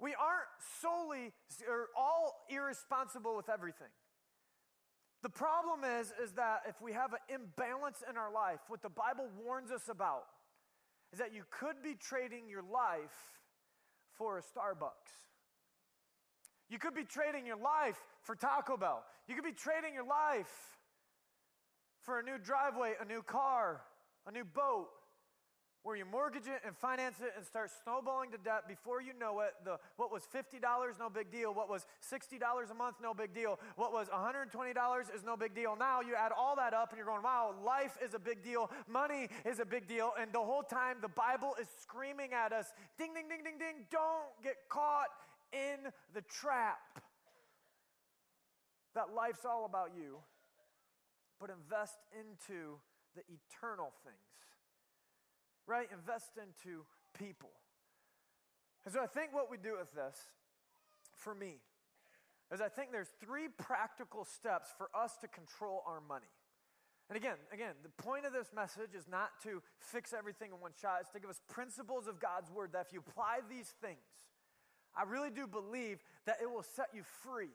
we 0.00 0.14
aren't 0.16 0.48
solely 0.80 1.32
or 1.68 1.88
all 1.92 2.46
irresponsible 2.48 3.36
with 3.36 3.50
everything. 3.50 3.92
The 5.22 5.28
problem 5.28 5.84
is, 5.84 6.14
is 6.22 6.32
that 6.40 6.62
if 6.66 6.80
we 6.80 6.94
have 6.94 7.12
an 7.12 7.20
imbalance 7.28 8.02
in 8.08 8.16
our 8.16 8.32
life, 8.32 8.60
what 8.68 8.80
the 8.80 8.88
Bible 8.88 9.28
warns 9.44 9.70
us 9.70 9.90
about 9.90 10.24
is 11.12 11.18
that 11.18 11.34
you 11.34 11.42
could 11.50 11.82
be 11.82 11.94
trading 11.94 12.48
your 12.48 12.62
life 12.62 13.42
for 14.16 14.38
a 14.38 14.40
Starbucks. 14.40 15.27
You 16.68 16.78
could 16.78 16.94
be 16.94 17.04
trading 17.04 17.46
your 17.46 17.56
life 17.56 17.98
for 18.22 18.34
Taco 18.34 18.76
Bell. 18.76 19.04
You 19.26 19.34
could 19.34 19.44
be 19.44 19.52
trading 19.52 19.94
your 19.94 20.06
life 20.06 20.78
for 22.02 22.18
a 22.18 22.22
new 22.22 22.38
driveway, 22.38 22.94
a 23.00 23.04
new 23.04 23.22
car, 23.22 23.82
a 24.26 24.32
new 24.32 24.44
boat 24.44 24.88
where 25.82 25.96
you 25.96 26.04
mortgage 26.04 26.46
it 26.46 26.60
and 26.66 26.76
finance 26.76 27.16
it 27.20 27.32
and 27.36 27.46
start 27.46 27.70
snowballing 27.82 28.30
to 28.30 28.36
debt 28.38 28.68
before 28.68 29.00
you 29.00 29.12
know 29.18 29.40
it. 29.40 29.54
The, 29.64 29.78
what 29.96 30.12
was 30.12 30.24
$50, 30.34 30.60
no 30.98 31.08
big 31.08 31.30
deal. 31.30 31.54
What 31.54 31.70
was 31.70 31.86
$60 32.12 32.36
a 32.70 32.74
month, 32.74 32.96
no 33.00 33.14
big 33.14 33.32
deal. 33.32 33.58
What 33.76 33.92
was 33.92 34.08
$120 34.08 35.14
is 35.14 35.24
no 35.24 35.36
big 35.36 35.54
deal. 35.54 35.76
Now 35.78 36.00
you 36.00 36.14
add 36.14 36.32
all 36.36 36.56
that 36.56 36.74
up 36.74 36.90
and 36.90 36.98
you're 36.98 37.06
going, 37.06 37.22
wow, 37.22 37.54
life 37.64 37.96
is 38.04 38.12
a 38.14 38.18
big 38.18 38.42
deal. 38.42 38.70
Money 38.86 39.28
is 39.46 39.60
a 39.60 39.64
big 39.64 39.86
deal. 39.86 40.12
And 40.20 40.32
the 40.32 40.40
whole 40.40 40.62
time 40.62 40.96
the 41.00 41.08
Bible 41.08 41.54
is 41.60 41.68
screaming 41.80 42.32
at 42.34 42.52
us 42.52 42.66
ding, 42.98 43.14
ding, 43.14 43.28
ding, 43.28 43.44
ding, 43.44 43.58
ding, 43.58 43.86
don't 43.90 44.28
get 44.42 44.56
caught 44.68 45.08
in 45.52 45.90
the 46.14 46.22
trap. 46.22 47.02
That 48.94 49.14
life's 49.14 49.44
all 49.44 49.64
about 49.64 49.90
you, 49.96 50.18
but 51.40 51.50
invest 51.50 51.98
into 52.18 52.78
the 53.14 53.22
eternal 53.28 53.92
things 54.04 54.28
right? 55.68 55.86
Invest 55.92 56.32
into 56.40 56.82
people. 57.16 57.50
And 58.84 58.94
so 58.94 59.00
I 59.00 59.06
think 59.06 59.34
what 59.34 59.50
we 59.50 59.58
do 59.58 59.76
with 59.78 59.92
this, 59.92 60.16
for 61.14 61.34
me, 61.34 61.60
is 62.50 62.62
I 62.62 62.68
think 62.68 62.90
there's 62.90 63.12
three 63.20 63.48
practical 63.58 64.24
steps 64.24 64.70
for 64.76 64.88
us 64.96 65.18
to 65.20 65.28
control 65.28 65.84
our 65.86 66.00
money. 66.00 66.32
And 67.10 67.16
again, 67.16 67.36
again, 67.52 67.74
the 67.82 68.02
point 68.02 68.24
of 68.24 68.32
this 68.32 68.48
message 68.54 68.94
is 68.96 69.06
not 69.08 69.30
to 69.42 69.62
fix 69.78 70.12
everything 70.12 70.52
in 70.52 70.60
one 70.60 70.72
shot. 70.80 70.98
It's 71.00 71.10
to 71.12 71.20
give 71.20 71.30
us 71.30 71.40
principles 71.48 72.06
of 72.06 72.18
God's 72.18 72.50
word 72.50 72.72
that 72.72 72.86
if 72.88 72.92
you 72.92 73.00
apply 73.06 73.40
these 73.48 73.72
things, 73.80 74.00
I 74.98 75.04
really 75.04 75.30
do 75.30 75.46
believe 75.46 76.02
that 76.26 76.38
it 76.42 76.50
will 76.50 76.64
set 76.64 76.88
you 76.92 77.02
free. 77.22 77.54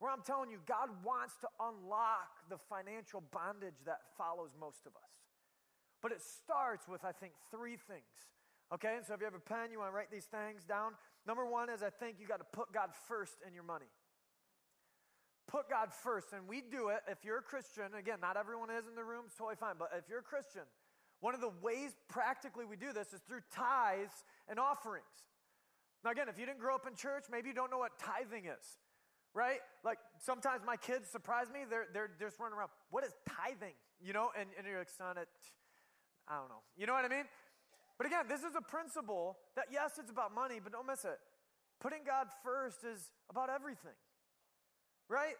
Where 0.00 0.10
I'm 0.10 0.22
telling 0.22 0.50
you, 0.50 0.58
God 0.66 0.90
wants 1.04 1.34
to 1.42 1.48
unlock 1.60 2.50
the 2.50 2.58
financial 2.58 3.22
bondage 3.32 3.78
that 3.86 3.98
follows 4.16 4.50
most 4.58 4.86
of 4.86 4.92
us. 4.94 5.10
But 6.02 6.12
it 6.12 6.20
starts 6.20 6.86
with, 6.88 7.04
I 7.04 7.12
think, 7.12 7.32
three 7.50 7.76
things. 7.76 8.14
Okay, 8.72 8.96
and 8.96 9.06
so 9.06 9.14
if 9.14 9.20
you 9.20 9.24
have 9.24 9.34
a 9.34 9.40
pen, 9.40 9.72
you 9.72 9.78
want 9.78 9.90
to 9.90 9.96
write 9.96 10.10
these 10.10 10.26
things 10.26 10.64
down. 10.64 10.92
Number 11.26 11.46
one 11.46 11.70
is 11.70 11.82
I 11.82 11.90
think 11.90 12.16
you 12.20 12.26
got 12.26 12.38
to 12.38 12.50
put 12.52 12.72
God 12.72 12.90
first 13.08 13.38
in 13.46 13.54
your 13.54 13.64
money. 13.64 13.90
Put 15.46 15.70
God 15.70 15.92
first, 15.92 16.34
and 16.34 16.46
we 16.46 16.60
do 16.60 16.88
it 16.90 17.00
if 17.08 17.24
you're 17.24 17.38
a 17.38 17.42
Christian. 17.42 17.94
Again, 17.98 18.18
not 18.20 18.36
everyone 18.36 18.68
is 18.68 18.86
in 18.86 18.94
the 18.94 19.04
room, 19.04 19.22
it's 19.26 19.34
totally 19.34 19.56
fine. 19.56 19.74
But 19.78 19.90
if 19.96 20.04
you're 20.08 20.20
a 20.20 20.22
Christian, 20.22 20.62
one 21.20 21.34
of 21.34 21.40
the 21.40 21.50
ways 21.62 21.92
practically 22.08 22.66
we 22.66 22.76
do 22.76 22.92
this 22.92 23.14
is 23.14 23.20
through 23.26 23.40
tithes 23.50 24.12
and 24.48 24.60
offerings. 24.60 25.06
Now, 26.04 26.10
again, 26.10 26.28
if 26.28 26.38
you 26.38 26.46
didn't 26.46 26.60
grow 26.60 26.74
up 26.74 26.86
in 26.86 26.94
church, 26.94 27.24
maybe 27.30 27.48
you 27.48 27.54
don't 27.54 27.70
know 27.70 27.78
what 27.78 27.98
tithing 27.98 28.46
is, 28.46 28.78
right? 29.34 29.58
Like 29.84 29.98
sometimes 30.18 30.62
my 30.64 30.76
kids 30.76 31.08
surprise 31.08 31.46
me. 31.52 31.60
They're, 31.68 31.86
they're, 31.92 32.10
just 32.18 32.38
running 32.38 32.56
around, 32.56 32.70
what 32.90 33.04
is 33.04 33.12
tithing? 33.28 33.74
You 34.00 34.12
know, 34.12 34.30
and, 34.38 34.48
and 34.56 34.66
you're 34.66 34.78
like, 34.78 34.90
son, 34.90 35.18
it, 35.18 35.28
I 36.28 36.38
don't 36.38 36.48
know. 36.48 36.62
You 36.76 36.86
know 36.86 36.92
what 36.92 37.04
I 37.04 37.08
mean? 37.08 37.24
But 37.98 38.06
again, 38.06 38.26
this 38.28 38.40
is 38.40 38.54
a 38.56 38.62
principle 38.62 39.36
that, 39.56 39.66
yes, 39.72 39.98
it's 39.98 40.10
about 40.10 40.32
money, 40.32 40.60
but 40.62 40.72
don't 40.72 40.86
miss 40.86 41.04
it. 41.04 41.18
Putting 41.80 42.00
God 42.06 42.28
first 42.44 42.84
is 42.84 43.10
about 43.28 43.50
everything, 43.50 43.98
right? 45.08 45.34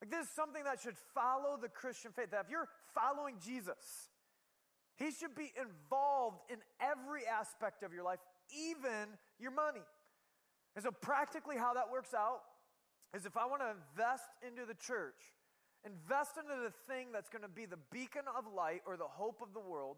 Like, 0.00 0.10
this 0.10 0.26
is 0.26 0.32
something 0.32 0.64
that 0.64 0.80
should 0.80 0.96
follow 1.14 1.58
the 1.60 1.68
Christian 1.68 2.12
faith. 2.12 2.30
That 2.30 2.44
if 2.44 2.50
you're 2.50 2.68
following 2.94 3.36
Jesus, 3.44 4.10
He 4.96 5.10
should 5.10 5.34
be 5.34 5.52
involved 5.58 6.40
in 6.50 6.58
every 6.80 7.26
aspect 7.26 7.82
of 7.82 7.92
your 7.92 8.04
life, 8.04 8.20
even 8.52 9.16
your 9.38 9.50
money. 9.50 9.84
And 10.74 10.84
so, 10.84 10.90
practically, 10.90 11.56
how 11.56 11.74
that 11.74 11.90
works 11.90 12.14
out 12.14 12.40
is 13.14 13.26
if 13.26 13.36
I 13.36 13.46
want 13.46 13.62
to 13.62 13.70
invest 13.70 14.28
into 14.46 14.66
the 14.66 14.74
church, 14.74 15.34
invest 15.84 16.36
into 16.36 16.60
the 16.62 16.72
thing 16.92 17.08
that's 17.12 17.28
going 17.28 17.42
to 17.42 17.48
be 17.48 17.66
the 17.66 17.80
beacon 17.90 18.22
of 18.36 18.44
light 18.52 18.82
or 18.86 18.96
the 18.96 19.08
hope 19.08 19.40
of 19.42 19.54
the 19.54 19.60
world, 19.60 19.96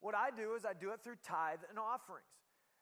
what 0.00 0.14
I 0.14 0.30
do 0.30 0.54
is 0.54 0.64
I 0.64 0.72
do 0.72 0.90
it 0.90 1.02
through 1.02 1.16
tithe 1.24 1.60
and 1.68 1.78
offerings. 1.78 2.26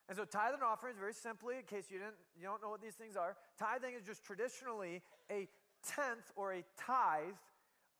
And 0.08 0.16
so 0.18 0.24
tithe 0.24 0.52
and 0.52 0.62
offerings, 0.62 0.98
very 0.98 1.14
simply, 1.14 1.56
in 1.56 1.64
case 1.64 1.86
you 1.90 1.98
didn't 1.98 2.20
you 2.36 2.44
don't 2.44 2.60
know 2.60 2.68
what 2.68 2.82
these 2.82 2.94
things 2.94 3.16
are, 3.16 3.36
tithing 3.58 3.94
is 3.94 4.04
just 4.04 4.22
traditionally 4.22 5.00
a 5.30 5.48
tenth 5.82 6.30
or 6.36 6.52
a 6.52 6.64
tithe 6.76 7.40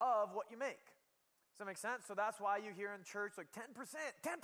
of 0.01 0.35
what 0.35 0.47
you 0.51 0.59
make. 0.59 0.85
Does 1.55 1.59
that 1.59 1.67
make 1.67 1.79
sense? 1.79 2.05
So 2.07 2.14
that's 2.14 2.40
why 2.40 2.59
you 2.59 2.75
hear 2.77 2.93
in 2.93 3.05
church 3.05 3.35
like 3.38 3.47
10%, 3.55 3.73
10%. 3.73 4.35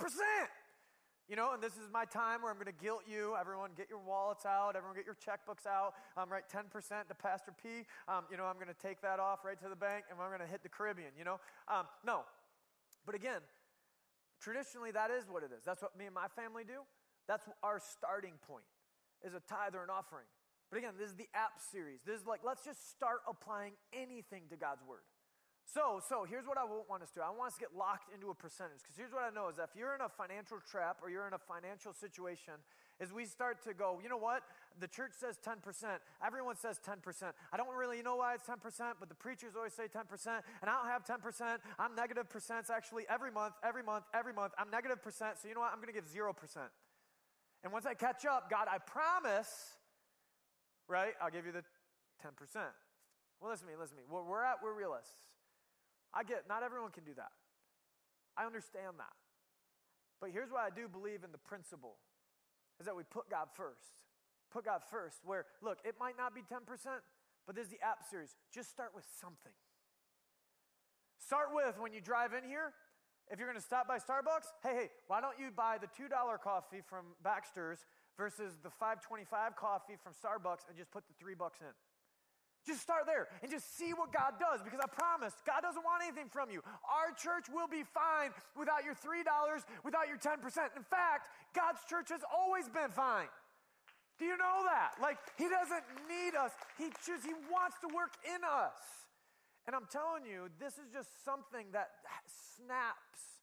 You 1.31 1.37
know, 1.39 1.53
and 1.53 1.63
this 1.63 1.79
is 1.79 1.87
my 1.93 2.03
time 2.03 2.43
where 2.43 2.51
I'm 2.51 2.59
going 2.59 2.67
to 2.67 2.83
guilt 2.83 3.03
you. 3.07 3.37
Everyone, 3.39 3.71
get 3.77 3.87
your 3.89 4.03
wallets 4.03 4.45
out. 4.45 4.75
Everyone, 4.75 4.97
get 4.97 5.07
your 5.07 5.15
checkbooks 5.15 5.65
out. 5.65 5.93
Um, 6.17 6.27
write 6.29 6.51
10% 6.51 6.67
to 7.07 7.15
Pastor 7.15 7.55
P. 7.55 7.87
Um, 8.11 8.27
you 8.29 8.35
know, 8.35 8.43
I'm 8.43 8.55
going 8.55 8.67
to 8.67 8.75
take 8.75 9.01
that 9.01 9.17
off 9.17 9.45
right 9.45 9.57
to 9.63 9.69
the 9.69 9.79
bank 9.79 10.11
and 10.11 10.19
I'm 10.19 10.27
going 10.27 10.43
to 10.43 10.51
hit 10.51 10.61
the 10.61 10.67
Caribbean, 10.67 11.15
you 11.17 11.23
know? 11.23 11.39
Um, 11.71 11.87
no. 12.05 12.27
But 13.05 13.15
again, 13.15 13.39
Traditionally, 14.41 14.89
that 14.91 15.11
is 15.11 15.29
what 15.29 15.43
it 15.43 15.51
is. 15.55 15.63
That's 15.63 15.81
what 15.81 15.95
me 15.95 16.05
and 16.05 16.15
my 16.15 16.27
family 16.35 16.63
do. 16.65 16.81
That's 17.27 17.45
our 17.61 17.79
starting 17.79 18.33
point, 18.47 18.65
is 19.21 19.35
a 19.35 19.39
tithe 19.39 19.75
or 19.75 19.83
an 19.83 19.93
offering. 19.93 20.25
But 20.71 20.79
again, 20.79 20.93
this 20.97 21.09
is 21.09 21.15
the 21.15 21.29
app 21.35 21.61
series. 21.71 21.99
This 22.05 22.19
is 22.19 22.25
like, 22.25 22.41
let's 22.43 22.65
just 22.65 22.89
start 22.89 23.21
applying 23.29 23.73
anything 23.93 24.49
to 24.49 24.57
God's 24.57 24.81
word. 24.81 25.05
So, 25.65 26.01
so 26.03 26.25
here's 26.27 26.47
what 26.47 26.57
I 26.57 26.65
won't 26.65 26.89
want 26.89 27.03
us 27.03 27.09
to 27.15 27.19
do. 27.19 27.21
I 27.21 27.29
want 27.29 27.53
us 27.53 27.55
to 27.55 27.61
get 27.61 27.75
locked 27.77 28.13
into 28.13 28.29
a 28.29 28.35
percentage. 28.35 28.83
Because 28.83 28.97
here's 28.97 29.13
what 29.13 29.23
I 29.23 29.29
know 29.29 29.47
is 29.47 29.55
that 29.55 29.69
if 29.71 29.75
you're 29.77 29.95
in 29.95 30.01
a 30.01 30.09
financial 30.09 30.57
trap 30.59 30.99
or 31.01 31.09
you're 31.09 31.27
in 31.27 31.33
a 31.33 31.39
financial 31.39 31.93
situation, 31.93 32.59
is 32.99 33.13
we 33.13 33.25
start 33.25 33.63
to 33.63 33.73
go, 33.73 33.99
you 34.03 34.09
know 34.09 34.17
what? 34.17 34.43
The 34.79 34.87
church 34.87 35.11
says 35.17 35.39
10%. 35.39 35.57
Everyone 36.25 36.55
says 36.55 36.79
10%. 36.83 36.99
I 37.53 37.57
don't 37.57 37.73
really 37.73 38.01
know 38.01 38.17
why 38.17 38.35
it's 38.35 38.45
10%, 38.45 38.59
but 38.99 39.07
the 39.07 39.15
preachers 39.15 39.55
always 39.55 39.73
say 39.73 39.87
10%. 39.87 40.03
And 40.61 40.69
I 40.69 40.73
don't 40.75 40.91
have 40.91 41.05
10%. 41.05 41.57
I'm 41.79 41.95
negative 41.95 42.27
percents 42.29 42.69
actually 42.69 43.05
every 43.09 43.31
month, 43.31 43.53
every 43.63 43.83
month, 43.83 44.05
every 44.13 44.33
month. 44.33 44.53
I'm 44.57 44.69
negative 44.69 45.01
percent. 45.01 45.37
So 45.41 45.47
you 45.47 45.55
know 45.55 45.61
what? 45.61 45.71
I'm 45.71 45.79
going 45.79 45.93
to 45.93 45.97
give 45.97 46.05
0%. 46.05 46.35
And 47.63 47.71
once 47.71 47.85
I 47.85 47.93
catch 47.93 48.25
up, 48.25 48.49
God, 48.49 48.67
I 48.69 48.77
promise, 48.79 49.77
right? 50.87 51.13
I'll 51.21 51.31
give 51.31 51.45
you 51.45 51.51
the 51.51 51.63
10%. 52.25 52.55
Well, 53.39 53.49
listen 53.49 53.67
to 53.67 53.73
me, 53.73 53.79
listen 53.79 53.97
to 53.97 54.03
me. 54.03 54.07
We're 54.09 54.43
at, 54.43 54.57
we're 54.61 54.73
realists. 54.77 55.15
I 56.13 56.23
get 56.23 56.47
not 56.47 56.63
everyone 56.63 56.91
can 56.91 57.03
do 57.03 57.13
that. 57.15 57.31
I 58.37 58.45
understand 58.45 58.99
that. 58.99 59.15
But 60.19 60.29
here's 60.31 60.51
what 60.51 60.61
I 60.61 60.69
do 60.69 60.87
believe 60.87 61.23
in 61.23 61.31
the 61.31 61.41
principle 61.41 61.97
is 62.79 62.85
that 62.85 62.95
we 62.95 63.03
put 63.03 63.29
God 63.29 63.49
first. 63.53 63.97
Put 64.51 64.65
God 64.65 64.81
first. 64.89 65.21
Where, 65.25 65.45
look, 65.61 65.79
it 65.83 65.95
might 65.99 66.17
not 66.17 66.35
be 66.35 66.41
10%, 66.41 66.61
but 67.45 67.55
there's 67.55 67.69
the 67.69 67.81
app 67.81 68.03
series. 68.09 68.35
Just 68.53 68.69
start 68.69 68.91
with 68.93 69.05
something. 69.19 69.53
Start 71.17 71.49
with 71.53 71.79
when 71.79 71.93
you 71.93 72.01
drive 72.01 72.33
in 72.33 72.43
here, 72.43 72.73
if 73.31 73.39
you're 73.39 73.47
going 73.47 73.59
to 73.59 73.63
stop 73.63 73.87
by 73.87 73.97
Starbucks, 73.97 74.51
hey, 74.61 74.75
hey, 74.75 74.89
why 75.07 75.21
don't 75.21 75.39
you 75.39 75.49
buy 75.55 75.77
the 75.79 75.87
$2 75.87 76.09
coffee 76.43 76.81
from 76.83 77.15
Baxter's 77.23 77.85
versus 78.17 78.59
the 78.61 78.69
525 78.69 79.55
coffee 79.55 79.95
from 80.03 80.11
Starbucks 80.11 80.67
and 80.67 80.75
just 80.75 80.91
put 80.91 81.07
the 81.07 81.13
3 81.19 81.33
bucks 81.35 81.61
in? 81.61 81.71
Just 82.61 82.81
start 82.81 83.09
there 83.09 83.25
and 83.41 83.49
just 83.49 83.73
see 83.73 83.89
what 83.93 84.13
God 84.13 84.37
does 84.37 84.61
because 84.61 84.77
I 84.77 84.85
promise 84.85 85.33
God 85.49 85.65
doesn't 85.65 85.81
want 85.81 86.05
anything 86.05 86.29
from 86.29 86.53
you. 86.53 86.61
Our 86.85 87.09
church 87.17 87.49
will 87.49 87.65
be 87.65 87.81
fine 87.81 88.29
without 88.53 88.85
your 88.85 88.93
$3, 88.93 89.25
without 89.81 90.05
your 90.05 90.21
10%. 90.21 90.37
In 90.77 90.85
fact, 90.85 91.33
God's 91.57 91.81
church 91.89 92.13
has 92.13 92.21
always 92.29 92.69
been 92.69 92.93
fine. 92.93 93.33
Do 94.21 94.29
you 94.29 94.37
know 94.37 94.61
that? 94.69 95.01
Like, 95.01 95.17
He 95.41 95.49
doesn't 95.49 95.81
need 96.05 96.37
us, 96.37 96.53
He 96.77 96.93
just, 97.01 97.25
He 97.25 97.33
wants 97.49 97.81
to 97.81 97.89
work 97.89 98.13
in 98.21 98.45
us. 98.45 98.77
And 99.65 99.75
I'm 99.75 99.89
telling 99.89 100.29
you, 100.29 100.53
this 100.61 100.77
is 100.77 100.93
just 100.93 101.09
something 101.25 101.73
that 101.73 101.89
snaps 102.61 103.41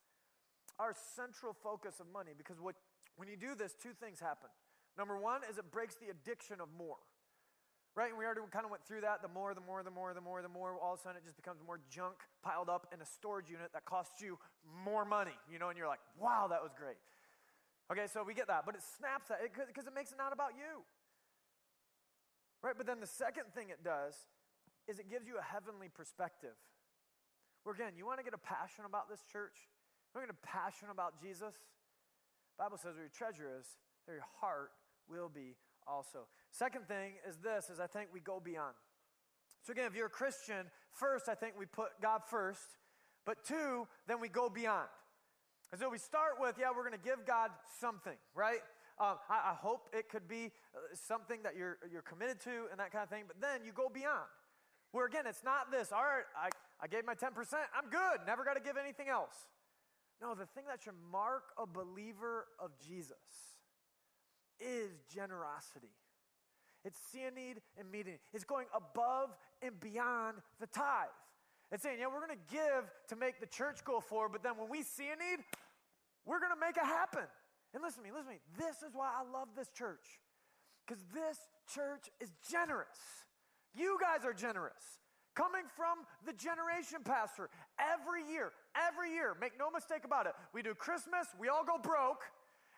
our 0.79 0.95
central 0.95 1.59
focus 1.59 1.99
of 1.99 2.07
money 2.15 2.39
because 2.39 2.61
what, 2.61 2.77
when 3.17 3.27
you 3.27 3.37
do 3.37 3.59
this, 3.59 3.75
two 3.75 3.95
things 3.99 4.21
happen. 4.21 4.51
Number 4.97 5.19
one 5.19 5.43
is 5.51 5.59
it 5.59 5.71
breaks 5.71 5.97
the 5.97 6.11
addiction 6.11 6.61
of 6.61 6.69
more 6.77 7.03
right? 7.99 8.15
And 8.15 8.19
we 8.19 8.23
already 8.23 8.47
kind 8.55 8.63
of 8.63 8.71
went 8.71 8.87
through 8.87 9.03
that. 9.03 9.27
The 9.27 9.35
more, 9.35 9.51
the 9.59 9.67
more, 9.67 9.83
the 9.83 9.91
more, 9.91 10.15
the 10.15 10.23
more, 10.23 10.39
the 10.39 10.47
more, 10.47 10.79
all 10.79 10.95
of 10.95 11.01
a 11.01 11.03
sudden 11.03 11.19
it 11.19 11.27
just 11.27 11.35
becomes 11.35 11.59
more 11.67 11.83
junk 11.91 12.23
piled 12.47 12.71
up 12.71 12.87
in 12.95 13.03
a 13.03 13.09
storage 13.19 13.51
unit 13.51 13.75
that 13.75 13.83
costs 13.91 14.23
you 14.23 14.39
more 14.87 15.03
money, 15.03 15.35
you 15.51 15.59
know, 15.59 15.67
and 15.67 15.75
you're 15.75 15.91
like, 15.91 15.99
wow, 16.15 16.47
that 16.47 16.63
was 16.63 16.71
great. 16.79 16.95
Okay, 17.91 18.07
so 18.07 18.23
we 18.23 18.39
get 18.39 18.47
that, 18.47 18.63
but 18.63 18.79
it 18.79 18.87
snaps 18.87 19.35
that 19.35 19.43
because 19.43 19.91
it 19.91 19.95
makes 19.99 20.15
it 20.15 20.19
not 20.21 20.31
about 20.31 20.55
you. 20.55 20.87
Right? 22.63 22.79
But 22.79 22.87
then 22.87 23.03
the 23.03 23.11
second 23.11 23.51
thing 23.51 23.75
it 23.75 23.83
does 23.83 24.15
is 24.87 25.03
it 25.03 25.11
gives 25.11 25.27
you 25.27 25.35
a 25.35 25.43
heavenly 25.43 25.91
perspective. 25.91 26.55
Where 27.67 27.75
again, 27.75 27.99
you 27.99 28.07
want 28.07 28.23
to 28.23 28.25
get 28.25 28.35
a 28.35 28.39
passion 28.39 28.87
about 28.87 29.11
this 29.11 29.27
church? 29.27 29.67
You 30.15 30.23
want 30.23 30.31
to 30.31 30.35
get 30.35 30.39
a 30.39 30.47
passion 30.47 30.95
about 30.95 31.19
Jesus? 31.19 31.59
The 32.55 32.63
Bible 32.63 32.79
says 32.79 32.95
where 32.95 33.11
your 33.11 33.15
treasure 33.15 33.51
is, 33.59 33.67
there 34.07 34.23
your 34.23 34.31
heart 34.39 34.71
will 35.11 35.29
be 35.29 35.59
also. 35.83 36.31
Second 36.51 36.89
thing 36.89 37.15
is 37.29 37.37
this 37.37 37.71
is 37.71 37.81
I 37.81 37.87
think 37.87 38.09
we 38.13 38.21
go 38.21 38.41
beyond. 38.41 38.75
So 39.63 39.73
again, 39.73 39.87
if 39.87 39.95
you're 39.95 40.07
a 40.07 40.11
Christian, 40.11 40.67
first 40.93 41.29
I 41.29 41.35
think 41.35 41.55
we 41.59 41.67
put 41.67 42.01
God 42.01 42.23
first, 42.27 42.79
but 43.27 43.45
two, 43.45 43.87
then 44.07 44.21
we 44.21 44.29
go 44.29 44.49
beyond. 44.49 44.89
And 45.71 45.81
so 45.81 45.91
we 45.91 45.99
start 45.99 46.41
with, 46.41 46.57
yeah, 46.59 46.71
we're 46.75 46.89
going 46.89 46.99
to 46.99 47.05
give 47.05 47.27
God 47.27 47.51
something, 47.79 48.17
right? 48.35 48.61
Um, 48.99 49.17
I, 49.29 49.53
I, 49.53 49.55
hope 49.55 49.89
it 49.93 50.09
could 50.09 50.27
be 50.27 50.51
uh, 50.75 50.79
something 50.95 51.41
that 51.45 51.55
you're, 51.57 51.79
you're 51.93 52.03
committed 52.03 52.41
to 52.41 52.67
and 52.71 52.81
that 52.81 52.91
kind 52.91 53.05
of 53.05 53.11
thing, 53.11 53.25
but 53.29 53.41
then 53.41 53.61
you 53.65 53.73
go 53.73 53.89
beyond. 53.93 54.27
Where 54.91 55.07
again, 55.07 55.25
it's 55.29 55.45
not 55.45 55.71
this, 55.71 55.93
all 55.93 56.03
right, 56.03 56.25
I, 56.35 56.49
I 56.83 56.89
gave 56.89 57.05
my 57.05 57.15
10%, 57.15 57.31
I'm 57.77 57.91
good, 57.91 58.27
never 58.27 58.45
got 58.45 58.55
to 58.55 58.61
give 58.61 58.77
anything 58.77 59.09
else. 59.09 59.37
No, 60.21 60.35
the 60.35 60.47
thing 60.47 60.65
that 60.67 60.83
should 60.83 60.99
mark 61.13 61.45
a 61.57 61.67
believer 61.67 62.47
of 62.59 62.71
Jesus 62.85 63.17
is 64.59 64.91
generosity. 65.15 65.95
It's 66.89 66.99
seeing 67.13 67.35
need 67.37 67.61
and 67.79 67.85
meeting. 67.93 68.17
It's 68.33 68.45
going 68.49 68.65
above 68.73 69.37
and 69.61 69.79
beyond 69.79 70.39
the 70.59 70.67
tithe. 70.67 71.13
It's 71.71 71.83
saying, 71.83 71.99
yeah, 72.01 72.07
we're 72.07 72.25
going 72.25 72.33
to 72.33 72.49
give 72.49 72.89
to 73.09 73.17
make 73.17 73.41
the 73.41 73.47
church 73.47 73.85
go 73.85 74.01
forward, 74.01 74.31
but 74.33 74.43
then 74.43 74.57
when 74.57 74.71
we 74.71 74.83
see 74.83 75.05
a 75.05 75.17
need, 75.21 75.45
we're 76.25 76.41
going 76.41 76.55
to 76.57 76.59
make 76.59 76.79
it 76.79 76.89
happen. 76.89 77.29
And 77.75 77.83
listen 77.83 78.01
to 78.01 78.09
me, 78.09 78.11
listen 78.11 78.33
to 78.33 78.41
me. 78.41 78.41
This 78.57 78.81
is 78.81 78.97
why 78.97 79.13
I 79.13 79.31
love 79.31 79.49
this 79.55 79.69
church. 79.69 80.17
Because 80.87 81.05
this 81.13 81.37
church 81.69 82.09
is 82.25 82.33
generous. 82.51 82.97
You 83.77 83.99
guys 84.01 84.25
are 84.25 84.33
generous. 84.33 85.05
Coming 85.37 85.69
from 85.77 86.09
the 86.25 86.33
generation 86.33 87.05
pastor 87.05 87.51
every 87.77 88.25
year, 88.33 88.51
every 88.73 89.13
year, 89.13 89.37
make 89.39 89.53
no 89.59 89.71
mistake 89.71 90.09
about 90.09 90.25
it. 90.25 90.33
We 90.55 90.63
do 90.63 90.73
Christmas, 90.75 91.29
we 91.39 91.49
all 91.49 91.65
go 91.69 91.77
broke, 91.77 92.25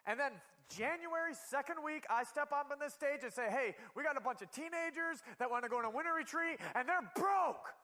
and 0.07 0.19
then 0.19 0.33
January, 0.71 1.35
second 1.35 1.83
week, 1.85 2.07
I 2.09 2.23
step 2.23 2.53
up 2.53 2.71
on 2.71 2.79
this 2.79 2.95
stage 2.95 3.27
and 3.27 3.33
say, 3.33 3.51
hey, 3.51 3.75
we 3.97 4.05
got 4.05 4.17
a 4.17 4.23
bunch 4.23 4.41
of 4.41 4.51
teenagers 4.53 5.19
that 5.39 5.51
want 5.51 5.65
to 5.65 5.71
go 5.71 5.79
on 5.79 5.85
a 5.85 5.91
winter 5.91 6.15
retreat 6.15 6.63
and 6.75 6.89
they're 6.89 7.11
broke. 7.17 7.75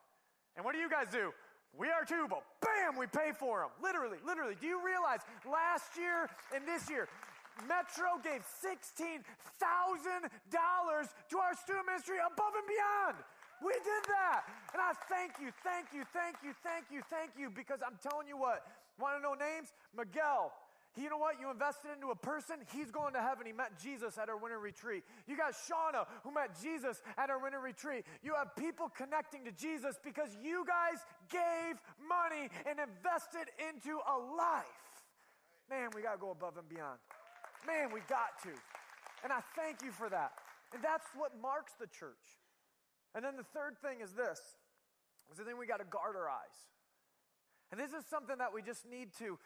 And 0.55 0.65
what 0.65 0.73
do 0.73 0.79
you 0.79 0.89
guys 0.89 1.11
do? 1.11 1.35
We 1.77 1.91
are 1.91 2.07
too, 2.07 2.27
but 2.31 2.41
bam, 2.63 2.97
we 2.97 3.07
pay 3.07 3.35
for 3.37 3.61
them. 3.61 3.71
Literally, 3.83 4.19
literally. 4.25 4.55
Do 4.55 4.67
you 4.67 4.81
realize 4.81 5.21
last 5.45 5.99
year 5.99 6.31
and 6.55 6.65
this 6.65 6.89
year, 6.89 7.09
Metro 7.69 8.21
gave 8.23 8.45
$16,000 8.45 9.25
to 10.53 11.37
our 11.41 11.55
student 11.57 11.87
ministry 11.87 12.17
above 12.21 12.53
and 12.55 12.69
beyond. 12.69 13.17
We 13.65 13.73
did 13.81 14.03
that. 14.13 14.45
And 14.73 14.81
I 14.81 14.93
thank 15.09 15.41
you, 15.41 15.49
thank 15.65 15.93
you, 15.93 16.05
thank 16.13 16.37
you, 16.45 16.53
thank 16.61 16.93
you, 16.93 17.01
thank 17.09 17.33
you, 17.37 17.49
because 17.49 17.81
I'm 17.81 17.97
telling 18.05 18.29
you 18.29 18.37
what, 18.37 18.65
want 19.01 19.17
to 19.17 19.23
know 19.25 19.33
names? 19.33 19.73
Miguel, 19.97 20.53
you 20.97 21.11
know 21.11 21.19
what? 21.19 21.37
You 21.41 21.51
invested 21.51 21.91
into 21.95 22.09
a 22.11 22.17
person, 22.17 22.57
he's 22.73 22.91
going 22.91 23.13
to 23.13 23.21
heaven. 23.21 23.47
He 23.47 23.53
met 23.53 23.79
Jesus 23.79 24.17
at 24.17 24.29
our 24.29 24.37
winter 24.37 24.59
retreat. 24.59 25.05
You 25.27 25.37
got 25.37 25.53
Shauna, 25.53 26.07
who 26.25 26.33
met 26.33 26.57
Jesus 26.61 27.03
at 27.19 27.29
our 27.29 27.39
winter 27.39 27.61
retreat. 27.61 28.05
You 28.23 28.35
have 28.35 28.57
people 28.57 28.89
connecting 28.97 29.45
to 29.45 29.53
Jesus 29.53 30.01
because 30.03 30.31
you 30.43 30.65
guys 30.67 31.05
gave 31.29 31.77
money 32.01 32.49
and 32.65 32.81
invested 32.81 33.53
into 33.61 34.01
a 34.09 34.17
life. 34.17 34.65
Man, 35.69 35.91
we 35.95 36.01
got 36.01 36.15
to 36.15 36.21
go 36.21 36.31
above 36.31 36.57
and 36.57 36.69
beyond. 36.69 36.99
Man, 37.67 37.93
we 37.93 38.01
got 38.09 38.41
to. 38.45 38.55
And 39.23 39.33
I 39.33 39.41
thank 39.55 39.83
you 39.83 39.91
for 39.91 40.09
that. 40.09 40.33
And 40.73 40.83
that's 40.83 41.07
what 41.17 41.33
marks 41.41 41.73
the 41.79 41.87
church. 41.87 42.41
And 43.15 43.25
then 43.25 43.37
the 43.37 43.49
third 43.53 43.77
thing 43.83 44.01
is 44.01 44.13
this 44.13 44.41
is 45.31 45.39
the 45.39 45.45
thing 45.45 45.59
we 45.59 45.67
got 45.67 45.81
to 45.81 45.89
guard 45.89 46.17
our 46.17 46.29
eyes. 46.29 46.57
And 47.73 47.81
this 47.81 47.91
is 47.91 48.07
something 48.07 48.39
that 48.39 48.55
we 48.55 48.63
just 48.63 48.87
need 48.89 49.11
to 49.19 49.39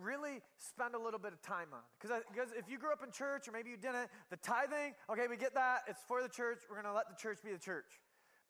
really 0.00 0.40
spend 0.56 0.94
a 0.94 0.98
little 0.98 1.18
bit 1.18 1.32
of 1.32 1.42
time 1.42 1.68
on. 1.72 1.80
Because 1.98 2.50
if 2.56 2.70
you 2.70 2.78
grew 2.78 2.92
up 2.92 3.02
in 3.04 3.10
church 3.10 3.48
or 3.48 3.52
maybe 3.52 3.70
you 3.70 3.76
didn't, 3.76 4.08
the 4.30 4.36
tithing, 4.36 4.94
okay, 5.10 5.26
we 5.28 5.36
get 5.36 5.54
that. 5.54 5.82
It's 5.88 6.00
for 6.06 6.22
the 6.22 6.28
church. 6.28 6.62
We're 6.68 6.76
going 6.76 6.86
to 6.86 6.94
let 6.94 7.08
the 7.08 7.16
church 7.20 7.38
be 7.44 7.52
the 7.52 7.58
church. 7.58 8.00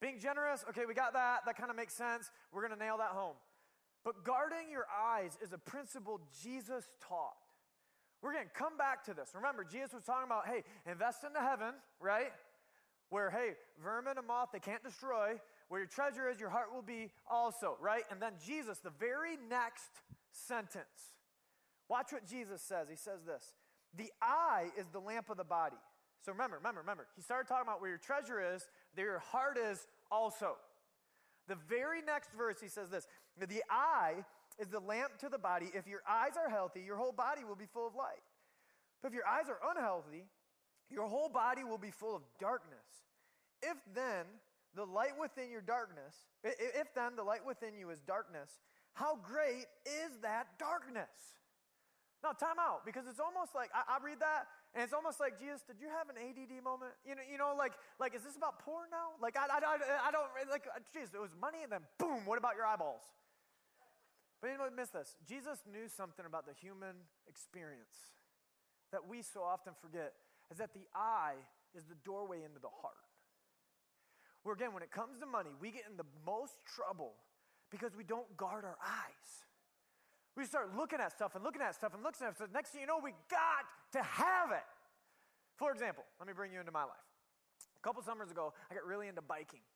Being 0.00 0.18
generous, 0.20 0.64
okay, 0.68 0.82
we 0.86 0.94
got 0.94 1.14
that. 1.14 1.40
That 1.46 1.56
kind 1.56 1.70
of 1.70 1.76
makes 1.76 1.94
sense. 1.94 2.30
We're 2.52 2.66
going 2.66 2.78
to 2.78 2.84
nail 2.84 2.98
that 2.98 3.10
home. 3.10 3.34
But 4.04 4.24
guarding 4.24 4.70
your 4.70 4.86
eyes 4.88 5.36
is 5.42 5.52
a 5.52 5.58
principle 5.58 6.20
Jesus 6.42 6.84
taught. 7.06 7.36
We're 8.22 8.32
going 8.32 8.46
to 8.46 8.54
come 8.54 8.76
back 8.76 9.04
to 9.04 9.14
this. 9.14 9.30
Remember, 9.34 9.64
Jesus 9.64 9.92
was 9.94 10.04
talking 10.04 10.26
about, 10.26 10.46
hey, 10.46 10.64
invest 10.90 11.24
into 11.24 11.40
heaven, 11.40 11.74
right? 12.00 12.32
Where, 13.10 13.30
hey, 13.30 13.54
vermin 13.82 14.18
and 14.18 14.26
moth, 14.26 14.50
they 14.52 14.58
can't 14.58 14.82
destroy. 14.82 15.40
Where 15.68 15.80
your 15.80 15.88
treasure 15.88 16.28
is, 16.28 16.40
your 16.40 16.50
heart 16.50 16.74
will 16.74 16.82
be 16.82 17.10
also, 17.30 17.76
right? 17.80 18.02
And 18.10 18.20
then 18.20 18.32
Jesus, 18.44 18.78
the 18.78 18.92
very 18.98 19.36
next 19.48 19.90
sentence. 20.46 21.14
Watch 21.88 22.12
what 22.12 22.26
Jesus 22.26 22.62
says. 22.62 22.88
He 22.88 22.96
says 22.96 23.20
this 23.26 23.54
The 23.96 24.12
eye 24.22 24.68
is 24.76 24.86
the 24.92 25.00
lamp 25.00 25.30
of 25.30 25.36
the 25.36 25.44
body. 25.44 25.76
So 26.24 26.32
remember, 26.32 26.56
remember, 26.56 26.80
remember. 26.80 27.06
He 27.16 27.22
started 27.22 27.48
talking 27.48 27.66
about 27.66 27.80
where 27.80 27.90
your 27.90 27.98
treasure 27.98 28.54
is, 28.54 28.66
there 28.96 29.06
your 29.06 29.18
heart 29.18 29.56
is 29.56 29.86
also. 30.10 30.56
The 31.46 31.56
very 31.68 32.02
next 32.02 32.30
verse, 32.36 32.60
he 32.60 32.68
says 32.68 32.90
this 32.90 33.06
The 33.38 33.62
eye 33.70 34.24
is 34.58 34.68
the 34.68 34.80
lamp 34.80 35.18
to 35.20 35.28
the 35.28 35.38
body. 35.38 35.70
If 35.72 35.86
your 35.86 36.02
eyes 36.08 36.32
are 36.36 36.50
healthy, 36.50 36.82
your 36.82 36.96
whole 36.96 37.12
body 37.12 37.44
will 37.44 37.56
be 37.56 37.66
full 37.66 37.86
of 37.86 37.94
light. 37.94 38.22
But 39.02 39.08
if 39.08 39.14
your 39.14 39.26
eyes 39.26 39.48
are 39.48 39.58
unhealthy, 39.74 40.24
your 40.90 41.06
whole 41.06 41.28
body 41.28 41.64
will 41.64 41.78
be 41.78 41.90
full 41.90 42.16
of 42.16 42.22
darkness. 42.40 43.06
If 43.62 43.76
then 43.94 44.26
the 44.74 44.84
light 44.84 45.18
within 45.20 45.50
your 45.50 45.60
darkness, 45.60 46.26
if 46.44 46.94
then 46.94 47.16
the 47.16 47.22
light 47.22 47.44
within 47.46 47.74
you 47.78 47.90
is 47.90 48.00
darkness, 48.00 48.60
how 48.98 49.14
great 49.22 49.70
is 49.86 50.18
that 50.26 50.58
darkness? 50.58 51.38
Now, 52.18 52.34
time 52.34 52.58
out, 52.58 52.82
because 52.82 53.06
it's 53.06 53.22
almost 53.22 53.54
like 53.54 53.70
I, 53.70 53.94
I, 53.94 53.96
read 54.02 54.18
that, 54.18 54.50
and 54.74 54.82
it's 54.82 54.90
almost 54.90 55.22
like 55.22 55.38
Jesus. 55.38 55.62
Did 55.62 55.78
you 55.78 55.86
have 55.86 56.10
an 56.10 56.18
ADD 56.18 56.50
moment? 56.66 56.98
You 57.06 57.14
know, 57.14 57.22
you 57.22 57.38
know, 57.38 57.54
like, 57.54 57.78
like 58.02 58.10
is 58.18 58.26
this 58.26 58.34
about 58.34 58.58
porn 58.58 58.90
now? 58.90 59.14
Like, 59.22 59.38
I, 59.38 59.46
I, 59.46 59.62
I, 59.62 60.10
don't 60.10 60.26
like. 60.50 60.66
Uh, 60.66 60.82
Jesus, 60.90 61.14
it 61.14 61.22
was 61.22 61.30
money, 61.38 61.62
and 61.62 61.70
then 61.70 61.86
boom. 61.94 62.26
What 62.26 62.42
about 62.42 62.58
your 62.58 62.66
eyeballs? 62.66 63.06
But 64.42 64.50
anyone 64.50 64.74
miss 64.74 64.90
this? 64.90 65.14
Jesus 65.22 65.62
knew 65.62 65.86
something 65.86 66.26
about 66.26 66.42
the 66.50 66.58
human 66.58 67.06
experience 67.30 68.18
that 68.90 69.06
we 69.06 69.22
so 69.22 69.46
often 69.46 69.78
forget. 69.78 70.18
Is 70.50 70.58
that 70.58 70.74
the 70.74 70.90
eye 70.90 71.38
is 71.70 71.86
the 71.86 71.94
doorway 72.02 72.42
into 72.42 72.58
the 72.58 72.72
heart. 72.82 73.06
Where 74.42 74.58
again, 74.58 74.74
when 74.74 74.82
it 74.82 74.90
comes 74.90 75.22
to 75.22 75.26
money, 75.26 75.54
we 75.62 75.70
get 75.70 75.86
in 75.86 75.94
the 75.94 76.08
most 76.26 76.58
trouble 76.66 77.14
because 77.70 77.96
we 77.96 78.04
don't 78.04 78.36
guard 78.36 78.64
our 78.64 78.76
eyes. 78.82 79.44
We 80.36 80.44
start 80.44 80.76
looking 80.76 81.00
at 81.00 81.12
stuff 81.12 81.34
and 81.34 81.42
looking 81.42 81.62
at 81.62 81.74
stuff 81.74 81.94
and 81.94 82.02
looking 82.02 82.26
at 82.26 82.36
stuff. 82.36 82.48
Next 82.52 82.70
thing 82.70 82.80
you 82.80 82.86
know, 82.86 83.00
we 83.02 83.12
got 83.30 83.66
to 83.92 84.02
have 84.02 84.52
it. 84.52 84.66
For 85.56 85.72
example, 85.72 86.04
let 86.20 86.28
me 86.28 86.32
bring 86.32 86.52
you 86.52 86.60
into 86.60 86.70
my 86.70 86.84
life. 86.84 87.08
A 87.76 87.82
couple 87.82 88.02
summers 88.02 88.30
ago, 88.30 88.52
I 88.70 88.74
got 88.74 88.86
really 88.86 89.08
into 89.08 89.22
biking. 89.22 89.66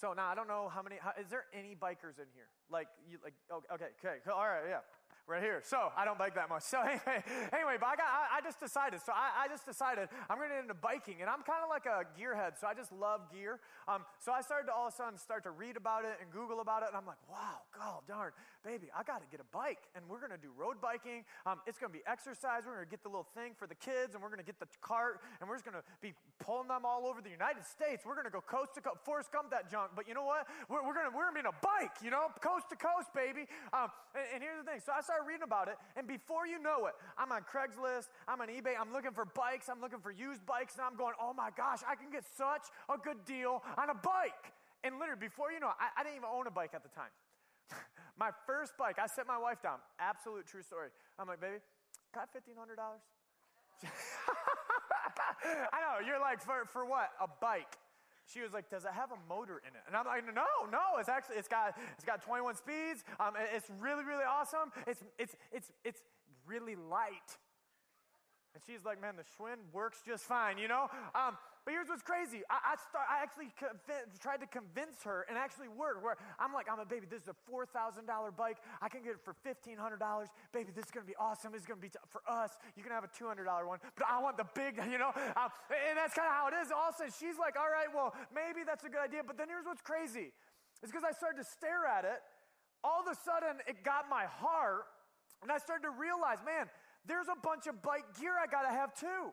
So 0.00 0.12
now 0.12 0.26
I 0.26 0.34
don't 0.34 0.48
know 0.48 0.70
how 0.72 0.82
many. 0.82 0.96
How, 1.00 1.12
is 1.20 1.28
there 1.30 1.44
any 1.52 1.74
bikers 1.74 2.18
in 2.18 2.26
here? 2.34 2.50
Like 2.70 2.88
you? 3.08 3.18
Like 3.22 3.34
okay, 3.50 3.90
okay, 3.98 4.18
all 4.30 4.46
right, 4.46 4.66
yeah 4.68 4.82
right 5.26 5.42
here. 5.42 5.60
So 5.64 5.90
I 5.96 6.04
don't 6.04 6.18
bike 6.18 6.34
that 6.34 6.48
much. 6.48 6.62
So 6.62 6.80
anyway, 6.84 7.24
anyway, 7.52 7.76
but 7.80 7.86
I 7.86 7.96
got 7.96 8.08
I, 8.08 8.38
I 8.38 8.40
just 8.42 8.60
decided. 8.60 9.00
So 9.00 9.12
I, 9.12 9.44
I, 9.44 9.48
just 9.48 9.64
decided 9.66 10.08
I'm 10.28 10.38
going 10.38 10.50
to 10.50 10.54
get 10.56 10.62
into 10.62 10.74
biking, 10.74 11.16
and 11.20 11.30
I'm 11.30 11.42
kind 11.42 11.62
of 11.62 11.70
like 11.70 11.86
a 11.86 12.04
gearhead. 12.18 12.60
So 12.60 12.66
I 12.66 12.74
just 12.74 12.92
love 12.92 13.32
gear. 13.32 13.60
Um, 13.88 14.04
so 14.18 14.32
I 14.32 14.40
started 14.40 14.66
to 14.66 14.74
all 14.74 14.88
of 14.88 14.92
a 14.92 14.96
sudden 14.96 15.18
start 15.18 15.44
to 15.44 15.50
read 15.50 15.76
about 15.76 16.04
it 16.04 16.18
and 16.20 16.30
Google 16.30 16.60
about 16.60 16.82
it, 16.82 16.88
and 16.88 16.96
I'm 16.96 17.06
like, 17.06 17.20
wow, 17.30 17.64
god 17.76 18.02
darn, 18.08 18.32
baby, 18.64 18.88
I 18.96 19.04
got 19.04 19.20
to 19.20 19.28
get 19.28 19.44
a 19.44 19.48
bike, 19.52 19.84
and 19.92 20.02
we're 20.08 20.18
going 20.18 20.32
to 20.32 20.40
do 20.40 20.48
road 20.56 20.80
biking. 20.80 21.28
Um, 21.44 21.60
it's 21.68 21.76
going 21.76 21.92
to 21.92 21.96
be 21.96 22.02
exercise. 22.08 22.64
We're 22.64 22.80
going 22.80 22.88
to 22.88 22.90
get 22.90 23.04
the 23.04 23.12
little 23.12 23.28
thing 23.36 23.52
for 23.52 23.68
the 23.68 23.76
kids, 23.76 24.16
and 24.16 24.24
we're 24.24 24.32
going 24.32 24.40
to 24.40 24.48
get 24.48 24.58
the 24.58 24.66
cart, 24.80 25.20
and 25.38 25.46
we're 25.46 25.60
just 25.60 25.68
going 25.68 25.76
to 25.76 25.84
be 26.00 26.16
pulling 26.40 26.72
them 26.72 26.88
all 26.88 27.04
over 27.04 27.20
the 27.20 27.30
United 27.30 27.68
States. 27.68 28.02
We're 28.08 28.16
going 28.16 28.26
to 28.26 28.32
go 28.32 28.40
coast 28.40 28.74
to 28.74 28.80
coast, 28.80 29.04
Forrest 29.04 29.30
Gump 29.30 29.52
that 29.52 29.70
junk. 29.70 29.92
But 29.92 30.08
you 30.08 30.16
know 30.16 30.24
what? 30.24 30.48
We're, 30.72 30.80
we're 30.80 30.96
going 30.96 31.06
to 31.06 31.14
we're 31.14 31.28
to 31.28 31.36
be 31.36 31.44
in 31.44 31.50
a 31.52 31.60
bike, 31.60 32.00
you 32.00 32.08
know, 32.08 32.32
coast 32.40 32.72
to 32.72 32.76
coast, 32.80 33.12
baby. 33.12 33.44
Um, 33.76 33.92
and, 34.16 34.24
and 34.34 34.40
here's 34.40 34.64
the 34.64 34.66
thing. 34.66 34.80
So 34.80 34.96
I 34.96 35.04
started 35.04 35.28
reading 35.28 35.44
about 35.44 35.68
it, 35.68 35.76
and 35.94 36.08
before 36.08 36.48
you 36.48 36.56
know 36.56 36.88
it, 36.88 36.96
I'm 37.20 37.28
on 37.30 37.44
Craigslist, 37.44 38.08
I'm 38.24 38.40
on 38.40 38.48
eBay, 38.48 38.80
I'm 38.80 38.96
looking 38.96 39.12
for 39.12 39.28
bikes, 39.28 39.68
I'm 39.68 39.84
looking 39.84 40.00
for 40.00 40.10
used 40.10 40.48
bikes, 40.48 40.80
and 40.80 40.88
I'm 40.88 40.96
going, 40.96 41.14
oh 41.20 41.36
my 41.36 41.52
gosh, 41.52 41.84
I 41.84 41.94
can 41.94 42.08
get 42.08 42.24
such 42.24 42.72
a 42.88 42.96
good 42.96 43.28
deal 43.28 43.60
on 43.76 43.92
a 43.92 43.94
bike. 43.94 44.56
And 44.84 45.00
literally, 45.00 45.20
before 45.20 45.52
you 45.52 45.60
know 45.60 45.72
it, 45.72 45.80
I, 45.80 46.00
I 46.00 46.04
didn't 46.04 46.16
even 46.16 46.28
own 46.32 46.46
a 46.46 46.52
bike 46.52 46.72
at 46.72 46.82
the 46.82 46.92
time. 46.92 47.12
my 48.18 48.30
first 48.46 48.76
bike, 48.78 48.98
I 48.98 49.06
set 49.06 49.26
my 49.26 49.38
wife 49.38 49.62
down. 49.62 49.78
Absolute 49.98 50.46
true 50.46 50.62
story. 50.62 50.88
I'm 51.18 51.28
like, 51.28 51.40
baby, 51.40 51.58
got 52.14 52.28
$1,500? 52.34 52.78
I 55.72 55.80
know, 55.80 56.06
you're 56.06 56.20
like, 56.20 56.40
for, 56.40 56.64
for 56.72 56.86
what? 56.86 57.10
A 57.20 57.28
bike. 57.40 57.76
She 58.26 58.40
was 58.40 58.54
like, 58.54 58.70
"Does 58.70 58.86
it 58.86 58.92
have 58.92 59.12
a 59.12 59.18
motor 59.28 59.60
in 59.68 59.76
it?" 59.76 59.82
And 59.86 59.94
I'm 59.94 60.06
like, 60.06 60.24
"No, 60.24 60.48
no. 60.72 60.96
It's 60.98 61.10
actually 61.10 61.36
it's 61.36 61.46
got 61.46 61.76
it's 61.92 62.06
got 62.06 62.22
21 62.22 62.54
speeds. 62.56 63.04
Um, 63.20 63.34
it's 63.54 63.68
really 63.78 64.02
really 64.02 64.24
awesome. 64.24 64.72
It's 64.86 65.04
it's 65.18 65.36
it's 65.52 65.70
it's 65.84 66.00
really 66.46 66.74
light." 66.74 67.36
And 68.54 68.62
she's 68.64 68.84
like, 68.84 69.00
man, 69.00 69.14
the 69.16 69.24
Schwinn 69.24 69.58
works 69.72 69.98
just 70.06 70.24
fine, 70.24 70.58
you 70.58 70.68
know? 70.68 70.86
Um, 71.14 71.36
but 71.64 71.72
here's 71.72 71.88
what's 71.88 72.04
crazy. 72.04 72.44
I, 72.52 72.72
I, 72.72 72.74
start, 72.76 73.08
I 73.08 73.24
actually 73.24 73.48
tried 74.20 74.44
to 74.44 74.46
convince 74.46 75.00
her 75.08 75.24
and 75.32 75.40
actually 75.40 75.72
work. 75.72 76.04
Where 76.04 76.20
I'm 76.36 76.52
like, 76.52 76.68
I'm 76.68 76.78
a 76.78 76.84
baby. 76.84 77.08
This 77.08 77.24
is 77.24 77.32
a 77.32 77.38
four 77.48 77.64
thousand 77.64 78.04
dollar 78.04 78.30
bike. 78.30 78.60
I 78.84 78.92
can 78.92 79.00
get 79.00 79.16
it 79.16 79.24
for 79.24 79.32
fifteen 79.32 79.80
hundred 79.80 79.98
dollars. 80.04 80.28
Baby, 80.52 80.76
this 80.76 80.84
is 80.84 80.90
gonna 80.92 81.08
be 81.08 81.16
awesome. 81.16 81.56
It's 81.56 81.64
gonna 81.64 81.80
be 81.80 81.88
t- 81.88 82.04
for 82.12 82.20
us. 82.28 82.52
You 82.76 82.84
can 82.84 82.92
have 82.92 83.04
a 83.04 83.08
two 83.16 83.24
hundred 83.24 83.48
dollar 83.48 83.64
one, 83.66 83.80
but 83.96 84.04
I 84.04 84.20
want 84.20 84.36
the 84.36 84.44
big, 84.52 84.76
you 84.92 85.00
know. 85.00 85.08
Um, 85.16 85.48
and 85.72 85.96
that's 85.96 86.12
kind 86.12 86.28
of 86.28 86.36
how 86.36 86.52
it 86.52 86.56
is. 86.60 86.68
Also, 86.68 87.08
she's 87.08 87.40
like, 87.40 87.56
all 87.56 87.72
right, 87.72 87.88
well, 87.88 88.12
maybe 88.28 88.60
that's 88.60 88.84
a 88.84 88.92
good 88.92 89.00
idea. 89.00 89.24
But 89.24 89.40
then 89.40 89.48
here's 89.48 89.64
what's 89.64 89.82
crazy. 89.82 90.36
It's 90.84 90.92
because 90.92 91.04
I 91.04 91.16
started 91.16 91.40
to 91.40 91.48
stare 91.48 91.88
at 91.88 92.04
it. 92.04 92.20
All 92.84 93.00
of 93.00 93.08
a 93.08 93.16
sudden, 93.16 93.64
it 93.64 93.80
got 93.80 94.12
my 94.12 94.28
heart, 94.28 94.84
and 95.40 95.48
I 95.48 95.56
started 95.56 95.88
to 95.88 95.94
realize, 95.96 96.44
man, 96.44 96.68
there's 97.08 97.32
a 97.32 97.40
bunch 97.40 97.66
of 97.66 97.80
bike 97.80 98.04
gear 98.20 98.36
I 98.36 98.44
gotta 98.44 98.68
have 98.68 98.92
too. 98.92 99.32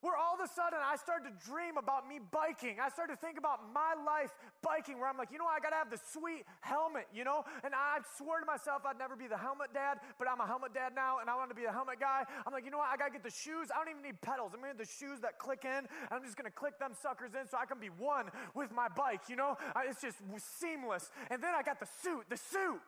Where 0.00 0.14
all 0.14 0.38
of 0.38 0.40
a 0.40 0.46
sudden 0.46 0.78
I 0.78 0.94
started 0.94 1.26
to 1.26 1.34
dream 1.42 1.76
about 1.76 2.06
me 2.06 2.22
biking. 2.22 2.78
I 2.78 2.88
started 2.88 3.18
to 3.18 3.20
think 3.20 3.36
about 3.36 3.66
my 3.74 3.98
life 3.98 4.30
biking, 4.62 4.98
where 5.02 5.10
I'm 5.10 5.18
like, 5.18 5.34
you 5.34 5.38
know, 5.38 5.50
I 5.50 5.58
gotta 5.58 5.74
have 5.74 5.90
the 5.90 5.98
sweet 5.98 6.46
helmet, 6.60 7.10
you 7.12 7.24
know? 7.24 7.42
And 7.64 7.74
I 7.74 7.98
swore 8.16 8.38
to 8.38 8.46
myself 8.46 8.86
I'd 8.86 8.98
never 8.98 9.16
be 9.16 9.26
the 9.26 9.36
helmet 9.36 9.74
dad, 9.74 9.98
but 10.18 10.30
I'm 10.30 10.38
a 10.38 10.46
helmet 10.46 10.72
dad 10.72 10.94
now, 10.94 11.18
and 11.18 11.28
I 11.28 11.34
want 11.34 11.50
to 11.50 11.58
be 11.58 11.64
a 11.64 11.72
helmet 11.72 11.98
guy. 11.98 12.22
I'm 12.46 12.52
like, 12.52 12.64
you 12.64 12.70
know 12.70 12.78
what? 12.78 12.94
I 12.94 12.96
gotta 12.96 13.10
get 13.10 13.24
the 13.24 13.34
shoes. 13.34 13.74
I 13.74 13.82
don't 13.82 13.90
even 13.90 14.02
need 14.02 14.22
pedals. 14.22 14.52
I'm 14.54 14.60
gonna 14.60 14.74
get 14.74 14.86
the 14.86 14.92
shoes 14.92 15.18
that 15.26 15.38
click 15.38 15.66
in, 15.66 15.82
and 15.82 16.12
I'm 16.12 16.22
just 16.22 16.36
gonna 16.36 16.54
click 16.54 16.78
them 16.78 16.94
suckers 16.94 17.34
in 17.34 17.48
so 17.50 17.58
I 17.58 17.66
can 17.66 17.80
be 17.82 17.90
one 17.90 18.30
with 18.54 18.70
my 18.70 18.86
bike, 18.86 19.26
you 19.28 19.34
know? 19.34 19.58
It's 19.82 20.00
just 20.00 20.22
seamless. 20.62 21.10
And 21.30 21.42
then 21.42 21.54
I 21.58 21.62
got 21.62 21.80
the 21.80 21.88
suit, 22.02 22.30
the 22.30 22.36
suit, 22.36 22.80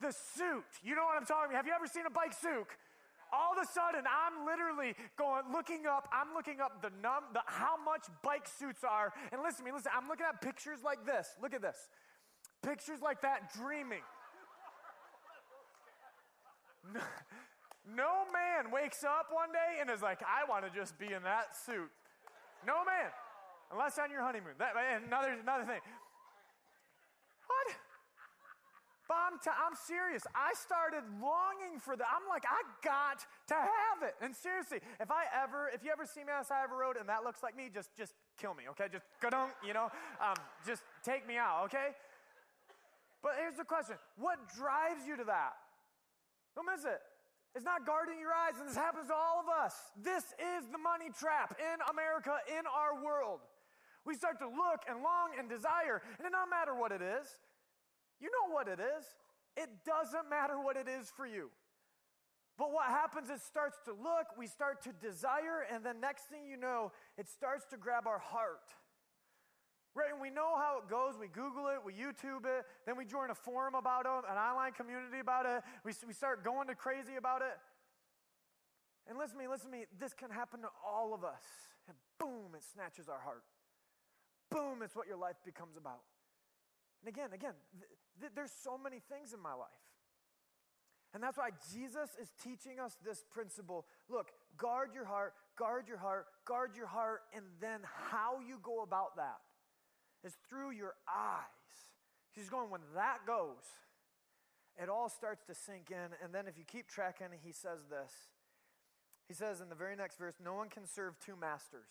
the 0.00 0.12
suit. 0.12 0.68
You 0.82 0.96
know 0.96 1.04
what 1.04 1.16
I'm 1.16 1.24
talking 1.24 1.48
about? 1.48 1.56
Have 1.56 1.66
you 1.66 1.72
ever 1.72 1.86
seen 1.86 2.04
a 2.04 2.10
bike 2.10 2.32
suit? 2.32 2.68
All 3.32 3.52
of 3.52 3.58
a 3.62 3.66
sudden 3.66 4.04
I'm 4.06 4.46
literally 4.46 4.94
going 5.16 5.44
looking 5.52 5.86
up, 5.86 6.08
I'm 6.12 6.34
looking 6.34 6.60
up 6.60 6.82
the 6.82 6.90
num 7.02 7.24
the 7.32 7.40
how 7.46 7.76
much 7.82 8.06
bike 8.22 8.46
suits 8.46 8.84
are. 8.84 9.12
And 9.32 9.42
listen 9.42 9.64
to 9.64 9.70
me, 9.70 9.72
listen, 9.72 9.92
I'm 9.94 10.08
looking 10.08 10.26
at 10.26 10.40
pictures 10.40 10.80
like 10.84 11.06
this. 11.06 11.28
Look 11.42 11.54
at 11.54 11.62
this. 11.62 11.88
Pictures 12.62 13.00
like 13.00 13.22
that 13.22 13.52
dreaming. 13.54 14.04
No, 16.92 17.00
no 17.96 18.12
man 18.32 18.70
wakes 18.72 19.04
up 19.04 19.28
one 19.30 19.52
day 19.52 19.80
and 19.80 19.90
is 19.90 20.02
like, 20.02 20.20
I 20.22 20.48
want 20.48 20.64
to 20.64 20.70
just 20.70 20.98
be 20.98 21.06
in 21.12 21.22
that 21.22 21.56
suit. 21.56 21.90
No 22.66 22.84
man. 22.84 23.10
Unless 23.72 23.98
on 23.98 24.10
your 24.10 24.22
honeymoon. 24.22 24.54
That, 24.58 24.74
another, 25.06 25.36
another 25.40 25.64
thing. 25.64 25.80
What? 27.46 27.76
But 29.10 29.18
I'm, 29.26 29.42
t- 29.42 29.50
I'm 29.50 29.74
serious. 29.74 30.22
I 30.38 30.54
started 30.54 31.02
longing 31.18 31.82
for 31.82 31.98
that. 31.98 32.06
I'm 32.06 32.30
like, 32.30 32.46
I 32.46 32.62
got 32.78 33.26
to 33.50 33.58
have 33.58 34.06
it. 34.06 34.14
And 34.22 34.30
seriously, 34.30 34.78
if 35.02 35.10
I 35.10 35.26
ever, 35.34 35.66
if 35.66 35.82
you 35.82 35.90
ever 35.90 36.06
see 36.06 36.22
me 36.22 36.30
on 36.30 36.46
the 36.46 36.46
side 36.46 36.62
of 36.62 36.70
a 36.70 36.78
road 36.78 36.94
and 36.94 37.10
that 37.10 37.26
looks 37.26 37.42
like 37.42 37.58
me, 37.58 37.74
just, 37.74 37.90
just 37.98 38.14
kill 38.38 38.54
me, 38.54 38.70
okay? 38.70 38.86
Just 38.86 39.02
go 39.18 39.26
you 39.66 39.74
know? 39.74 39.90
Um, 40.22 40.38
just 40.62 40.86
take 41.02 41.26
me 41.26 41.42
out, 41.42 41.66
okay? 41.66 41.98
But 43.18 43.34
here's 43.42 43.58
the 43.58 43.66
question 43.66 43.98
What 44.14 44.38
drives 44.54 45.02
you 45.02 45.18
to 45.18 45.26
that? 45.26 45.58
Don't 46.54 46.70
miss 46.70 46.86
it. 46.86 47.02
It's 47.58 47.66
not 47.66 47.82
guarding 47.82 48.22
your 48.22 48.30
eyes, 48.30 48.62
and 48.62 48.70
this 48.70 48.78
happens 48.78 49.10
to 49.10 49.16
all 49.18 49.42
of 49.42 49.50
us. 49.50 49.74
This 49.98 50.22
is 50.38 50.70
the 50.70 50.78
money 50.78 51.10
trap 51.10 51.58
in 51.58 51.82
America, 51.90 52.38
in 52.46 52.62
our 52.62 53.02
world. 53.02 53.42
We 54.06 54.14
start 54.14 54.38
to 54.38 54.46
look 54.46 54.86
and 54.86 55.02
long 55.02 55.34
and 55.34 55.50
desire, 55.50 55.98
and 56.22 56.22
it 56.22 56.30
doesn't 56.30 56.46
matter 56.46 56.78
what 56.78 56.94
it 56.94 57.02
is. 57.02 57.26
You 58.20 58.28
know 58.28 58.52
what 58.52 58.68
it 58.68 58.78
is. 58.80 59.04
It 59.56 59.70
doesn't 59.84 60.28
matter 60.28 60.60
what 60.60 60.76
it 60.76 60.86
is 60.86 61.10
for 61.16 61.26
you. 61.26 61.50
But 62.58 62.72
what 62.72 62.86
happens 62.86 63.30
is 63.30 63.42
starts 63.42 63.78
to 63.86 63.92
look, 63.92 64.36
we 64.36 64.46
start 64.46 64.82
to 64.84 64.92
desire, 64.92 65.64
and 65.72 65.82
then 65.82 65.98
next 65.98 66.24
thing 66.24 66.44
you 66.44 66.58
know, 66.58 66.92
it 67.16 67.26
starts 67.26 67.64
to 67.70 67.78
grab 67.78 68.06
our 68.06 68.18
heart. 68.18 68.68
Right? 69.94 70.12
And 70.12 70.20
we 70.20 70.28
know 70.28 70.54
how 70.56 70.78
it 70.84 70.88
goes. 70.88 71.14
We 71.18 71.26
Google 71.26 71.68
it, 71.68 71.80
we 71.84 71.94
YouTube 71.94 72.44
it, 72.44 72.64
then 72.86 72.96
we 72.96 73.06
join 73.06 73.30
a 73.30 73.34
forum 73.34 73.74
about 73.74 74.04
it, 74.04 74.30
an 74.30 74.36
online 74.36 74.72
community 74.72 75.18
about 75.20 75.46
it. 75.46 75.62
We, 75.84 75.92
we 76.06 76.12
start 76.12 76.44
going 76.44 76.68
to 76.68 76.74
crazy 76.74 77.16
about 77.16 77.40
it. 77.40 77.56
And 79.08 79.18
listen 79.18 79.38
to 79.38 79.42
me, 79.42 79.48
listen 79.48 79.72
to 79.72 79.76
me, 79.78 79.84
this 79.98 80.12
can 80.12 80.30
happen 80.30 80.60
to 80.60 80.68
all 80.86 81.14
of 81.14 81.24
us. 81.24 81.42
And 81.88 81.96
boom, 82.18 82.54
it 82.54 82.62
snatches 82.62 83.08
our 83.08 83.18
heart. 83.18 83.42
Boom, 84.50 84.82
it's 84.84 84.94
what 84.94 85.08
your 85.08 85.16
life 85.16 85.36
becomes 85.44 85.76
about. 85.76 86.02
And 87.00 87.08
again, 87.08 87.30
again, 87.32 87.54
th- 87.78 87.90
th- 88.20 88.32
there's 88.34 88.52
so 88.52 88.76
many 88.76 89.00
things 89.10 89.32
in 89.32 89.40
my 89.40 89.54
life. 89.54 89.68
And 91.12 91.22
that's 91.22 91.36
why 91.36 91.50
Jesus 91.72 92.10
is 92.20 92.30
teaching 92.42 92.78
us 92.78 92.96
this 93.04 93.24
principle. 93.30 93.86
Look, 94.08 94.30
guard 94.56 94.90
your 94.94 95.04
heart, 95.04 95.34
guard 95.56 95.88
your 95.88 95.98
heart, 95.98 96.26
guard 96.44 96.76
your 96.76 96.86
heart, 96.86 97.22
and 97.34 97.44
then 97.60 97.80
how 98.10 98.38
you 98.46 98.60
go 98.62 98.82
about 98.82 99.16
that 99.16 99.40
is 100.24 100.36
through 100.48 100.70
your 100.70 100.94
eyes. 101.08 101.44
He's 102.32 102.48
going, 102.48 102.70
when 102.70 102.82
that 102.94 103.26
goes, 103.26 103.64
it 104.80 104.88
all 104.88 105.08
starts 105.08 105.42
to 105.44 105.54
sink 105.54 105.90
in. 105.90 106.14
And 106.22 106.32
then 106.32 106.46
if 106.46 106.56
you 106.56 106.64
keep 106.64 106.86
tracking, 106.86 107.26
he 107.42 107.52
says 107.52 107.80
this. 107.90 108.12
He 109.26 109.34
says 109.34 109.60
in 109.60 109.68
the 109.68 109.74
very 109.74 109.96
next 109.96 110.18
verse, 110.18 110.34
no 110.42 110.54
one 110.54 110.68
can 110.68 110.86
serve 110.86 111.18
two 111.18 111.34
masters. 111.34 111.90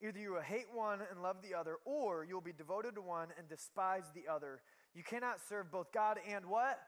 Either 0.00 0.18
you 0.18 0.32
will 0.32 0.40
hate 0.40 0.66
one 0.72 1.00
and 1.10 1.22
love 1.22 1.36
the 1.42 1.58
other, 1.58 1.76
or 1.84 2.24
you'll 2.24 2.40
be 2.40 2.52
devoted 2.52 2.94
to 2.94 3.00
one 3.00 3.28
and 3.36 3.48
despise 3.48 4.04
the 4.14 4.32
other. 4.32 4.60
You 4.94 5.02
cannot 5.02 5.40
serve 5.48 5.72
both 5.72 5.92
God 5.92 6.18
and 6.28 6.46
what? 6.46 6.78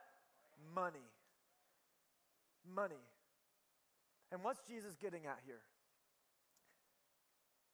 Money. 0.73 0.99
Money. 2.73 3.03
And 4.31 4.43
what's 4.43 4.61
Jesus 4.61 4.95
getting 4.95 5.25
at 5.25 5.39
here? 5.45 5.59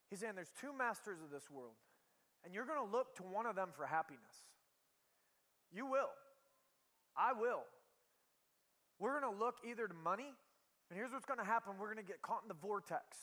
He's 0.09 0.19
saying 0.19 0.33
there's 0.35 0.53
two 0.59 0.73
masters 0.75 1.19
of 1.23 1.29
this 1.29 1.51
world, 1.51 1.75
and 2.43 2.53
you're 2.53 2.65
going 2.65 2.83
to 2.83 2.91
look 2.91 3.15
to 3.17 3.23
one 3.23 3.45
of 3.45 3.55
them 3.55 3.69
for 3.75 3.85
happiness. 3.85 4.47
You 5.71 5.85
will. 5.85 6.09
I 7.15 7.33
will. 7.33 7.63
we're 8.99 9.19
going 9.19 9.33
to 9.33 9.39
look 9.39 9.55
either 9.67 9.87
to 9.87 9.93
money, 9.93 10.33
and 10.89 10.97
here's 10.97 11.11
what's 11.11 11.25
going 11.25 11.39
to 11.39 11.45
happen 11.45 11.73
we're 11.79 11.93
going 11.93 12.03
to 12.03 12.09
get 12.09 12.21
caught 12.21 12.41
in 12.43 12.47
the 12.47 12.55
vortex 12.55 13.17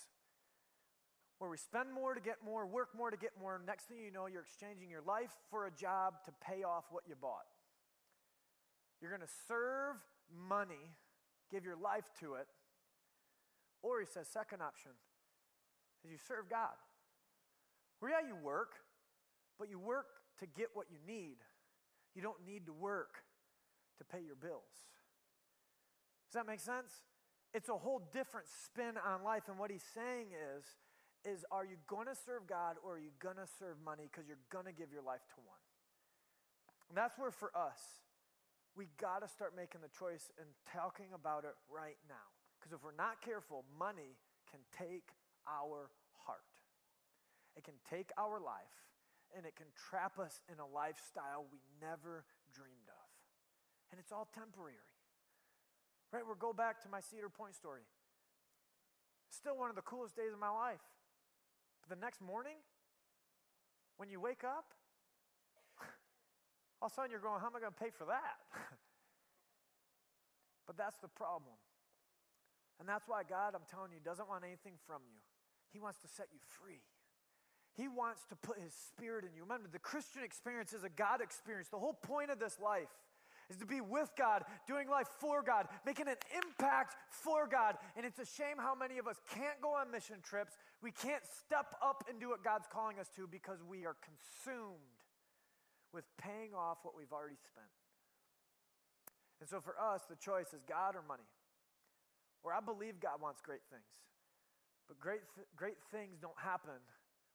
where 1.39 1.51
we 1.51 1.57
spend 1.57 1.93
more 1.93 2.15
to 2.15 2.21
get 2.21 2.37
more, 2.45 2.67
work 2.67 2.89
more 2.97 3.11
to 3.11 3.17
get 3.17 3.33
more. 3.41 3.61
Next 3.67 3.85
thing 3.85 3.99
you 4.05 4.11
know, 4.11 4.27
you're 4.27 4.43
exchanging 4.43 4.91
your 4.91 5.03
life 5.03 5.33
for 5.51 5.67
a 5.67 5.71
job 5.71 6.15
to 6.27 6.33
pay 6.41 6.63
off 6.63 6.85
what 6.91 7.05
you 7.09 7.15
bought. 7.21 7.47
You're 9.01 9.11
going 9.11 9.27
to 9.27 9.35
serve 9.49 9.97
money, 10.49 10.95
give 11.51 11.65
your 11.65 11.77
life 11.77 12.11
to 12.21 12.35
it. 12.35 12.47
Or 13.83 14.01
he 14.01 14.07
says, 14.07 14.29
second 14.29 14.63
option 14.63 14.93
is 16.05 16.11
you 16.11 16.19
serve 16.19 16.49
God. 16.49 16.73
Where 18.01 18.13
yeah, 18.13 18.27
you 18.27 18.37
work, 18.37 18.73
but 19.59 19.69
you 19.69 19.79
work 19.79 20.07
to 20.41 20.47
get 20.47 20.69
what 20.75 20.87
you 20.91 20.99
need. 21.07 21.37
You 22.15 22.23
don't 22.23 22.47
need 22.47 22.67
to 22.67 22.73
work 22.73 23.25
to 23.99 24.05
pay 24.05 24.23
your 24.25 24.37
bills. 24.37 24.71
Does 26.29 26.35
that 26.35 26.47
make 26.47 26.61
sense? 26.61 27.03
It's 27.53 27.69
a 27.69 27.77
whole 27.77 28.03
different 28.13 28.47
spin 28.65 28.95
on 29.07 29.23
life. 29.23 29.45
And 29.49 29.59
what 29.59 29.71
he's 29.71 29.85
saying 29.95 30.29
is, 30.57 30.65
is 31.25 31.45
are 31.51 31.65
you 31.65 31.77
going 31.89 32.07
to 32.07 32.15
serve 32.15 32.47
God 32.47 32.77
or 32.85 32.97
are 32.97 33.03
you 33.03 33.13
going 33.19 33.41
to 33.41 33.49
serve 33.59 33.81
money 33.85 34.09
because 34.11 34.29
you're 34.29 34.45
going 34.53 34.69
to 34.69 34.77
give 34.77 34.93
your 34.93 35.03
life 35.03 35.25
to 35.35 35.39
one? 35.45 35.65
And 36.89 36.97
that's 36.97 37.17
where 37.19 37.33
for 37.33 37.51
us, 37.57 37.81
we 38.77 38.89
got 39.01 39.23
to 39.23 39.29
start 39.29 39.57
making 39.57 39.81
the 39.81 39.93
choice 39.93 40.31
and 40.37 40.49
talking 40.69 41.15
about 41.15 41.45
it 41.45 41.57
right 41.71 41.97
now. 42.09 42.29
Because 42.59 42.77
if 42.77 42.85
we're 42.85 42.97
not 42.97 43.23
careful, 43.25 43.65
money 43.79 44.19
can 44.51 44.61
take 44.77 45.15
our 45.49 45.91
heart. 46.27 46.45
It 47.57 47.65
can 47.65 47.79
take 47.89 48.11
our 48.19 48.41
life 48.41 48.79
and 49.37 49.47
it 49.47 49.57
can 49.57 49.67
trap 49.75 50.19
us 50.19 50.41
in 50.51 50.59
a 50.59 50.67
lifestyle 50.67 51.47
we 51.51 51.59
never 51.81 52.25
dreamed 52.55 52.89
of. 52.89 53.09
And 53.91 53.99
it's 53.99 54.13
all 54.13 54.29
temporary. 54.31 54.79
Right? 56.13 56.23
We'll 56.25 56.39
go 56.39 56.53
back 56.53 56.83
to 56.83 56.89
my 56.89 57.01
Cedar 57.01 57.29
Point 57.29 57.55
story. 57.55 57.83
Still 59.31 59.59
one 59.59 59.71
of 59.71 59.77
the 59.77 59.83
coolest 59.83 60.15
days 60.15 60.33
of 60.33 60.39
my 60.39 60.51
life. 60.51 60.83
But 61.85 61.99
the 61.99 62.01
next 62.01 62.21
morning, 62.21 62.57
when 63.97 64.09
you 64.09 64.21
wake 64.21 64.45
up, 64.45 64.73
all 66.81 66.87
of 66.87 66.93
a 66.93 66.95
sudden 66.95 67.11
you're 67.11 67.21
going, 67.21 67.41
How 67.41 67.49
am 67.49 67.57
I 67.57 67.61
going 67.61 67.73
to 67.73 67.81
pay 67.81 67.91
for 67.91 68.07
that? 68.07 68.41
but 70.67 70.77
that's 70.77 70.97
the 70.99 71.09
problem. 71.09 71.57
And 72.81 72.89
that's 72.89 73.07
why 73.07 73.23
God, 73.23 73.55
I'm 73.55 73.67
telling 73.71 73.93
you, 73.93 73.99
doesn't 74.03 74.29
want 74.29 74.45
anything 74.45 74.75
from 74.87 75.03
you. 75.07 75.21
He 75.73 75.79
wants 75.79 75.99
to 76.01 76.09
set 76.09 76.29
you 76.33 76.41
free. 76.41 76.83
He 77.77 77.89
wants 77.89 78.25
to 78.31 78.37
put 78.37 78.59
His 78.59 78.73
Spirit 78.73 79.25
in 79.25 79.35
you. 79.35 79.43
Remember, 79.43 79.69
the 79.71 79.83
Christian 79.83 80.23
experience 80.23 80.73
is 80.73 80.85
a 80.85 80.89
God 80.89 81.21
experience. 81.21 81.69
The 81.69 81.79
whole 81.79 81.95
point 81.95 82.31
of 82.31 82.39
this 82.39 82.59
life 82.63 82.91
is 83.51 83.57
to 83.59 83.67
be 83.67 83.81
with 83.81 84.11
God, 84.17 84.45
doing 84.67 84.89
life 84.89 85.09
for 85.21 85.43
God, 85.43 85.69
making 85.85 86.09
an 86.09 86.17
impact 86.35 86.97
for 87.11 87.47
God. 87.47 87.77
And 87.97 88.07
it's 88.07 88.19
a 88.19 88.27
shame 88.27 88.57
how 88.59 88.75
many 88.75 88.99
of 88.99 89.07
us 89.07 89.17
can't 89.35 89.61
go 89.61 89.75
on 89.75 89.91
mission 89.91 90.17
trips. 90.23 90.57
We 90.83 90.93
can't 90.93 91.23
step 91.45 91.75
up 91.83 92.05
and 92.09 92.21
do 92.21 92.31
what 92.31 92.43
God's 92.43 92.67
calling 92.71 92.99
us 92.99 93.09
to 93.17 93.27
because 93.27 93.59
we 93.63 93.87
are 93.87 93.97
consumed 94.01 94.95
with 95.93 96.05
paying 96.19 96.55
off 96.55 96.79
what 96.83 96.97
we've 96.97 97.13
already 97.13 97.39
spent. 97.47 97.71
And 99.41 99.49
so 99.49 99.61
for 99.61 99.77
us, 99.79 100.03
the 100.09 100.17
choice 100.17 100.53
is 100.55 100.63
God 100.67 100.97
or 100.97 101.03
money. 101.07 101.29
Where 102.43 102.55
I 102.55 102.61
believe 102.61 103.01
God 103.01 103.21
wants 103.21 103.41
great 103.41 103.65
things. 103.71 103.89
But 104.89 105.01
great, 105.01 105.25
th- 105.35 105.49
great 105.57 105.81
things 105.93 106.21
don't 106.21 106.37
happen 106.37 106.77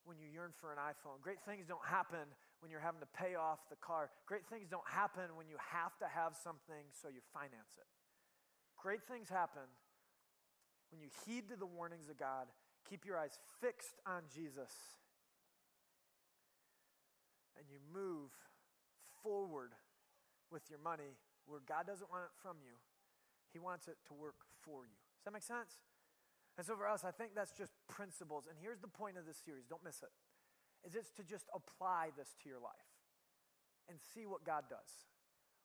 when 0.05 0.17
you 0.17 0.27
yearn 0.29 0.53
for 0.53 0.71
an 0.71 0.77
iPhone. 0.77 1.21
Great 1.21 1.41
things 1.45 1.65
don't 1.65 1.85
happen 1.85 2.29
when 2.59 2.71
you're 2.71 2.83
having 2.83 2.99
to 2.99 3.11
pay 3.15 3.35
off 3.35 3.59
the 3.69 3.79
car. 3.79 4.09
Great 4.25 4.45
things 4.47 4.67
don't 4.69 4.87
happen 4.87 5.35
when 5.35 5.47
you 5.47 5.55
have 5.59 5.97
to 5.99 6.07
have 6.07 6.35
something 6.35 6.89
so 6.91 7.07
you 7.07 7.21
finance 7.33 7.79
it. 7.79 7.87
Great 8.77 9.03
things 9.07 9.29
happen 9.29 9.67
when 10.91 11.01
you 11.01 11.07
heed 11.25 11.49
to 11.49 11.55
the 11.55 11.65
warnings 11.65 12.09
of 12.09 12.17
God, 12.17 12.47
keep 12.89 13.05
your 13.05 13.17
eyes 13.17 13.37
fixed 13.61 14.01
on 14.05 14.23
Jesus, 14.33 14.73
and 17.57 17.65
you 17.69 17.77
move 17.93 18.31
forward 19.21 19.73
with 20.51 20.63
your 20.69 20.79
money 20.79 21.17
where 21.45 21.61
God 21.67 21.85
doesn't 21.85 22.09
want 22.09 22.25
it 22.25 22.35
from 22.41 22.57
you, 22.61 22.73
He 23.53 23.59
wants 23.59 23.87
it 23.87 23.97
to 24.07 24.13
work 24.13 24.37
for 24.61 24.85
you. 24.85 24.97
Does 25.17 25.25
that 25.25 25.33
make 25.33 25.43
sense? 25.43 25.85
And 26.57 26.65
so 26.65 26.75
for 26.75 26.87
us, 26.87 27.03
I 27.05 27.11
think 27.11 27.31
that's 27.35 27.53
just 27.53 27.71
principles. 27.87 28.45
And 28.49 28.57
here's 28.59 28.79
the 28.79 28.87
point 28.87 29.17
of 29.17 29.25
this 29.25 29.37
series 29.37 29.65
don't 29.65 29.83
miss 29.83 30.01
it 30.01 30.11
is 30.85 30.95
it's 30.95 31.11
to 31.17 31.23
just 31.23 31.45
apply 31.53 32.09
this 32.17 32.35
to 32.43 32.49
your 32.49 32.59
life 32.59 32.89
and 33.89 33.97
see 34.13 34.25
what 34.25 34.43
God 34.43 34.63
does. 34.69 35.05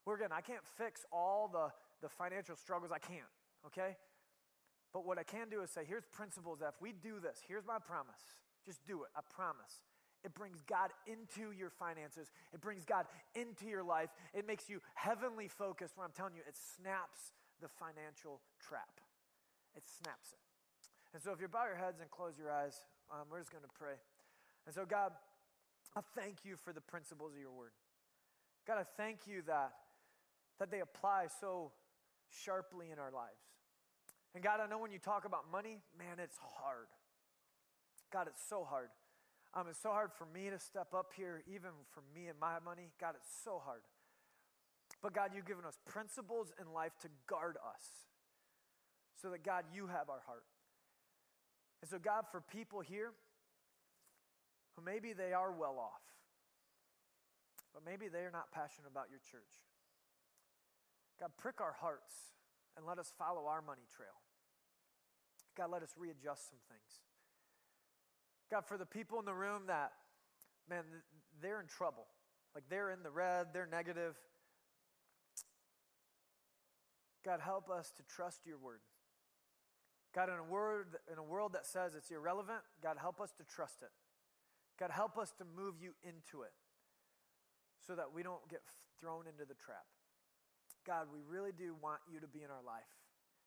We're 0.05 0.17
again, 0.17 0.33
I 0.33 0.41
can't 0.41 0.65
fix 0.77 1.05
all 1.13 1.49
the, 1.53 1.69
the 2.03 2.09
financial 2.09 2.57
struggles. 2.57 2.91
I 2.93 2.99
can't, 2.99 3.33
okay? 3.67 3.97
But 4.93 5.07
what 5.07 5.19
I 5.19 5.23
can 5.23 5.49
do 5.49 5.63
is 5.63 5.71
say, 5.71 5.83
here's 5.87 6.05
principles 6.13 6.61
that 6.61 6.75
if 6.77 6.81
we 6.81 6.93
do 6.93 7.21
this, 7.21 7.41
here's 7.47 7.67
my 7.67 7.79
promise. 7.79 8.39
Just 8.65 8.85
do 8.87 9.03
it, 9.03 9.11
I 9.17 9.21
promise. 9.29 9.85
It 10.25 10.33
brings 10.33 10.63
God 10.65 10.89
into 11.07 11.53
your 11.53 11.69
finances. 11.69 12.33
It 12.53 12.61
brings 12.61 12.85
God 12.85 13.05
into 13.35 13.67
your 13.67 13.85
life. 13.85 14.09
It 14.33 14.47
makes 14.47 14.71
you 14.71 14.81
heavenly 14.95 15.49
focused. 15.49 15.99
What 15.99 16.05
I'm 16.05 16.17
telling 16.17 16.35
you, 16.35 16.41
it 16.49 16.57
snaps 16.57 17.37
the 17.61 17.69
financial 17.69 18.41
trap. 18.57 19.05
It 19.77 19.85
snaps 19.85 20.33
it. 20.33 20.41
And 21.13 21.23
so, 21.23 21.31
if 21.33 21.41
you 21.41 21.49
bow 21.49 21.67
your 21.67 21.77
heads 21.77 22.01
and 22.01 22.11
close 22.11 22.39
your 22.39 22.51
eyes, 22.51 22.81
um, 23.13 23.29
we're 23.31 23.39
just 23.39 23.53
going 23.53 23.63
to 23.63 23.75
pray. 23.79 24.01
And 24.67 24.75
so, 24.75 24.85
God, 24.85 25.13
I 25.97 26.01
thank 26.17 26.45
you 26.45 26.57
for 26.57 26.73
the 26.73 26.81
principles 26.81 27.33
of 27.33 27.41
your 27.41 27.53
word. 27.53 27.73
God, 28.67 28.79
I 28.79 28.85
thank 28.97 29.27
you 29.27 29.43
that, 29.47 29.73
that 30.59 30.71
they 30.71 30.81
apply 30.81 31.27
so 31.41 31.73
sharply 32.29 32.91
in 32.91 32.99
our 32.99 33.11
lives. 33.11 33.45
And 34.35 34.43
God, 34.43 34.61
I 34.61 34.67
know 34.67 34.79
when 34.79 34.91
you 34.91 34.99
talk 34.99 35.25
about 35.25 35.51
money, 35.53 35.79
man, 35.97 36.19
it's 36.19 36.39
hard. 36.39 36.89
God, 38.13 38.27
it's 38.27 38.43
so 38.49 38.65
hard. 38.65 38.89
Um, 39.55 39.67
it's 39.71 39.81
so 39.81 39.91
hard 39.91 40.11
for 40.13 40.27
me 40.27 40.51
to 40.51 40.59
step 40.59 40.89
up 40.95 41.13
here, 41.17 41.43
even 41.47 41.71
for 41.93 42.03
me 42.15 42.27
and 42.27 42.39
my 42.41 42.59
money. 42.65 42.91
God, 43.01 43.15
it's 43.17 43.31
so 43.45 43.61
hard. 43.65 43.83
But 45.01 45.13
God, 45.13 45.31
you've 45.35 45.47
given 45.47 45.65
us 45.65 45.79
principles 45.87 46.53
in 46.61 46.73
life 46.73 46.93
to 47.03 47.09
guard 47.29 47.57
us 47.57 47.85
so 49.21 49.31
that, 49.31 49.45
God, 49.45 49.65
you 49.73 49.87
have 49.87 50.09
our 50.09 50.23
heart. 50.27 50.45
And 51.83 51.91
so, 51.91 51.99
God, 51.99 52.25
for 52.33 52.41
people 52.41 52.81
here 52.81 53.13
who 54.77 54.85
maybe 54.85 55.13
they 55.13 55.33
are 55.33 55.53
well 55.53 55.79
off, 55.79 56.03
but 57.73 57.85
maybe 57.85 58.09
they 58.09 58.21
are 58.21 58.33
not 58.33 58.53
passionate 58.53 58.89
about 58.91 59.07
your 59.11 59.21
church, 59.31 59.65
God, 61.21 61.31
prick 61.39 61.61
our 61.61 61.75
hearts 61.81 62.35
and 62.77 62.87
let 62.87 62.99
us 62.99 63.13
follow 63.19 63.47
our 63.47 63.63
money 63.63 63.87
trail. 63.95 64.19
God, 65.57 65.71
let 65.71 65.83
us 65.83 65.95
readjust 65.97 66.49
some 66.49 66.59
things. 66.69 67.01
God, 68.51 68.67
for 68.67 68.77
the 68.77 68.87
people 68.87 69.19
in 69.21 69.25
the 69.25 69.35
room 69.35 69.63
that, 69.69 69.93
man, 70.69 70.85
they're 71.41 71.61
in 71.61 71.67
trouble. 71.67 72.07
Like 72.55 72.65
they're 72.69 72.91
in 72.91 73.03
the 73.03 73.11
red, 73.11 73.49
they're 73.53 73.69
negative. 73.71 74.17
God, 77.25 77.41
help 77.41 77.71
us 77.71 77.93
to 77.97 78.03
trust 78.03 78.47
your 78.47 78.59
word. 78.59 78.81
God, 80.15 80.29
in 80.29 80.37
a, 80.37 80.45
word, 80.45 80.97
in 81.11 81.19
a 81.19 81.23
world 81.23 81.55
that 81.55 81.67
says 81.67 81.95
it's 81.95 82.11
irrelevant, 82.11 82.61
God, 82.83 82.97
help 83.01 83.21
us 83.21 83.33
to 83.39 83.45
trust 83.45 83.83
it. 83.83 83.91
God, 84.79 84.91
help 84.91 85.19
us 85.19 85.33
to 85.39 85.45
move 85.45 85.75
you 85.81 85.95
into 86.03 86.43
it 86.43 86.53
so 87.87 87.95
that 87.95 88.13
we 88.15 88.23
don't 88.23 88.47
get 88.49 88.63
thrown 89.01 89.27
into 89.27 89.45
the 89.45 89.55
trap. 89.55 89.87
God, 90.87 91.07
we 91.13 91.21
really 91.23 91.53
do 91.53 91.75
want 91.81 92.01
you 92.11 92.21
to 92.21 92.27
be 92.27 92.43
in 92.43 92.51
our 92.51 92.65
life. 92.65 92.91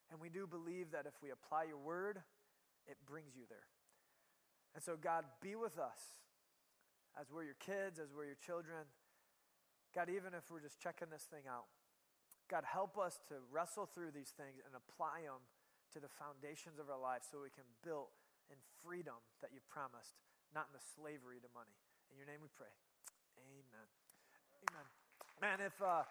And 0.10 0.22
we 0.22 0.30
do 0.30 0.48
believe 0.48 0.92
that 0.92 1.06
if 1.06 1.14
we 1.22 1.32
apply 1.32 1.66
your 1.68 1.78
word, 1.78 2.22
it 2.88 2.98
brings 3.06 3.36
you 3.36 3.44
there. 3.50 3.68
And 4.74 4.84
so, 4.84 4.96
God, 4.96 5.26
be 5.42 5.56
with 5.56 5.78
us 5.78 6.00
as 7.20 7.28
we're 7.34 7.44
your 7.44 7.60
kids, 7.60 8.00
as 8.00 8.14
we're 8.16 8.30
your 8.30 8.40
children. 8.40 8.88
God, 9.94 10.10
even 10.10 10.34
if 10.38 10.50
we're 10.52 10.62
just 10.62 10.80
checking 10.80 11.10
this 11.12 11.28
thing 11.28 11.50
out, 11.50 11.68
God, 12.48 12.64
help 12.64 12.96
us 12.96 13.20
to 13.28 13.44
wrestle 13.52 13.90
through 13.90 14.16
these 14.16 14.32
things 14.32 14.64
and 14.64 14.72
apply 14.72 15.28
them 15.28 15.44
to 15.92 16.00
the 16.00 16.08
foundations 16.08 16.80
of 16.80 16.88
our 16.88 17.00
life 17.00 17.28
so 17.28 17.44
we 17.44 17.52
can 17.52 17.68
build 17.84 18.16
in 18.48 18.56
freedom 18.80 19.20
that 19.44 19.52
you've 19.52 19.68
promised, 19.68 20.16
not 20.54 20.68
in 20.72 20.74
the 20.76 20.86
slavery 20.95 21.39
to 21.41 21.50
money. 21.56 21.74
In 22.12 22.18
your 22.18 22.28
name 22.28 22.39
we 22.41 22.52
pray. 22.56 22.72
Amen. 23.39 23.88
Amen. 24.68 24.88
Man, 25.39 25.58
if, 25.62 25.76
uh, 25.82 26.04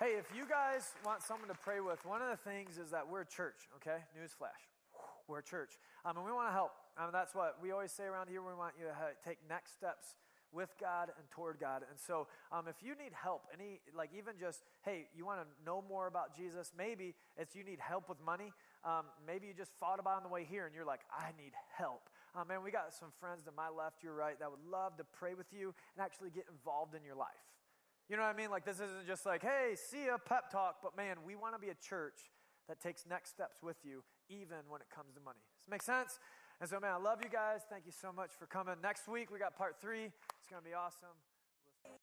hey, 0.00 0.16
if 0.16 0.30
you 0.34 0.46
guys 0.48 0.94
want 1.04 1.22
someone 1.22 1.48
to 1.48 1.58
pray 1.58 1.80
with, 1.80 2.04
one 2.06 2.22
of 2.22 2.30
the 2.30 2.40
things 2.42 2.78
is 2.78 2.90
that 2.90 3.06
we're 3.06 3.22
a 3.22 3.26
church, 3.26 3.68
okay? 3.76 4.02
Newsflash. 4.16 4.70
We're 5.28 5.40
a 5.40 5.42
church. 5.42 5.78
Um, 6.04 6.16
and 6.16 6.26
we 6.26 6.32
want 6.32 6.48
to 6.48 6.52
help. 6.52 6.72
Um, 6.96 7.10
that's 7.12 7.34
what 7.34 7.56
we 7.62 7.72
always 7.72 7.92
say 7.92 8.04
around 8.04 8.28
here. 8.28 8.42
We 8.42 8.54
want 8.54 8.74
you 8.78 8.86
to 8.86 8.94
take 9.26 9.38
next 9.48 9.74
steps 9.74 10.16
with 10.54 10.70
God 10.80 11.10
and 11.18 11.28
toward 11.30 11.58
God. 11.58 11.82
And 11.90 11.98
so, 11.98 12.28
um, 12.52 12.68
if 12.68 12.76
you 12.80 12.94
need 12.94 13.12
help, 13.12 13.42
any, 13.52 13.80
like 13.94 14.10
even 14.16 14.34
just, 14.38 14.62
hey, 14.84 15.08
you 15.16 15.26
want 15.26 15.40
to 15.40 15.46
know 15.66 15.82
more 15.88 16.06
about 16.06 16.36
Jesus, 16.36 16.72
maybe 16.76 17.14
it's 17.36 17.56
you 17.56 17.64
need 17.64 17.80
help 17.80 18.08
with 18.08 18.18
money. 18.24 18.52
Um, 18.84 19.06
maybe 19.26 19.48
you 19.48 19.54
just 19.54 19.72
thought 19.80 19.98
about 19.98 20.18
on 20.18 20.22
the 20.22 20.28
way 20.28 20.46
here 20.48 20.66
and 20.66 20.74
you're 20.74 20.84
like, 20.84 21.00
I 21.10 21.32
need 21.36 21.52
help. 21.76 22.08
Um, 22.34 22.48
man, 22.48 22.64
we 22.64 22.70
got 22.70 22.92
some 22.92 23.10
friends 23.20 23.44
to 23.44 23.52
my 23.52 23.68
left, 23.68 24.02
your 24.02 24.14
right, 24.14 24.38
that 24.40 24.50
would 24.50 24.64
love 24.68 24.96
to 24.96 25.04
pray 25.04 25.34
with 25.34 25.46
you 25.52 25.72
and 25.96 26.04
actually 26.04 26.30
get 26.30 26.46
involved 26.50 26.94
in 26.94 27.04
your 27.04 27.14
life. 27.14 27.46
You 28.08 28.16
know 28.16 28.22
what 28.22 28.34
I 28.34 28.36
mean? 28.36 28.50
Like, 28.50 28.64
this 28.66 28.76
isn't 28.76 29.06
just 29.06 29.24
like, 29.24 29.42
hey, 29.42 29.76
see 29.76 30.08
a 30.08 30.18
pep 30.18 30.50
talk, 30.50 30.82
but 30.82 30.96
man, 30.96 31.18
we 31.24 31.36
want 31.36 31.54
to 31.54 31.60
be 31.60 31.70
a 31.70 31.78
church 31.78 32.30
that 32.68 32.80
takes 32.80 33.06
next 33.08 33.30
steps 33.30 33.62
with 33.62 33.76
you, 33.84 34.02
even 34.28 34.66
when 34.68 34.80
it 34.80 34.88
comes 34.94 35.14
to 35.14 35.20
money. 35.20 35.38
Does 35.54 35.66
this 35.66 35.70
make 35.70 35.82
sense? 35.82 36.18
And 36.60 36.68
so, 36.68 36.80
man, 36.80 36.92
I 36.92 36.98
love 36.98 37.20
you 37.22 37.30
guys. 37.30 37.60
Thank 37.70 37.86
you 37.86 37.92
so 37.92 38.12
much 38.12 38.30
for 38.38 38.46
coming. 38.46 38.74
Next 38.82 39.08
week, 39.08 39.30
we 39.30 39.38
got 39.38 39.56
part 39.56 39.76
three. 39.80 40.10
It's 40.40 40.48
going 40.50 40.62
to 40.62 40.68
be 40.68 40.74
awesome. 40.74 41.14